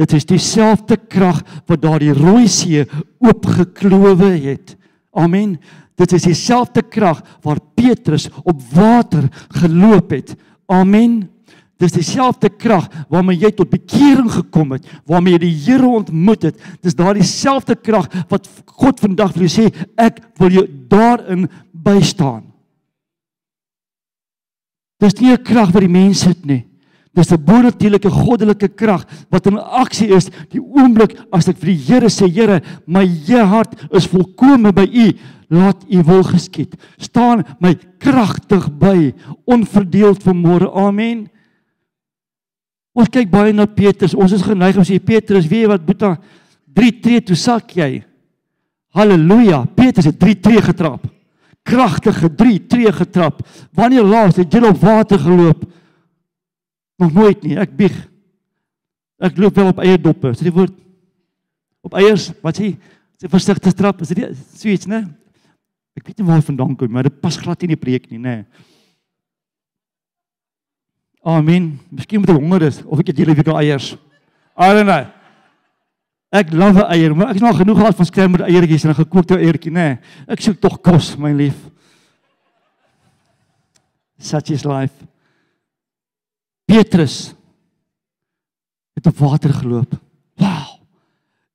Dit 0.00 0.14
is 0.16 0.24
dieselfde 0.24 0.96
krag 0.96 1.42
wat 1.68 1.82
daardie 1.82 2.14
rooi 2.16 2.48
see 2.48 2.86
oopgeklowe 3.20 4.30
het. 4.46 4.76
Amen. 5.12 5.58
Dit 6.00 6.14
is 6.16 6.24
dieselfde 6.24 6.82
krag 6.82 7.20
waar 7.44 7.60
Petrus 7.76 8.30
op 8.42 8.62
water 8.72 9.28
geloop 9.60 10.14
het. 10.14 10.32
Amen. 10.70 11.26
Dis 11.80 11.92
dieselfde 11.96 12.48
krag 12.48 12.88
waarmee 13.12 13.40
jy 13.40 13.50
tot 13.56 13.72
bekering 13.72 14.28
gekom 14.32 14.74
het, 14.76 14.88
waarmee 15.08 15.36
jy 15.36 15.42
die 15.46 15.58
Here 15.64 15.88
ontmoet 15.88 16.48
het. 16.48 16.64
Dis 16.84 16.96
daardie 16.96 17.24
selfde 17.24 17.76
krag 17.76 18.08
wat 18.32 18.48
God 18.80 19.00
vandag 19.00 19.36
wil 19.36 19.48
sê, 19.52 19.68
ek 19.96 20.20
wil 20.40 20.60
jou 20.60 20.66
daarin 20.92 21.46
bystaan. 21.72 22.44
Dis 25.00 25.16
nie 25.20 25.32
'n 25.32 25.42
krag 25.42 25.72
wat 25.72 25.80
die 25.80 25.88
mens 25.88 26.24
het 26.24 26.44
nie. 26.44 26.69
Dis 27.12 27.32
'n 27.32 27.44
bonatuurlike 27.44 28.10
goddelike 28.10 28.68
krag 28.68 29.04
wat 29.30 29.46
in 29.46 29.58
aksie 29.58 30.08
is 30.14 30.30
die 30.50 30.60
oomblik 30.60 31.18
as 31.32 31.48
ek 31.48 31.58
vir 31.58 31.74
die 31.74 31.82
Here 31.86 32.08
sê, 32.08 32.30
Here, 32.30 32.62
my 32.86 33.06
hart 33.26 33.74
is 33.92 34.06
volkome 34.06 34.72
by 34.72 34.86
U. 34.86 35.12
Laat 35.50 35.82
U 35.90 36.02
wil 36.02 36.22
geskied. 36.22 36.76
Staan 36.98 37.44
my 37.58 37.74
kragtig 37.98 38.70
by, 38.78 39.12
onverdeeld 39.44 40.22
vir 40.22 40.34
môre. 40.34 40.70
Amen. 40.72 41.28
Ons 42.94 43.08
kyk 43.08 43.30
baie 43.30 43.52
na 43.52 43.66
Petrus. 43.66 44.14
Ons 44.14 44.32
is 44.32 44.42
geneig 44.42 44.76
om 44.76 44.84
sê 44.86 45.00
Petrus, 45.02 45.48
weet 45.48 45.64
jy 45.64 45.68
wat 45.68 45.84
Boeta 45.86 46.18
3 46.74 47.00
tree 47.02 47.20
toe 47.20 47.36
sak 47.36 47.74
jy. 47.74 48.04
Halleluja. 48.94 49.64
Petrus 49.74 50.06
het 50.06 50.18
3 50.18 50.40
tree 50.40 50.62
getrap. 50.62 51.06
Kragtige 51.66 52.30
3 52.34 52.58
tree 52.68 52.92
getrap. 52.92 53.42
Wanneer 53.74 54.06
laas 54.06 54.36
het 54.36 54.52
jy 54.52 54.62
op 54.62 54.78
water 54.78 55.18
geloop? 55.18 55.66
Nog 57.00 57.12
nooit 57.16 57.42
nie. 57.46 57.56
Ek 57.60 57.72
bieg. 57.76 57.96
Ek 59.20 59.38
loop 59.40 59.56
wel 59.56 59.72
op 59.72 59.80
eie 59.84 60.00
doppe. 60.00 60.32
Sê 60.36 60.46
die 60.48 60.54
woord 60.54 60.74
op 61.84 61.96
eiers, 61.96 62.28
wat 62.44 62.60
sê? 62.60 62.74
Sê 63.20 63.28
versigtig 63.32 63.76
trap. 63.76 64.02
Is 64.04 64.12
dit 64.12 64.36
so 64.56 64.68
iets, 64.68 64.88
né? 64.88 65.04
Ek 65.96 66.06
weet 66.06 66.20
nie 66.20 66.28
waar 66.28 66.44
vandaan 66.44 66.76
kom, 66.78 66.92
maar 66.92 67.08
dit 67.08 67.16
pas 67.20 67.36
glad 67.40 67.60
nie 67.60 67.70
in 67.70 67.74
die 67.74 67.80
preek 67.80 68.06
nie, 68.12 68.20
né? 68.20 68.36
Amen. 71.26 71.74
Miskien 71.92 72.22
moet 72.22 72.32
ek 72.32 72.40
honger 72.40 72.68
is 72.70 72.80
of 72.86 73.00
ek 73.02 73.12
het 73.12 73.20
julle 73.20 73.36
weer 73.36 73.50
eiers. 73.60 73.92
I 74.56 74.70
don't 74.76 74.88
know. 74.88 75.08
Ek 76.30 76.52
love 76.54 76.84
eier, 76.94 77.12
maar 77.16 77.32
ek 77.32 77.40
het 77.40 77.44
nog 77.44 77.58
genoeg 77.58 77.80
gehad 77.80 77.98
van 77.98 78.08
skermer 78.08 78.44
eiertjies 78.46 78.84
en 78.86 78.92
'n 78.92 79.02
gekookte 79.02 79.36
eiertjie, 79.36 79.72
nê. 79.72 79.98
Nee, 79.98 79.98
ek 80.28 80.40
soek 80.40 80.60
tog 80.60 80.80
kos, 80.80 81.16
my 81.18 81.32
lief. 81.32 81.56
Such 84.18 84.50
is 84.50 84.64
life. 84.64 85.09
Petrus 86.70 87.34
het 88.94 89.06
op 89.06 89.18
water 89.18 89.54
geloop. 89.54 89.96
Wow. 90.38 90.78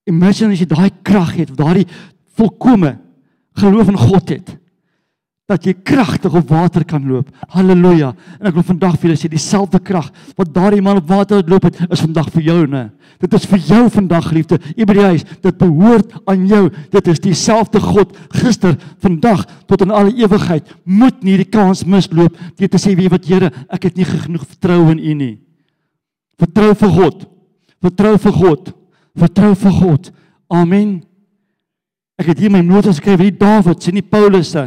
Imagine 0.03 0.51
as 0.51 0.61
jy 0.61 0.67
daai 0.67 0.91
krag 1.07 1.31
het, 1.39 1.53
daai 1.55 1.85
volkomme 2.35 2.97
geloof 3.55 3.93
in 3.93 3.99
God 3.99 4.33
het 4.35 4.55
dat 5.45 5.65
jy 5.67 5.75
kragtig 5.85 6.33
op 6.33 6.49
water 6.49 6.81
kan 6.89 7.03
loop. 7.05 7.27
Halleluja. 7.53 8.09
En 8.39 8.49
ek 8.49 8.55
wil 8.57 8.65
vandag 8.65 8.95
vir 8.97 9.11
julle 9.11 9.19
sê 9.21 9.29
dieselfde 9.29 9.77
krag 9.85 10.07
wat 10.39 10.53
daardie 10.53 10.81
man 10.81 10.97
op 10.97 11.09
water 11.09 11.43
loop 11.45 11.67
het, 11.67 11.77
is 11.85 12.01
vandag 12.01 12.31
vir 12.33 12.47
jou, 12.47 12.55
né? 12.69 12.87
Dit 13.21 13.33
is 13.37 13.45
vir 13.51 13.59
jou 13.61 13.83
vandag, 13.93 14.25
geliefde. 14.31 14.57
Hebreërs, 14.73 15.25
dit 15.43 15.59
behoort 15.59 16.15
aan 16.25 16.47
jou. 16.49 16.63
Dit 16.91 17.09
is 17.13 17.21
dieselfde 17.21 17.79
God 17.83 18.15
gister, 18.33 18.73
vandag 19.05 19.43
tot 19.69 19.85
in 19.85 19.93
alle 19.93 20.15
ewigheid. 20.17 20.71
Moet 20.83 21.21
nie 21.23 21.37
die 21.37 21.49
kans 21.49 21.85
misloop 21.85 22.39
jy 22.57 22.69
te 22.71 22.81
sê 22.81 22.95
wie 22.97 23.11
wat 23.13 23.29
Here, 23.29 23.51
ek 23.73 23.89
het 23.89 23.99
nie 23.99 24.05
genoeg 24.05 24.47
vertroue 24.47 24.95
in 24.95 25.01
U 25.01 25.13
nie. 25.19 25.35
Vertrou 26.41 26.71
vir 26.77 26.95
God. 26.95 27.27
Vertrou 27.85 28.15
vir 28.21 28.33
God. 28.39 28.73
Vertrou 29.15 29.51
vir 29.61 29.77
God. 29.77 30.09
Amen. 30.49 30.97
Ek 32.17 32.31
het 32.33 32.41
hier 32.41 32.53
my 32.53 32.63
notas 32.65 32.97
geskryf, 32.97 33.21
wie 33.21 33.35
Dawid, 33.35 33.83
sien 33.83 33.97
nie 33.97 34.05
Paulus 34.05 34.49
se 34.55 34.65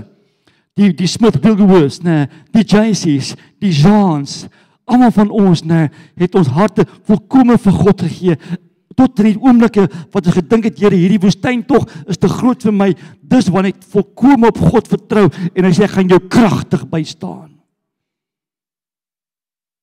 die 0.79 0.93
die 0.95 1.11
Smith 1.11 1.41
Wigglesworth, 1.43 2.05
nê, 2.07 2.25
die 2.55 2.65
JC's, 2.65 3.35
die 3.63 3.75
Jeans, 3.75 4.45
almal 4.89 5.13
van 5.15 5.33
ons 5.35 5.65
nê, 5.67 5.87
het 6.19 6.39
ons 6.39 6.51
harte 6.55 6.87
volkome 7.09 7.59
vir 7.61 7.77
God 7.83 8.05
gegee. 8.07 8.39
Tot 8.99 9.21
in 9.23 9.31
die 9.31 9.39
oomblikke 9.39 9.85
wat 10.15 10.27
ons 10.27 10.39
gedink 10.39 10.67
het 10.67 10.81
Here 10.81 10.97
hierdie 10.97 11.21
woestyn 11.23 11.63
tog 11.67 11.87
is 12.11 12.19
te 12.19 12.31
groot 12.31 12.65
vir 12.67 12.75
my. 12.75 12.89
Dis 13.23 13.51
wanneer 13.53 13.77
ek 13.77 13.85
volkome 13.93 14.51
op 14.51 14.59
God 14.73 14.91
vertrou 14.91 15.29
en 15.29 15.69
hy 15.69 15.71
sê 15.75 15.87
ek 15.87 15.95
gaan 15.99 16.11
jou 16.11 16.19
kragtig 16.27 16.83
bystaan. 16.91 17.53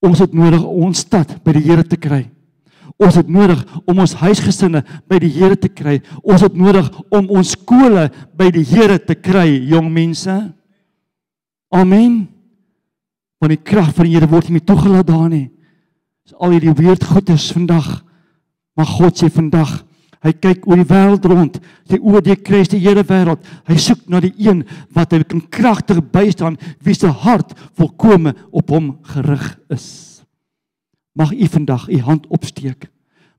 Ons 0.05 0.19
het 0.21 0.35
nodig 0.35 0.65
ons 0.67 1.05
stad 1.05 1.37
by 1.45 1.55
die 1.55 1.63
Here 1.63 1.85
te 1.87 1.99
kry. 1.99 2.25
Ons 2.99 3.17
het 3.19 3.31
nodig 3.31 3.61
om 3.87 4.03
ons 4.03 4.17
huisgesinne 4.19 4.83
by 5.07 5.19
die 5.23 5.31
Here 5.31 5.55
te 5.59 5.71
kry. 5.71 6.01
Ons 6.23 6.43
het 6.45 6.55
nodig 6.55 6.91
om 7.07 7.31
ons 7.39 7.55
skole 7.55 8.09
by 8.35 8.51
die 8.55 8.67
Here 8.67 8.99
te 8.99 9.15
kry 9.15 9.47
jong 9.71 9.87
mense 9.95 10.35
Amen. 11.75 12.29
Want 13.43 13.51
die 13.51 13.61
krag 13.61 13.91
van 13.95 14.07
die 14.07 14.15
Here 14.15 14.29
word 14.31 14.47
nie 14.53 14.63
toegelaat 14.63 15.09
daar 15.09 15.27
nie. 15.31 15.49
Dis 16.25 16.37
al 16.39 16.55
hierdie 16.55 16.75
weird 16.77 17.03
goedes 17.03 17.49
vandag. 17.51 17.99
Maar 18.75 18.87
God 18.87 19.19
sê 19.19 19.29
vandag, 19.31 19.73
hy 20.25 20.31
kyk 20.41 20.65
oor 20.67 20.79
die 20.79 20.87
wêreld 20.87 21.27
rond. 21.29 21.59
Sy 21.87 21.99
oë 21.99 22.23
die 22.25 22.37
kruis 22.39 22.71
die 22.71 22.81
Here 22.83 23.03
wêreld. 23.07 23.43
Hy 23.67 23.77
soek 23.79 24.07
na 24.11 24.23
die 24.23 24.33
een 24.39 24.63
wat 24.95 25.13
hy 25.13 25.21
kan 25.27 25.43
kragtig 25.51 26.01
bystaan, 26.15 26.57
wie 26.83 26.95
se 26.95 27.11
hart 27.11 27.53
volkome 27.75 28.35
op 28.55 28.71
hom 28.71 28.95
gerig 29.11 29.51
is. 29.71 29.87
Mag 31.15 31.31
u 31.35 31.47
vandag 31.51 31.89
u 31.91 32.01
hand 32.07 32.27
opsteek 32.31 32.89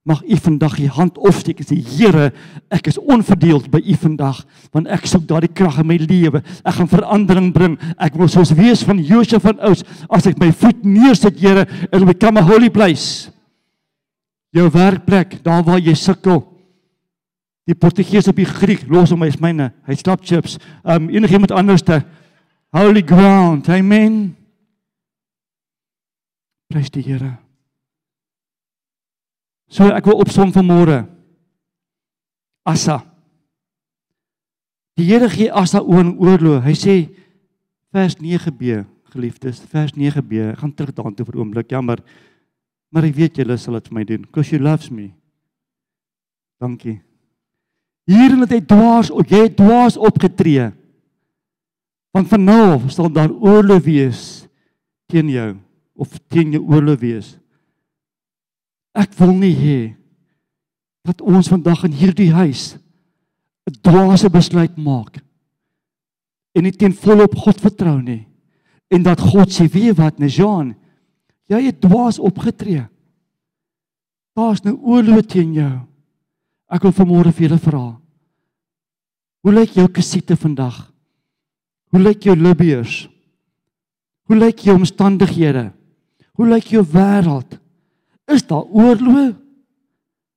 mag 0.07 0.23
u 0.23 0.37
vandag 0.39 0.79
u 0.79 0.87
hand 0.87 1.19
opsteek 1.19 1.61
en 1.61 1.67
sê 1.67 1.77
Here, 1.83 2.31
ek 2.71 2.87
is 2.93 2.99
onverdeeld 2.99 3.67
by 3.73 3.81
u 3.83 3.97
vandag 3.99 4.45
want 4.75 4.87
ek 4.93 5.09
soek 5.11 5.25
daardie 5.27 5.51
krag 5.51 5.81
in 5.83 5.89
my 5.91 5.97
lewe. 5.99 6.43
Ek 6.63 6.77
gaan 6.79 6.91
verandering 6.91 7.49
bring. 7.55 7.75
Ek 7.99 8.15
wil 8.19 8.31
soos 8.31 8.55
wees 8.55 8.85
van 8.87 9.01
Josef 9.03 9.43
van 9.43 9.59
Ous 9.67 9.83
as 10.07 10.29
ek 10.31 10.39
my 10.39 10.53
voet 10.55 10.85
neersit, 10.87 11.41
Here, 11.43 11.67
in 11.93 12.07
become 12.07 12.39
a 12.39 12.47
holy 12.47 12.71
place. 12.71 13.33
Jou 14.55 14.69
werkplek, 14.73 15.41
daar 15.45 15.65
waar 15.67 15.83
jy 15.83 15.95
sukkel. 15.99 16.45
Die 17.67 17.75
Portugees 17.75 18.29
op 18.31 18.39
die 18.39 18.47
Griek, 18.47 18.87
los 18.89 19.11
hom 19.11 19.27
is 19.27 19.41
myne. 19.43 19.73
Hy 19.89 19.97
slap 19.99 20.23
chips. 20.23 20.55
Um 20.87 21.11
enigiemand 21.11 21.51
anderste 21.51 22.05
holy 22.71 23.03
ground. 23.03 23.67
Amen. 23.75 24.37
Prys 26.71 26.95
die 26.95 27.03
Here. 27.03 27.35
So 29.69 29.91
ek 29.91 30.07
wil 30.07 30.21
opsom 30.23 30.53
vanmôre. 30.55 31.05
Asa. 32.67 33.01
Die 34.97 35.07
Here 35.11 35.29
gee 35.31 35.51
Asa 35.51 35.83
oor 35.83 36.07
oorlog. 36.19 36.63
Hy 36.65 36.75
sê 36.75 36.95
vers 37.95 38.17
9b, 38.19 38.85
geliefdes, 39.13 39.61
vers 39.71 39.93
9b. 39.95 40.53
Ek 40.53 40.63
gaan 40.63 40.75
terug 40.75 40.95
daartoe 40.95 41.27
vir 41.27 41.37
'n 41.37 41.41
oomblik. 41.41 41.71
Jammer. 41.71 42.03
Maar 42.91 43.05
ek 43.05 43.15
weet 43.15 43.37
julle 43.37 43.57
sal 43.59 43.75
dit 43.75 43.89
vir 43.89 43.95
my 43.95 44.05
doen. 44.05 44.23
Because 44.23 44.51
you 44.51 44.63
loves 44.63 44.91
me. 44.91 45.13
Dankie. 46.61 47.01
Hierin 48.07 48.41
het 48.41 48.51
hy 48.51 48.61
dwaas, 48.61 49.11
jy 49.11 49.43
het 49.49 49.57
dwaas 49.57 49.97
opgetree. 49.97 50.71
Want 52.15 52.29
van 52.29 52.45
nou 52.45 52.63
af 52.77 52.93
sal 52.95 53.11
daar 53.13 53.31
oorlog 53.31 53.83
wees 53.85 54.47
teen 55.11 55.29
jou 55.29 55.57
of 55.95 56.09
teen 56.29 56.53
jou 56.53 56.63
oorlog 56.65 57.01
wees. 57.01 57.39
Ek 58.97 59.13
wil 59.21 59.35
nie 59.37 59.55
hê 59.55 59.81
dat 61.07 61.21
ons 61.23 61.51
vandag 61.53 61.85
in 61.87 61.95
hierdie 61.95 62.33
huis 62.33 62.77
'n 63.69 63.77
dwaase 63.83 64.31
besluit 64.31 64.77
maak 64.77 65.21
en 66.55 66.65
nie 66.65 66.73
teen 66.73 66.95
volop 66.95 67.37
God 67.37 67.61
vertrou 67.61 68.01
nie 68.01 68.27
en 68.91 69.03
dat 69.03 69.21
God 69.21 69.53
sê 69.53 69.69
weet 69.69 69.99
wat 69.99 70.19
Nejan 70.19 70.75
jy 71.49 71.61
het 71.63 71.81
dwaas 71.81 72.19
opgetree. 72.19 72.87
Daar's 74.35 74.65
nou 74.65 74.75
oorlog 74.83 75.27
teen 75.27 75.55
jou. 75.55 75.87
Ek 76.69 76.83
wil 76.83 76.93
vanmôre 76.93 77.33
vir 77.33 77.49
julle 77.49 77.59
vra 77.59 78.01
hoe 79.47 79.55
lyk 79.55 79.77
jou 79.79 79.87
kasiete 79.87 80.35
vandag? 80.35 80.89
Hoe 81.95 82.01
lyk 82.03 82.25
jou 82.27 82.35
Libiërs? 82.35 83.05
Hoe 84.27 84.37
lyk 84.37 84.65
jou 84.67 84.75
omstandighede? 84.75 85.69
Hoe 86.35 86.49
lyk 86.51 86.73
jou 86.75 86.83
wêreld 86.83 87.55
is 88.27 88.47
daar 88.47 88.65
oorlog 88.65 89.35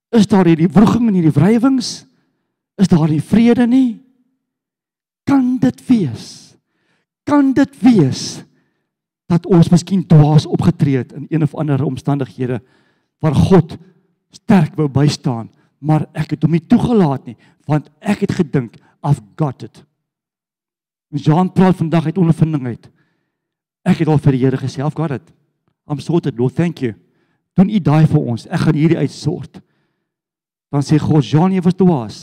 is 0.09 0.27
daar 0.27 0.47
hierdie 0.49 0.69
wroging 0.69 1.07
en 1.07 1.17
hierdie 1.19 1.35
wrywings 1.35 2.05
is 2.79 2.87
daar 2.89 3.09
nie 3.09 3.21
vrede 3.21 3.67
nie. 3.67 3.99
Kan 5.27 5.57
dit 5.61 5.81
wees? 5.87 6.55
Kan 7.27 7.51
dit 7.53 7.75
wees 7.83 8.41
dat 9.29 9.45
ons 9.45 9.69
miskien 9.69 10.01
dwaas 10.09 10.47
opgetree 10.49 11.03
het 11.03 11.11
in 11.13 11.27
een 11.29 11.45
of 11.45 11.53
ander 11.53 11.83
omstandighede 11.85 12.61
waar 13.21 13.35
God 13.35 13.75
sterk 14.33 14.77
wou 14.77 14.87
bystaan, 14.89 15.49
maar 15.77 16.07
ek 16.17 16.33
het 16.33 16.45
hom 16.45 16.55
nie 16.55 16.65
toegelaat 16.65 17.27
nie, 17.29 17.35
want 17.69 17.89
ek 17.99 18.25
het 18.25 18.33
gedink 18.39 18.79
I've 19.05 19.21
got 19.37 19.63
it. 19.63 19.83
Jean 21.13 21.51
praat 21.53 21.77
vandag 21.77 22.05
uit 22.05 22.17
ondervinding 22.17 22.65
uit. 22.67 22.89
Ek 23.85 24.01
het 24.01 24.09
al 24.11 24.19
vir 24.21 24.35
die 24.35 24.41
Here 24.43 24.57
gesê, 24.57 24.81
I've 24.83 24.97
got 24.97 25.11
it. 25.11 25.29
I'm 25.89 26.01
sorted, 26.01 26.37
Lord, 26.37 26.55
thank 26.55 26.81
you. 26.81 26.93
Doen 27.59 27.71
U 27.75 27.79
daai 27.83 28.07
vir 28.07 28.19
ons. 28.23 28.47
Ek 28.47 28.63
gaan 28.63 28.77
hierdie 28.79 29.01
uitsort. 29.01 29.59
Dan 30.71 30.85
sê 30.85 30.99
God, 31.01 31.25
Jean, 31.27 31.51
jy 31.51 31.63
was 31.65 31.75
dwaas. 31.75 32.19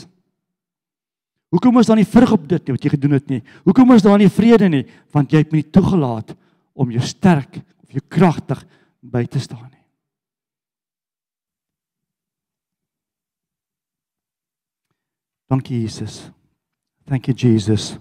Hoekom 1.53 1.77
is 1.79 1.87
daar 1.87 1.99
nie 1.99 2.07
vrug 2.07 2.33
op 2.35 2.47
dit 2.49 2.65
nie 2.65 2.75
wat 2.75 2.83
jy 2.83 2.91
gedoen 2.91 3.15
het 3.15 3.29
nie? 3.31 3.39
Hoekom 3.67 3.93
is 3.95 4.03
daar 4.03 4.19
nie 4.19 4.31
vrede 4.33 4.67
nie? 4.71 4.83
Want 5.15 5.31
jy 5.31 5.43
het 5.45 5.53
my 5.53 5.61
toegelaat 5.63 6.33
om 6.75 6.91
jou 6.91 7.03
sterk 7.05 7.61
of 7.85 7.93
jou 7.93 8.03
kragtig 8.11 8.65
by 8.99 9.23
te 9.29 9.39
staan 9.39 9.69
nie. 9.69 9.85
Dankie 15.47 15.79
Jesus. 15.85 16.25
Thank 17.07 17.29
you 17.29 17.37
Jesus. 17.37 17.95